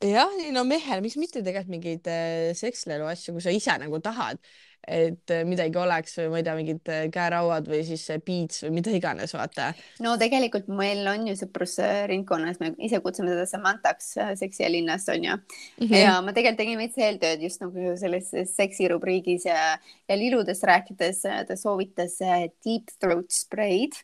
Jah, 0.00 0.32
ei 0.40 0.50
no 0.54 0.64
mehel, 0.64 1.02
miks 1.04 1.18
mitte 1.20 1.44
tegelikult 1.44 1.76
mingeid 1.76 2.10
äh, 2.10 2.50
sekslelu 2.56 3.08
asju, 3.10 3.36
kui 3.36 3.44
sa 3.44 3.54
ise 3.54 3.76
nagu 3.82 4.00
tahad, 4.04 4.40
et 4.88 5.32
äh, 5.32 5.42
midagi 5.44 5.78
oleks 5.78 6.16
või 6.18 6.28
ma 6.32 6.40
ei 6.40 6.44
tea, 6.46 6.54
mingid 6.56 6.90
äh, 6.90 7.02
käerauad 7.12 7.68
või 7.68 7.82
siis 7.86 8.06
beats 8.24 8.64
või 8.64 8.72
mida 8.78 8.94
iganes, 8.96 9.34
vaata. 9.36 9.70
no 10.04 10.16
tegelikult 10.20 10.70
meil 10.72 11.04
on 11.10 11.26
ju 11.28 11.36
sõprusringkonnas, 11.42 12.60
me 12.62 12.72
ise 12.86 13.02
kutsume 13.04 13.32
teda 13.32 13.46
Samanthaks 13.48 14.12
äh, 14.20 14.32
seksi 14.40 14.64
ja 14.64 14.70
linnast 14.72 15.10
onju 15.12 15.36
mm. 15.36 15.84
-hmm. 15.84 15.96
ja 16.00 16.14
ma 16.24 16.32
tegelikult 16.36 16.62
tegin 16.64 16.80
veits 16.80 16.98
eeltööd 16.98 17.44
just 17.44 17.60
nagu 17.64 17.96
selles 18.00 18.32
seksirubriigis 18.54 19.46
ja, 19.48 19.76
ja 20.08 20.16
liludest 20.16 20.64
rääkides 20.64 21.22
ta 21.48 21.56
soovitas 21.56 22.18
deep 22.64 22.90
throat 22.98 23.30
spreid 23.32 24.00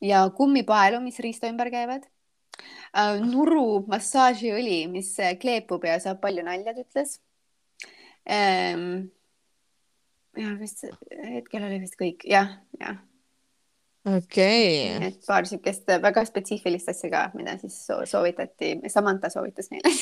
ja 0.00 0.28
kummipaelu, 0.36 1.00
mis 1.00 1.18
riista 1.18 1.48
ümber 1.48 1.72
käivad 1.72 2.04
äh, 2.96 3.18
nuru 3.24 3.84
massaažiõli, 3.90 4.86
mis 4.92 5.12
äh, 5.22 5.36
kleepub 5.40 5.84
ja 5.86 5.98
saab 6.02 6.22
palju 6.24 6.44
nalja, 6.46 6.74
ta 6.74 6.84
ütles 6.84 7.18
ähm, 8.28 8.86
ja 10.36 10.54
vist 10.60 10.86
hetkel 11.10 11.66
oli 11.68 11.82
vist 11.82 11.98
kõik 12.00 12.24
jah, 12.28 12.56
jah, 12.80 12.98
okei 14.06 14.24
okay. 14.26 15.10
et 15.10 15.20
paar 15.26 15.48
siukest 15.48 15.88
väga 16.02 16.24
spetsiifilist 16.28 16.90
asja 16.92 17.10
ka, 17.12 17.22
mida 17.38 17.56
siis 17.60 17.78
so 17.88 18.00
soovitati, 18.08 18.76
Samantha 18.92 19.30
soovitas 19.32 19.70
meile 19.72 19.92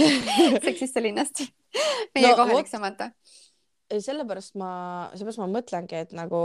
seksist 0.66 1.00
linnast. 1.00 1.46
meie 2.14 2.28
No 2.28 2.36
kohalik 2.38 2.66
vot. 2.66 2.72
Samantha. 2.72 3.10
sellepärast 3.90 4.54
ma, 4.60 4.72
seepärast 5.14 5.42
ma 5.42 5.50
mõtlengi, 5.50 6.04
et 6.04 6.14
nagu, 6.16 6.42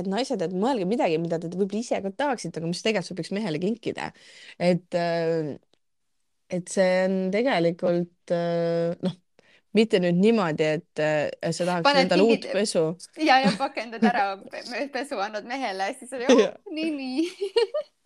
et 0.00 0.08
naised, 0.10 0.42
et 0.44 0.54
mõelge 0.64 0.86
midagi, 0.90 1.18
mida 1.22 1.38
te 1.42 1.50
võib-olla 1.52 1.80
ise 1.82 2.00
ka 2.04 2.12
tahaksite, 2.24 2.60
aga 2.60 2.70
mis 2.70 2.82
tegelikult 2.84 3.10
sobiks 3.12 3.32
mehele 3.36 3.60
kinkida. 3.62 4.10
et, 4.58 4.98
et 6.56 6.68
see 6.72 6.90
on 7.08 7.16
tegelikult 7.34 8.34
noh, 9.04 9.16
mitte 9.74 9.98
nüüd 10.02 10.18
niimoodi, 10.22 10.66
et 10.78 11.02
äh, 11.02 11.50
sa 11.50 11.66
tahaks 11.66 11.86
Paned 11.86 12.04
endale 12.04 12.26
uut 12.26 12.44
pesu. 12.52 12.84
ja, 13.28 13.40
ja 13.42 13.50
pakendad 13.58 14.04
ära 14.06 14.26
pe- 14.38 14.86
pesu, 14.94 15.18
annad 15.22 15.46
mehele, 15.48 15.88
siis 15.98 16.12
oli 16.14 16.28
oh, 16.30 16.40
Jah. 16.40 16.54
nii, 16.70 16.90
nii. 17.00 17.24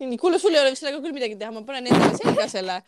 nii, 0.05 0.19
kuule, 0.21 0.39
sul 0.41 0.55
ei 0.55 0.63
ole 0.63 0.73
sellega 0.79 1.01
küll 1.03 1.15
midagi 1.15 1.37
teha, 1.39 1.53
ma 1.53 1.61
panen 1.67 1.91
endale 1.91 2.17
selga 2.17 2.47
selle 2.51 2.79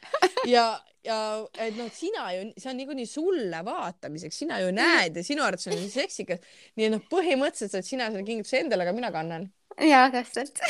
ja, 0.50 0.66
ja 1.06 1.20
et 1.62 1.78
noh, 1.78 1.92
sina 1.94 2.32
ju, 2.36 2.50
see 2.58 2.74
on 2.74 2.80
niikuinii 2.82 3.10
sulle 3.10 3.62
vaatamiseks, 3.68 4.42
sina 4.44 4.60
ju 4.64 4.74
näed 4.76 5.22
ja 5.22 5.26
sinu 5.26 5.46
arvates 5.46 5.70
on 5.70 5.78
see 5.78 5.94
seksikas. 6.02 6.42
nii 6.80 6.90
et 6.90 6.96
noh, 6.96 7.06
põhimõtteliselt 7.12 7.78
saad 7.78 7.88
sina 7.88 8.10
selle 8.10 8.26
kingituse 8.28 8.64
endale, 8.66 8.88
aga 8.88 8.98
mina 8.98 9.14
kannan. 9.14 9.50
ja 9.78 10.08
täpselt 10.14 10.62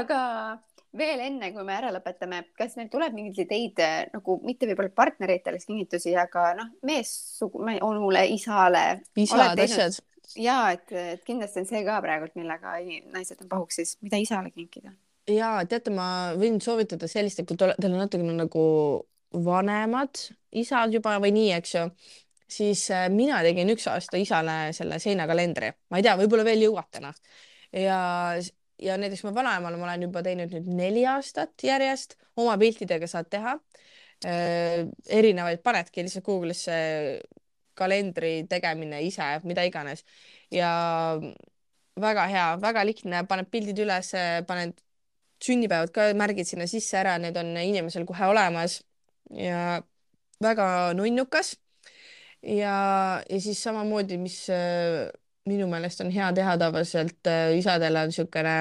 aga 0.00 0.20
veel 0.96 1.22
enne, 1.24 1.50
kui 1.54 1.64
me 1.66 1.74
ära 1.76 1.90
lõpetame, 1.94 2.42
kas 2.58 2.76
meil 2.78 2.88
tuleb 2.92 3.14
mingeid 3.16 3.44
ideid 3.44 3.82
eh, 3.84 3.98
nagu 4.14 4.38
mitte 4.46 4.68
võib-olla 4.70 4.92
partneritele 4.94 5.60
kingitusi, 5.62 6.14
aga 6.18 6.50
noh, 6.58 6.72
meessugu, 6.86 7.62
onule, 7.86 8.24
isale. 8.34 8.84
isad, 9.20 9.62
asjad. 9.66 10.00
ja 10.38 10.58
et, 10.74 10.90
et 10.92 11.22
kindlasti 11.26 11.62
on 11.62 11.70
see 11.70 11.84
ka 11.86 12.00
praegult, 12.04 12.34
millega 12.38 12.78
naised 13.14 13.44
on 13.44 13.52
pahuksis, 13.52 13.96
mida 14.04 14.20
isale 14.22 14.50
kinkida. 14.54 14.94
ja 15.30 15.58
teate, 15.70 15.94
ma 15.94 16.08
võin 16.38 16.58
soovitada 16.62 17.08
sellist, 17.10 17.42
et 17.42 17.48
kui 17.48 17.60
te- 17.60 17.74
teil 17.76 17.94
on 17.94 18.02
natukene 18.02 18.34
nagu 18.38 18.64
vanemad 19.30 20.18
isad 20.58 20.94
juba 20.94 21.14
või 21.22 21.30
nii, 21.36 21.50
eks 21.54 21.74
ju, 21.76 21.84
siis 22.50 22.88
äh, 22.94 23.06
mina 23.14 23.38
tegin 23.46 23.70
üks 23.70 23.86
aasta 23.90 24.18
isale 24.18 24.72
selle 24.76 24.98
seinakalendri, 25.02 25.70
ma 25.90 26.00
ei 26.00 26.06
tea, 26.06 26.16
võib-olla 26.18 26.46
veel 26.46 26.66
jõuate 26.66 27.02
noh. 27.04 27.14
ja, 27.70 28.00
ja 28.82 28.96
näiteks 29.00 29.24
ma 29.26 29.34
vanaemale 29.34 29.78
ma 29.80 29.88
olen 29.88 30.08
juba 30.08 30.22
teinud 30.26 30.52
nüüd 30.54 30.68
neli 30.76 31.04
aastat 31.08 31.64
järjest, 31.64 32.16
oma 32.40 32.56
piltidega 32.60 33.08
saad 33.10 33.30
teha. 33.32 33.58
Äh, 34.26 34.84
erinevaid, 35.08 35.62
panedki 35.64 36.04
lihtsalt 36.04 36.26
Google'isse 36.26 36.74
kalendri 37.80 38.44
tegemine 38.50 39.00
ise, 39.06 39.28
mida 39.48 39.64
iganes. 39.64 40.04
Ja 40.52 40.70
väga 42.00 42.26
hea, 42.28 42.46
väga 42.60 42.84
lihtne, 42.84 43.24
paned 43.30 43.48
pildid 43.52 43.80
üles, 43.84 44.12
paned 44.48 44.76
sünnipäevad 45.44 45.92
ka, 45.94 46.10
märgid 46.18 46.48
sinna 46.48 46.66
sisse 46.68 46.98
ära, 47.00 47.16
need 47.20 47.36
on 47.40 47.54
inimesel 47.56 48.04
kohe 48.08 48.28
olemas. 48.28 48.80
Ja 49.36 49.80
väga 50.42 50.92
nunnukas. 50.98 51.56
ja, 52.42 53.22
ja 53.28 53.40
siis 53.40 53.62
samamoodi, 53.62 54.16
mis 54.18 54.48
äh, 54.50 55.10
minu 55.48 55.66
meelest 55.70 56.04
on 56.04 56.10
hea 56.12 56.32
teha 56.36 56.56
tavaliselt 56.60 57.26
äh, 57.26 57.56
isadele 57.58 58.04
on 58.04 58.12
niisugune 58.12 58.56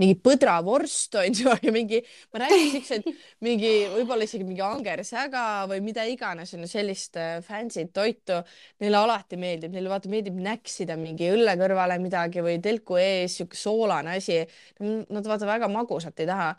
mingi 0.00 0.16
põdravorst 0.24 1.16
on 1.20 1.36
ju 1.36 1.52
ja 1.66 1.72
mingi, 1.74 2.00
ma 2.32 2.42
räägin 2.42 2.70
siukseid 2.74 3.08
mingi, 3.44 3.70
võib-olla 3.92 4.26
isegi 4.26 4.46
mingi 4.46 4.64
angersäga 4.64 5.44
või 5.70 5.82
mida 5.84 6.04
iganes 6.08 6.54
on 6.56 6.64
ju 6.64 6.70
sellist 6.70 7.18
äh, 7.20 7.38
fancy't 7.44 7.92
toitu. 7.96 8.40
Neile 8.82 9.00
alati 9.02 9.38
meeldib, 9.40 9.74
neile 9.74 9.92
vaata 9.92 10.10
meeldib 10.12 10.38
näksida 10.42 10.96
mingi 11.00 11.30
õlle 11.32 11.56
kõrvale 11.60 11.98
midagi 12.02 12.44
või 12.44 12.58
telku 12.64 12.98
ees 13.00 13.38
sihuke 13.38 13.58
soolane 13.58 14.16
asi. 14.18 14.40
Nad 14.82 15.28
vaata 15.28 15.48
väga 15.48 15.70
magusat 15.72 16.22
ei 16.22 16.30
taha. 16.30 16.54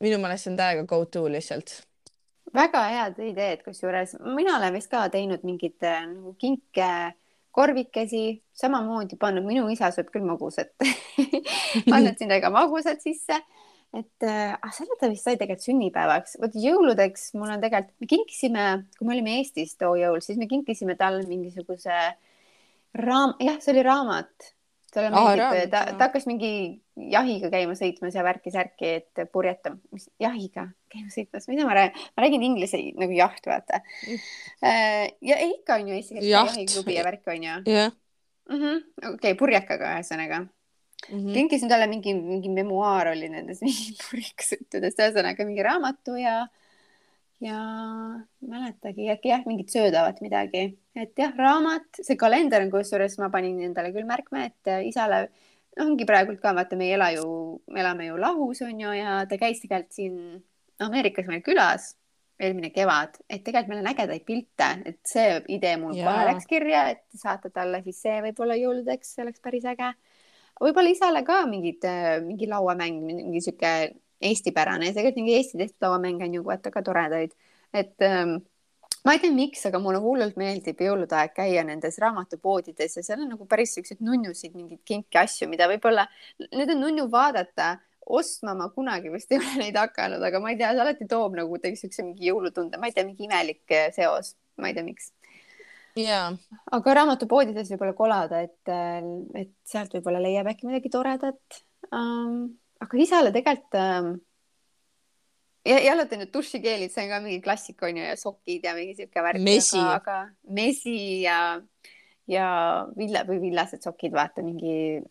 minu 0.00 0.16
meelest 0.20 0.46
see 0.46 0.52
on 0.52 0.60
täiega 0.60 0.84
go 0.88 1.04
to 1.04 1.26
lihtsalt. 1.28 1.82
väga 2.54 2.80
head 2.88 3.18
ideed, 3.22 3.60
kusjuures 3.64 4.16
mina 4.34 4.56
olen 4.56 4.72
vist 4.74 4.90
ka 4.90 5.08
teinud 5.08 5.44
mingeid 5.46 5.82
äh, 5.86 6.06
nagu 6.08 6.34
kinke 6.38 6.86
korvikesi, 7.54 8.40
samamoodi 8.56 9.18
pannud, 9.20 9.46
minu 9.46 9.66
isa 9.72 9.90
sööb 9.94 10.10
küll 10.14 10.26
magusat 10.26 10.70
pannud 11.92 12.18
sinna 12.20 12.40
ka 12.42 12.52
magusad 12.54 13.02
sisse. 13.02 13.40
et 13.90 14.22
äh, 14.22 14.54
ah, 14.54 14.70
selle 14.70 14.94
ta 15.00 15.08
vist 15.10 15.26
sai 15.26 15.34
tegelikult 15.34 15.66
sünnipäevaks, 15.66 16.36
vot 16.38 16.54
jõuludeks 16.54 17.32
mul 17.34 17.50
on 17.56 17.62
tegelikult, 17.62 17.96
me 17.98 18.10
kinkisime, 18.12 18.66
kui 18.98 19.08
me 19.08 19.16
olime 19.16 19.38
Eestis 19.40 19.74
too 19.80 19.96
jõul, 19.98 20.20
siis 20.22 20.38
me 20.38 20.46
kinkisime 20.50 20.94
talle 21.00 21.24
mingisuguse 21.26 21.96
raam, 22.94 23.34
jah, 23.42 23.58
see 23.58 23.74
oli 23.74 23.82
raamat. 23.86 24.52
Talle 24.94 25.10
meeldib 25.12 25.40
raamat, 25.40 25.70
ta, 25.72 25.82
ta 25.94 26.06
hakkas 26.08 26.26
mingi 26.28 26.52
jahiga 27.10 27.50
käima 27.52 27.74
sõitmas 27.78 28.16
ja 28.16 28.24
värki-särki, 28.26 28.92
et 29.00 29.22
purjeta, 29.32 29.72
mis 29.94 30.08
jahiga 30.22 30.66
käima 30.92 31.12
sõitmas, 31.14 31.48
mida 31.50 31.66
ma 31.68 31.76
räägin, 31.78 32.06
ma 32.16 32.24
räägin 32.24 32.46
inglise 32.46 32.80
nagu 33.00 33.16
jaht, 33.16 33.42
vaata. 33.46 33.82
Mm. 34.06 34.22
Äh, 34.70 35.04
ja 35.30 35.40
ei, 35.40 35.56
ikka 35.58 35.80
on 35.80 35.90
ju 35.90 35.98
eesti 35.98 36.16
keeles 36.18 36.30
jahiklubi 36.30 36.96
ja 36.96 37.04
värk 37.06 37.34
on 37.34 37.48
ju? 37.48 37.58
Jah. 37.72 37.92
mm 38.50 38.62
-hmm. 38.62 38.80
okei 38.98 39.14
okay,, 39.14 39.34
purjekaga 39.34 39.94
ühesõnaga. 39.98 40.46
Mhm. 41.08 41.32
kinkisin 41.32 41.68
talle 41.68 41.86
mingi, 41.86 42.12
mingi 42.14 42.50
memuaar 42.52 43.08
oli 43.14 43.28
nendest 43.28 43.62
mingi 43.66 43.94
purjekasjuttudest, 44.02 44.98
ühesõnaga 44.98 45.46
mingi 45.48 45.62
raamatu 45.64 46.16
ja, 46.20 46.46
ja 47.40 47.60
mäletagi 48.44 49.08
äkki 49.14 49.32
jah, 49.32 49.44
mingit 49.48 49.72
söödavat 49.72 50.20
midagi, 50.24 50.66
et 50.96 51.12
jah, 51.18 51.32
raamat, 51.36 52.02
see 52.02 52.18
kalender 52.20 52.64
on 52.64 52.72
kusjuures 52.72 53.16
ma 53.22 53.30
panin 53.32 53.60
endale 53.64 53.94
küll 53.94 54.08
märkme, 54.08 54.50
et 54.50 54.70
äh, 54.70 54.84
isale 54.88 55.28
ongi 55.80 56.04
praegult 56.08 56.42
ka 56.42 56.52
vaata, 56.56 56.76
me 56.76 56.90
ei 56.90 56.96
ela 56.98 57.10
ju, 57.14 57.24
me 57.72 57.80
elame 57.80 58.10
ju 58.10 58.18
lahus 58.20 58.60
on 58.66 58.84
ju 58.84 58.92
ja 58.98 59.22
ta 59.30 59.40
käis 59.40 59.62
tegelikult 59.64 59.96
siin 59.96 60.20
Ameerikas 60.80 61.26
meil 61.28 61.42
külas 61.44 61.94
eelmine 62.40 62.70
kevad, 62.72 63.18
et 63.28 63.42
tegelikult 63.44 63.68
meil 63.68 63.82
on 63.82 63.90
ägedaid 63.90 64.24
pilte, 64.24 64.68
et 64.88 65.00
see 65.08 65.34
idee 65.52 65.74
mul 65.80 65.96
Jaa. 65.96 66.08
kohe 66.08 66.28
läks 66.30 66.48
kirja, 66.48 66.86
et 66.94 67.04
saata 67.16 67.50
talle 67.52 67.82
siis 67.84 68.00
see 68.00 68.16
võib-olla 68.24 68.56
jõuludeks, 68.56 69.12
see 69.14 69.24
oleks 69.26 69.44
päris 69.44 69.66
äge. 69.68 69.90
Võib-olla 70.60 70.92
isale 70.92 71.20
ka 71.24 71.42
mingid, 71.48 71.84
mingi 72.24 72.48
lauamäng, 72.48 73.04
mingi 73.04 73.44
sihuke 73.44 73.74
eestipärane, 74.20 74.92
tegelikult 74.92 75.20
mingi 75.22 75.36
Eesti 75.38 75.58
tehtud 75.58 75.86
lauamäng 75.86 76.22
on 76.24 76.34
ju 76.34 76.44
vaata 76.44 76.72
ka 76.72 76.82
toredaid, 76.84 77.32
et 77.72 78.04
ähm, 78.04 78.38
ma 79.04 79.14
ei 79.16 79.22
tea, 79.22 79.32
miks, 79.34 79.62
aga 79.68 79.80
mulle 79.82 80.00
hullult 80.02 80.36
meeldib 80.40 80.80
jõulude 80.84 81.16
aeg 81.16 81.32
käia 81.36 81.62
nendes 81.66 81.96
raamatupoodides 82.02 82.98
ja 82.98 83.04
seal 83.04 83.22
on 83.24 83.32
nagu 83.34 83.46
päris 83.48 83.72
siukseid 83.76 84.02
nunnusid, 84.04 84.52
mingeid 84.56 84.82
kinki 84.88 85.20
asju, 85.22 85.48
mida 85.50 85.68
võib-olla 85.70 86.06
need 86.50 86.74
on 86.74 86.84
nunnu 86.84 87.06
vaadata, 87.12 87.72
ostma 88.10 88.54
ma 88.58 88.68
kunagi 88.74 89.12
vist 89.12 89.32
ei 89.32 89.40
ole 89.40 89.56
neid 89.62 89.78
hakanud, 89.80 90.22
aga 90.26 90.42
ma 90.42 90.52
ei 90.52 90.60
tea, 90.60 90.74
see 90.74 90.84
alati 90.84 91.08
toob 91.08 91.38
nagu 91.38 91.54
kuidagi 91.54 91.80
siukse 91.80 92.04
mingi 92.04 92.28
jõulutunde, 92.28 92.80
ma 92.80 92.90
ei 92.90 92.96
tea, 92.96 93.06
mingi 93.08 93.28
imelik 93.28 93.64
eh, 93.76 93.88
seos, 93.96 94.34
ma 94.60 94.68
ei 94.68 94.76
tea, 94.76 94.84
miks. 94.84 95.12
jaa, 95.96 96.28
aga 96.76 96.98
raamatupoodides 97.00 97.72
võib-olla 97.72 97.96
kolada, 97.96 98.44
et, 98.44 98.74
et 99.40 99.54
sealt 99.64 99.96
võib-olla 99.96 100.20
leiab 100.26 100.52
äkki 100.52 100.68
midagi 100.68 100.92
toredat. 100.92 101.62
Um,. 101.88 102.59
Aga 102.80 103.00
isale 103.00 103.32
tegelikult 103.34 104.20
ja 105.64 105.78
jälle 105.78 106.06
need 106.10 106.32
dušikeelid, 106.32 106.92
see 106.92 107.04
on 107.04 107.10
ka 107.12 107.20
mingi 107.24 107.40
klassika 107.44 107.86
onju 107.86 108.04
ja 108.04 108.16
sokid 108.16 108.64
ja 108.64 108.74
mingi 108.74 108.94
siuke 108.96 109.22
värk. 109.22 109.42
Mesi. 109.44 109.78
aga, 109.78 109.96
aga 109.98 110.54
mesi 110.56 110.96
ja, 111.22 111.38
ja 112.30 112.46
villa 112.96 113.24
või 113.28 113.40
villased 113.44 113.84
sokid, 113.84 114.14
vaata 114.16 114.44
mingi, 114.46 115.02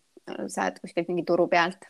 saad 0.48 0.80
kuskilt 0.82 1.12
mingi 1.12 1.26
turu 1.28 1.48
pealt. 1.52 1.86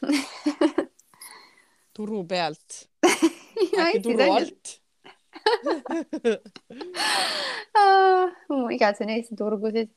turu 1.96 2.24
pealt, 2.28 2.84
äkki 3.86 4.04
turu 4.04 4.28
alt. 4.28 4.76
ma 8.50 8.68
igatsen 8.76 9.16
Eesti 9.16 9.40
turgusid. 9.40 9.96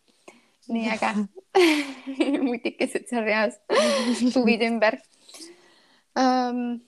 nii 0.70 0.87
äge. 0.95 1.14
mutikesed 2.49 3.09
seal 3.11 3.26
reas, 3.26 3.59
suvid 4.33 4.62
ümber 4.64 4.97
um,. 6.19 6.81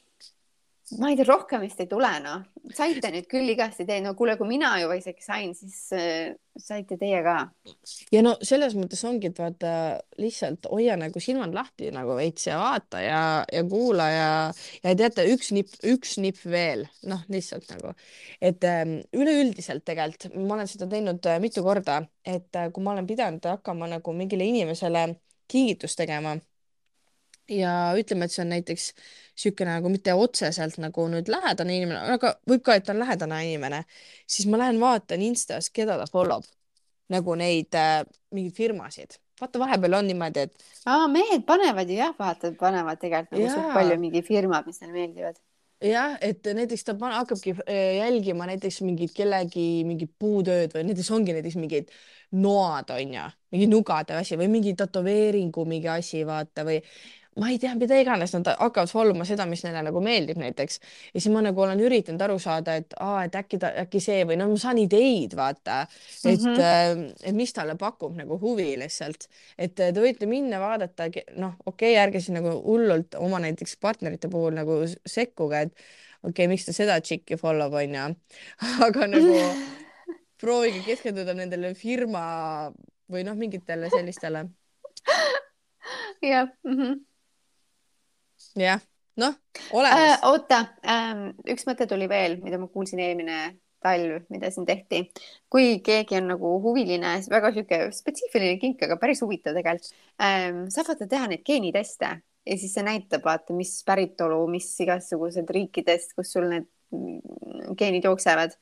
ma 1.01 1.09
ei 1.09 1.17
tea, 1.17 1.25
rohkem 1.27 1.63
vist 1.65 1.79
ei 1.81 1.89
tule 1.89 2.11
noh, 2.21 2.43
saite 2.77 3.09
nüüd 3.11 3.25
küll 3.27 3.49
igasti 3.49 3.87
teie, 3.89 4.03
no 4.05 4.13
kuule, 4.15 4.35
kui 4.37 4.47
mina 4.47 4.75
juba 4.83 4.99
isegi 4.99 5.25
sain, 5.25 5.55
siis 5.57 5.79
äh, 5.97 6.35
saite 6.61 6.99
teie 7.01 7.23
ka. 7.25 7.39
ja 8.13 8.21
no 8.23 8.35
selles 8.45 8.77
mõttes 8.77 9.01
ongi, 9.09 9.31
et 9.33 9.41
vaata 9.41 9.73
lihtsalt 10.21 10.69
hoia 10.71 10.99
nagu 11.01 11.23
silmad 11.25 11.57
lahti 11.57 11.89
nagu 11.95 12.19
veits 12.21 12.47
ja 12.51 12.61
vaata 12.61 13.01
ja, 13.01 13.23
ja 13.49 13.65
kuula 13.69 14.11
ja, 14.13 14.31
ja 14.85 14.95
teate, 15.01 15.27
üks 15.33 15.55
nipp, 15.57 15.73
üks 15.89 16.19
nipp 16.23 16.45
veel, 16.45 16.85
noh, 17.09 17.25
lihtsalt 17.33 17.69
nagu, 17.73 17.97
et 18.45 18.69
ähm, 18.69 18.99
üleüldiselt 19.17 19.89
tegelikult 19.89 20.37
ma 20.37 20.59
olen 20.61 20.71
seda 20.71 20.89
teinud 20.93 21.33
äh, 21.33 21.41
mitu 21.43 21.65
korda, 21.65 22.03
et 22.29 22.61
äh, 22.61 22.69
kui 22.71 22.85
ma 22.85 22.93
olen 22.93 23.09
pidanud 23.09 23.53
hakkama 23.55 23.89
nagu 23.97 24.17
mingile 24.17 24.53
inimesele 24.53 25.09
kingitust 25.51 25.99
tegema 25.99 26.37
ja 27.51 27.93
ütleme, 27.99 28.27
et 28.27 28.35
see 28.35 28.43
on 28.45 28.53
näiteks 28.55 28.91
niisugune 29.35 29.77
nagu 29.77 29.91
mitte 29.91 30.15
otseselt 30.15 30.77
nagu 30.83 31.07
nüüd 31.11 31.29
lähedane 31.33 31.77
inimene, 31.77 32.17
aga 32.17 32.37
võib 32.49 32.63
ka, 32.65 32.77
et 32.79 32.87
ta 32.87 32.95
on 32.95 33.03
lähedane 33.03 33.41
inimene, 33.49 33.85
siis 34.27 34.47
ma 34.51 34.61
lähen 34.63 34.79
vaatan 34.81 35.25
Instas, 35.27 35.71
keda 35.75 35.99
ta 36.01 36.07
follow 36.11 36.45
b 36.45 36.53
nagu 37.13 37.37
neid 37.39 37.77
äh, 37.77 38.03
mingeid 38.35 38.57
firmasid. 38.57 39.19
vaata, 39.41 39.59
vahepeal 39.59 39.99
on 39.99 40.07
niimoodi, 40.07 40.45
et 40.47 40.69
aa, 40.87 41.09
mehed 41.11 41.43
panevad 41.47 41.91
ju 41.91 41.99
jah, 41.99 42.15
vaata, 42.19 42.53
panevad 42.59 43.01
tegelikult 43.03 43.41
nagu 43.41 43.51
suht 43.51 43.75
palju 43.75 43.99
mingi 44.01 44.23
firmad, 44.23 44.69
mis 44.71 44.81
neile 44.81 44.95
meeldivad. 44.95 45.41
jah, 45.85 46.15
et 46.25 46.47
näiteks 46.57 46.87
ta 46.87 46.95
pane, 46.99 47.19
hakkabki 47.19 47.57
äh, 47.67 47.81
jälgima 47.99 48.47
näiteks 48.49 48.81
mingit 48.87 49.13
kellegi 49.17 49.67
mingit 49.89 50.15
puutööd 50.19 50.77
või 50.77 50.87
näiteks 50.91 51.11
ongi 51.17 51.35
näiteks 51.37 51.59
mingid 51.61 51.93
noad 52.45 52.95
onju, 52.95 53.27
mingi 53.55 53.69
nugade 53.71 54.17
asi 54.19 54.39
või 54.41 54.49
mingi 54.55 54.73
tätoveeringu 54.79 55.67
mingi 55.69 55.91
asi, 55.93 56.25
vaata 56.27 56.65
või 56.67 56.81
ma 57.41 57.51
ei 57.51 57.59
tea, 57.59 57.73
mida 57.79 57.97
iganes, 57.99 58.33
nad 58.37 58.49
hakkavad 58.53 58.91
follow 58.91 59.17
ma 59.19 59.27
seda, 59.27 59.47
mis 59.51 59.65
neile 59.67 59.83
nagu 59.87 60.01
meeldib 60.05 60.39
näiteks 60.39 60.79
ja 61.15 61.19
siis 61.21 61.33
ma 61.35 61.43
nagu 61.43 61.65
olen 61.65 61.81
üritanud 61.83 62.23
aru 62.27 62.37
saada, 62.43 62.77
et 62.79 62.95
aa, 63.03 63.25
et 63.27 63.35
äkki 63.39 63.59
ta, 63.63 63.73
äkki 63.85 64.03
see 64.03 64.21
või 64.29 64.39
no 64.39 64.47
ma 64.53 64.59
saan 64.61 64.79
ideid, 64.83 65.35
vaata, 65.39 65.81
et 66.23 66.45
mm. 66.45 66.55
-hmm. 66.55 67.05
et 67.31 67.37
mis 67.37 67.53
talle 67.57 67.75
pakub 67.81 68.15
nagu 68.19 68.39
huvi 68.41 68.71
lihtsalt, 68.79 69.27
et 69.59 69.75
te 69.75 69.91
võite 69.99 70.29
minna 70.31 70.61
vaadata, 70.63 71.09
noh, 71.37 71.57
okei 71.67 71.95
okay,, 71.95 72.03
ärge 72.05 72.23
siis 72.23 72.37
nagu 72.37 72.55
hullult 72.63 73.19
oma 73.19 73.43
näiteks 73.43 73.77
partnerite 73.83 74.31
puhul 74.31 74.55
nagu 74.55 74.83
sekkuge, 75.07 75.65
et 75.67 75.73
okei 76.23 76.31
okay,, 76.31 76.51
miks 76.51 76.69
ta 76.69 76.75
seda 76.77 77.01
tšikki 77.01 77.39
follow 77.41 77.71
b 77.71 77.83
onju, 77.83 78.11
aga 78.87 79.09
nagu 79.11 79.41
proovige 80.43 80.85
keskenduda 80.87 81.35
nendele 81.35 81.75
firma 81.75 82.71
või 83.11 83.27
noh, 83.27 83.35
mingitele 83.39 83.91
sellistele, 83.91 84.47
jah 86.23 86.49
mm 86.63 86.79
-hmm. 86.79 87.03
jah, 88.59 88.83
noh, 89.21 89.37
äh,. 89.57 89.69
olemas. 89.73 90.25
oota 90.31 90.65
ähm,, 90.87 91.29
üks 91.51 91.67
mõte 91.69 91.89
tuli 91.91 92.09
veel, 92.11 92.39
mida 92.43 92.59
ma 92.61 92.69
kuulsin 92.69 93.03
eelmine 93.05 93.39
talv, 93.85 94.25
mida 94.33 94.51
siin 94.51 94.67
tehti. 94.67 95.03
kui 95.53 95.81
keegi 95.85 96.19
on 96.21 96.31
nagu 96.35 96.55
huviline, 96.65 97.17
siis 97.21 97.33
väga 97.33 97.53
sihuke 97.53 97.81
spetsiifiline 97.93 98.61
kink, 98.63 98.85
aga 98.87 98.97
päris 99.01 99.23
huvitav 99.25 99.57
tegelikult 99.57 99.91
ähm,. 100.23 100.65
saab 100.75 100.93
vaata 100.93 101.11
teha 101.11 101.29
neid 101.33 101.45
geeniteste 101.47 102.15
ja 102.45 102.57
siis 102.61 102.75
see 102.77 102.85
näitab, 102.85 103.25
vaata, 103.25 103.57
mis 103.57 103.79
päritolu, 103.87 104.43
mis 104.53 104.69
igasugused 104.85 105.49
riikidest, 105.57 106.13
kus 106.17 106.33
sul 106.35 106.49
need 106.51 106.69
geenid 107.79 108.05
jooksevad. 108.05 108.53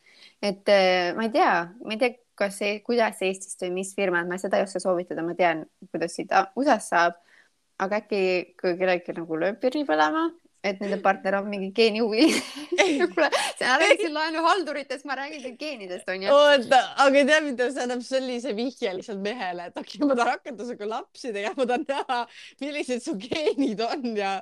et 0.43 0.69
äh, 0.69 1.15
ma 1.17 1.27
ei 1.27 1.31
tea, 1.31 1.55
ma 1.85 1.97
ei 1.97 1.99
tea, 1.99 2.15
kas 2.39 2.59
see, 2.63 2.79
kuidas 2.87 3.21
Eestist 3.23 3.61
või 3.63 3.73
mis 3.81 3.93
firmad, 3.97 4.29
ma 4.29 4.39
seda 4.41 4.59
ei 4.59 4.67
oska 4.67 4.81
soovitada, 4.83 5.25
ma 5.27 5.35
tean, 5.39 5.67
kuidas 5.91 6.17
siit 6.17 6.33
USA-st 6.57 6.95
saab. 6.95 7.19
Aga 7.85 8.01
äkki, 8.03 8.23
kui 8.61 8.77
kellelgi 8.81 9.15
nagu 9.17 9.39
lööb 9.43 9.59
pirni 9.63 9.85
põlema, 9.89 10.27
et 10.63 10.79
nende 10.83 10.99
partner 11.03 11.35
on 11.41 11.49
mingi 11.51 11.73
geenihuviline. 11.75 12.43
kuule, 13.15 13.29
sa 13.59 13.77
rääkisid 13.81 14.13
laenuhalduritest, 14.15 15.05
ma 15.09 15.17
räägin 15.19 15.57
geenidest 15.59 16.09
onju. 16.09 16.31
oota, 16.33 16.79
aga 17.03 17.25
tead, 17.29 17.47
mida 17.47 17.69
see 17.73 17.83
annab 17.83 18.05
sellise 18.07 18.55
vihje 18.57 18.93
lihtsalt 18.97 19.23
mehele, 19.25 19.69
et 19.71 19.81
okei 19.81 19.99
okay,, 19.99 20.09
ma 20.09 20.17
tahan 20.19 20.37
hakata 20.37 20.67
sinuga 20.69 20.89
lapsi 20.93 21.33
tegema, 21.35 21.57
ma 21.59 21.67
tahan 21.73 21.87
näha, 21.89 22.19
millised 22.63 23.03
su 23.05 23.17
geenid 23.21 23.83
on 23.87 24.07
ja, 24.19 24.33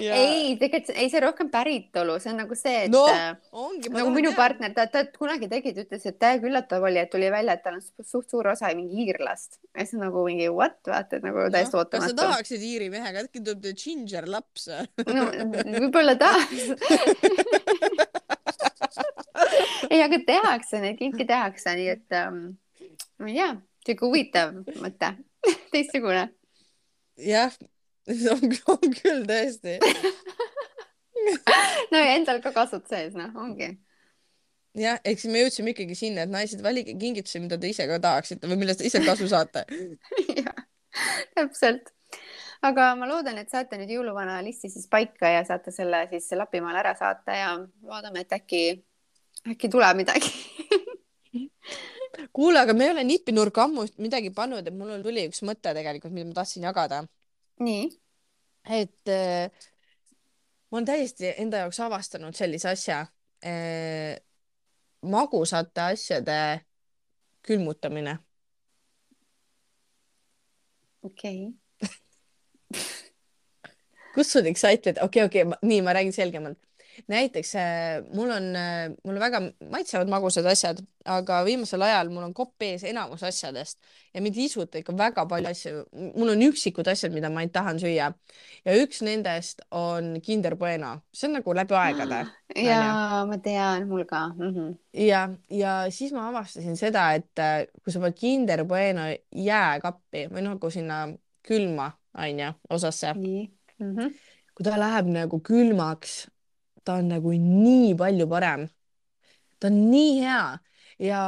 ja 0.00 0.16
ei, 0.16 0.56
tegelikult 0.60 0.94
ei, 0.96 1.10
see 1.12 1.22
rohkem 1.24 1.50
päritolu, 1.52 2.16
see 2.22 2.32
on 2.32 2.40
nagu 2.42 2.58
see, 2.58 2.86
et 2.86 2.94
Noh, 2.94 3.10
äh, 3.12 3.36
ongi. 3.52 3.92
nagu 3.94 4.14
minu 4.14 4.32
partner, 4.38 4.72
ta, 4.76 4.88
ta 4.92 5.04
kunagi 5.12 5.50
tegi, 5.52 5.74
ta 5.76 5.84
ütles, 5.86 6.08
et 6.08 6.18
täiega 6.22 6.48
üllatav 6.50 6.88
oli, 6.88 7.02
et 7.02 7.12
tuli 7.12 7.30
välja, 7.32 7.58
et 7.58 7.64
tal 7.66 7.78
on 7.78 7.84
su- 7.84 8.08
suht 8.14 8.32
suur 8.32 8.48
osa 8.54 8.72
mingi 8.78 9.06
iirlast. 9.06 9.60
ja 9.76 9.84
siis 9.84 9.98
on 9.98 10.06
nagu 10.08 10.24
mingi 10.26 10.48
what, 10.52 10.80
vaata, 10.88 11.20
et 11.20 11.26
nagu 11.26 11.46
täiesti 11.52 11.66
kas 11.66 11.72
sa 11.76 11.82
ootamatu. 11.84 12.18
tahaksid 12.22 12.64
Iiri 12.66 12.90
mehega, 12.92 13.26
äkki 13.26 13.44
tuleb 13.44 13.70
ginger 13.76 14.28
laps? 14.30 14.68
no 15.06 15.28
võib-olla 15.66 16.14
tahaks. 16.20 16.70
ei, 19.92 20.02
aga 20.02 20.18
tehakse, 20.26 20.80
neid 20.82 20.98
kinke 21.00 21.26
tehakse, 21.28 21.74
nii 21.78 21.88
et 21.94 22.16
ähm, 22.16 22.42
ma 23.20 23.30
ei 23.30 23.38
tea, 23.38 23.48
sihuke 23.86 24.06
huvitav 24.06 24.54
mõte, 24.82 25.12
teistsugune. 25.72 26.28
jah, 27.22 27.54
on, 28.72 28.94
küll 29.00 29.26
tõesti. 29.28 29.78
no 31.92 32.02
ja 32.02 32.14
endal 32.14 32.42
ka 32.44 32.54
kasvud 32.54 32.86
sees, 32.90 33.16
noh, 33.18 33.32
ongi. 33.42 33.72
jah, 34.78 35.00
ehk 35.02 35.22
siis 35.22 35.32
me 35.32 35.44
jõudsime 35.44 35.74
ikkagi 35.74 35.98
sinna, 35.98 36.26
et 36.26 36.32
naised, 36.32 36.62
valige 36.64 36.96
kingitusi, 37.00 37.42
mida 37.42 37.58
te 37.60 37.70
ise 37.72 37.88
ka 37.88 38.00
tahaksite 38.02 38.50
või 38.50 38.60
millest 38.62 38.82
te 38.82 38.90
ise 38.90 39.02
kasu 39.06 39.30
saate. 39.32 39.66
jah, 40.42 40.64
täpselt. 41.38 41.95
Aga 42.62 42.94
ma 42.96 43.08
loodan, 43.08 43.38
et 43.38 43.52
saate 43.52 43.78
nüüd 43.80 43.92
jõuluvana 43.96 44.38
listi 44.44 44.70
siis 44.72 44.88
paika 44.90 45.28
ja 45.28 45.44
saate 45.44 45.72
selle 45.74 46.06
siis 46.10 46.30
Lapimaale 46.36 46.80
ära 46.82 46.94
saata 46.98 47.36
ja 47.36 47.52
loodame, 47.58 48.24
et 48.24 48.32
äkki, 48.32 48.62
äkki 49.52 49.70
tuleb 49.72 50.00
midagi. 50.00 50.32
kuule, 52.36 52.60
aga 52.60 52.74
me 52.74 52.86
ei 52.86 52.94
ole 52.94 53.04
nipinurka 53.04 53.66
ammu 53.66 53.86
midagi 54.02 54.32
pannud, 54.34 54.66
et 54.66 54.74
mul 54.74 55.02
tuli 55.04 55.26
üks 55.28 55.42
mõte 55.46 55.72
tegelikult, 55.76 56.14
mida 56.14 56.30
ma 56.30 56.38
tahtsin 56.38 56.66
jagada, 56.66 57.02
nii, 57.64 57.88
et 58.78 59.12
äh, 59.12 59.68
ma 60.70 60.80
olen 60.80 60.88
täiesti 60.88 61.34
enda 61.36 61.64
jaoks 61.64 61.80
avastanud 61.84 62.36
sellise 62.36 62.72
asja 62.72 63.02
äh,. 63.44 64.16
magusate 65.06 65.80
asjade 65.92 66.40
külmutamine. 67.46 68.16
okei 71.02 71.46
okay.. 71.46 71.65
Kus 74.16 74.32
sul 74.32 74.48
excited, 74.48 74.96
okei 75.02 75.26
okay,, 75.26 75.28
okei 75.28 75.44
okay,, 75.44 75.68
nii 75.68 75.82
ma 75.84 75.92
räägin 75.96 76.16
selgemalt. 76.16 76.58
näiteks 77.12 77.50
äh, 77.60 78.04
mul 78.16 78.30
on 78.32 78.44
äh,, 78.56 78.88
mulle 79.04 79.20
väga 79.20 79.42
maitsevad 79.70 80.08
magusad 80.08 80.46
asjad, 80.48 80.78
aga 81.04 81.42
viimasel 81.44 81.82
ajal 81.84 82.08
mul 82.08 82.24
on 82.24 82.32
kopp 82.34 82.62
ees 82.64 82.86
enamus 82.88 83.20
asjadest 83.28 83.76
ja 84.14 84.22
mind 84.24 84.38
ei 84.40 84.46
isuta 84.48 84.80
ikka 84.80 84.94
väga 84.96 85.26
palju 85.28 85.50
asju. 85.50 85.82
mul 86.16 86.32
on 86.32 86.44
üksikud 86.46 86.88
asjad, 86.88 87.12
mida 87.12 87.28
ma 87.30 87.42
ei 87.44 87.50
tahan 87.52 87.76
süüa 87.82 88.08
ja 88.64 88.76
üks 88.80 89.02
nendest 89.04 89.60
on 89.70 90.16
Kinder 90.24 90.56
Bueno, 90.56 90.94
see 91.12 91.28
on 91.28 91.36
nagu 91.36 91.54
läbi 91.54 91.76
aegade. 91.76 92.22
ja 92.68 92.80
ma 93.28 93.38
tean, 93.44 93.88
mul 93.90 94.06
ka 94.08 94.28
mm. 94.28 94.54
-hmm. 94.54 94.72
ja, 95.04 95.28
ja 95.50 95.74
siis 95.90 96.16
ma 96.16 96.28
avastasin 96.30 96.80
seda, 96.80 97.10
et 97.12 97.44
äh, 97.44 97.66
kui 97.84 97.92
sa 97.92 98.00
paned 98.00 98.16
Kinder 98.16 98.64
Bueno 98.64 99.10
jääkappi 99.36 100.30
või 100.32 100.40
noh, 100.40 100.56
nagu 100.56 100.70
sinna 100.70 101.04
külma 101.46 101.92
onju 102.16 102.52
osasse, 102.72 103.12
nii 103.20 103.44
mm. 103.78 103.96
-hmm. 103.96 104.14
kui 104.54 104.64
ta 104.64 104.78
läheb 104.78 105.10
nagu 105.12 105.40
külmaks, 105.40 106.26
ta 106.84 107.00
on 107.00 107.08
nagu 107.08 107.32
nii 107.32 107.94
palju 107.94 108.28
parem. 108.28 108.68
ta 109.60 109.68
on 109.68 109.90
nii 109.90 110.20
hea 110.20 110.58
ja, 110.98 111.20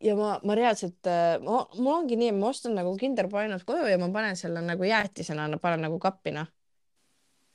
ja 0.00 0.16
ma, 0.16 0.38
ma 0.44 0.54
reaalselt, 0.54 1.08
mul 1.42 1.92
ongi 1.94 2.16
nii, 2.16 2.32
ma 2.36 2.48
ostan 2.48 2.74
nagu 2.78 2.96
Kinder 2.96 3.28
Buenos 3.28 3.64
koju 3.64 3.86
ja 3.88 3.98
ma 3.98 4.08
panen 4.12 4.36
selle 4.36 4.60
nagu 4.60 4.84
jäätisena, 4.84 5.48
panen 5.58 5.86
nagu 5.88 5.98
kappi 5.98 6.30
noh. 6.30 6.48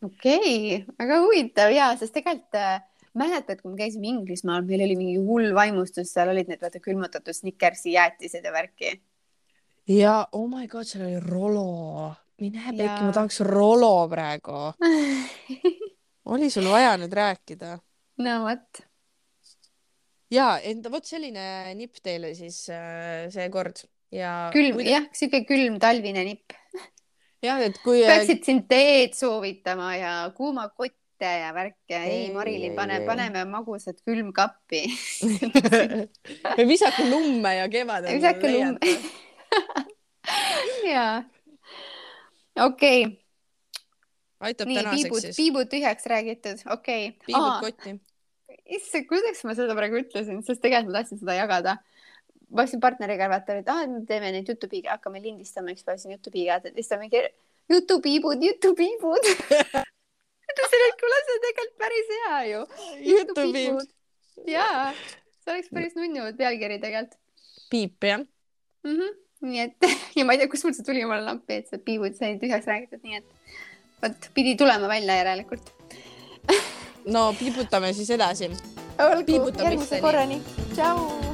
okei 0.04 0.76
okay., 0.76 0.95
väga 1.00 1.20
huvitav 1.26 1.74
ja, 1.74 1.91
sest 1.98 2.14
tegelikult 2.14 2.56
äh, 2.56 2.82
mäletad, 3.18 3.62
kui 3.62 3.74
me 3.74 3.80
käisime 3.80 4.12
Inglismaal, 4.12 4.66
meil 4.68 4.86
oli 4.86 4.98
mingi 5.00 5.18
hull 5.26 5.54
vaimustus, 5.58 6.12
seal 6.14 6.32
olid 6.34 6.50
need 6.52 6.62
vaata 6.62 6.82
külmutatud 6.84 7.36
Snickersi 7.36 7.95
jäätised 7.95 8.45
ja 8.45 8.54
värki. 8.54 8.93
ja 9.88 10.16
oh 10.32 10.48
my 10.50 10.68
god, 10.68 10.86
seal 10.89 11.08
oli 11.08 11.20
Rolo. 11.20 12.14
Mine 12.44 12.64
pekki, 12.70 13.04
ma 13.08 13.14
tahaks 13.16 13.42
Rolo 13.48 14.08
praegu. 14.12 14.68
oli 16.34 16.50
sul 16.54 16.68
vaja 16.72 16.96
nüüd 17.00 17.14
rääkida? 17.14 17.78
no 18.24 18.38
vot, 18.46 18.82
ja 20.34 20.56
enda 20.66 20.92
vot 20.94 21.06
selline 21.08 21.76
nipp 21.78 22.02
teile 22.04 22.34
siis 22.38 22.66
äh, 22.74 23.28
seekord 23.34 23.86
ja 24.14 24.50
külm, 24.54 24.78
kui 24.80 24.88
jah, 24.90 25.08
sihuke 25.16 25.44
külm 25.48 25.80
talvine 25.84 26.24
nipp. 26.28 26.56
jah, 27.44 27.62
et 27.64 27.78
kui 27.84 28.04
peaksid 28.06 28.44
siin 28.48 28.64
teed 28.70 29.16
soovitama 29.18 29.94
ja 29.98 30.14
kuumakotte 30.38 31.32
ja 31.42 31.54
värke. 31.56 31.98
ei 31.98 32.28
Marilyn, 32.34 32.76
pane, 32.78 33.00
paneme 33.08 33.46
magusad 33.50 34.00
külmkappi. 34.06 34.84
või 36.58 36.68
visake 36.70 37.08
lumme 37.10 37.56
ja 37.62 37.72
kevadel 37.72 38.20
visake 38.20 38.54
lumme. 38.54 38.96
jaa. 40.94 41.24
Okei 42.66 43.05
okay., 43.05 43.16
aitab 44.49 44.70
nii 44.70 44.78
tänaseks 44.78 45.03
piibud, 45.03 45.26
siis. 45.26 45.39
piibud 45.39 45.72
tühjaks 45.72 46.10
räägitud, 46.12 46.64
okei 46.74 47.10
okay.. 47.10 47.26
piibud 47.26 47.60
kotti. 47.66 47.95
issand, 48.78 49.08
kuidas 49.10 49.43
ma 49.47 49.55
seda 49.58 49.76
praegu 49.78 50.01
ütlesin, 50.01 50.41
sest 50.45 50.64
tegelikult 50.64 50.93
ma 50.93 51.01
tahtsin 51.01 51.22
seda 51.22 51.38
jagada. 51.38 51.78
ma 52.49 52.64
läksin 52.64 52.84
partneriga 52.84 53.30
vaata, 53.32 53.60
et 53.62 53.70
ah, 53.74 53.84
me 53.89 54.05
teeme 54.08 54.32
neid 54.36 54.49
jutupiige, 54.49 54.89
hakkame 54.93 55.22
lindistama, 55.24 55.74
eks 55.74 55.86
ma 55.88 55.97
siin 55.99 56.16
jutupiigad, 56.16 56.70
et 56.70 56.80
siis 56.80 56.89
ta 56.91 56.99
mingi 57.01 57.24
jutupiibud, 57.74 58.43
jutupiibud. 58.49 59.30
ütlesin, 60.47 60.84
et 60.88 60.99
kuule, 61.01 61.22
see 61.26 61.38
on 61.38 61.45
tegelikult 61.45 61.78
päris 61.84 62.12
hea 62.16 62.41
ju. 62.53 62.66
jutupiib. 63.12 63.82
jaa, 64.47 64.91
see 65.43 65.55
oleks 65.55 65.72
päris 65.74 65.97
nunnu 65.99 66.32
pealkiri 66.38 66.80
tegelikult 66.84 67.18
piip 67.70 68.03
jah. 68.03 68.20
mm. 68.84 68.95
-hmm. 68.95 69.16
Nii 69.46 69.64
et 69.68 69.90
ja 70.18 70.26
ma 70.26 70.36
ei 70.36 70.42
tea, 70.42 70.52
kust 70.52 70.68
mul 70.68 70.76
see 70.78 70.88
tuli 70.88 71.06
mulle 71.06 71.24
lampi, 71.26 71.62
et 71.62 71.72
see 71.72 71.82
piibud 71.84 72.18
sai 72.18 72.38
tühjaks 72.42 72.70
räägitud, 72.70 73.04
nii 73.04 73.22
et 73.22 73.28
vot 74.04 74.30
pidi 74.38 74.56
tulema 74.60 74.90
välja 74.92 75.22
järelikult. 75.22 75.72
no 77.16 77.30
piibutame 77.40 77.94
siis 77.94 78.12
edasi. 78.18 78.52
olgu, 79.00 79.42
järgmise 79.64 80.02
korrani. 80.02 80.42
tšau. 80.74 81.26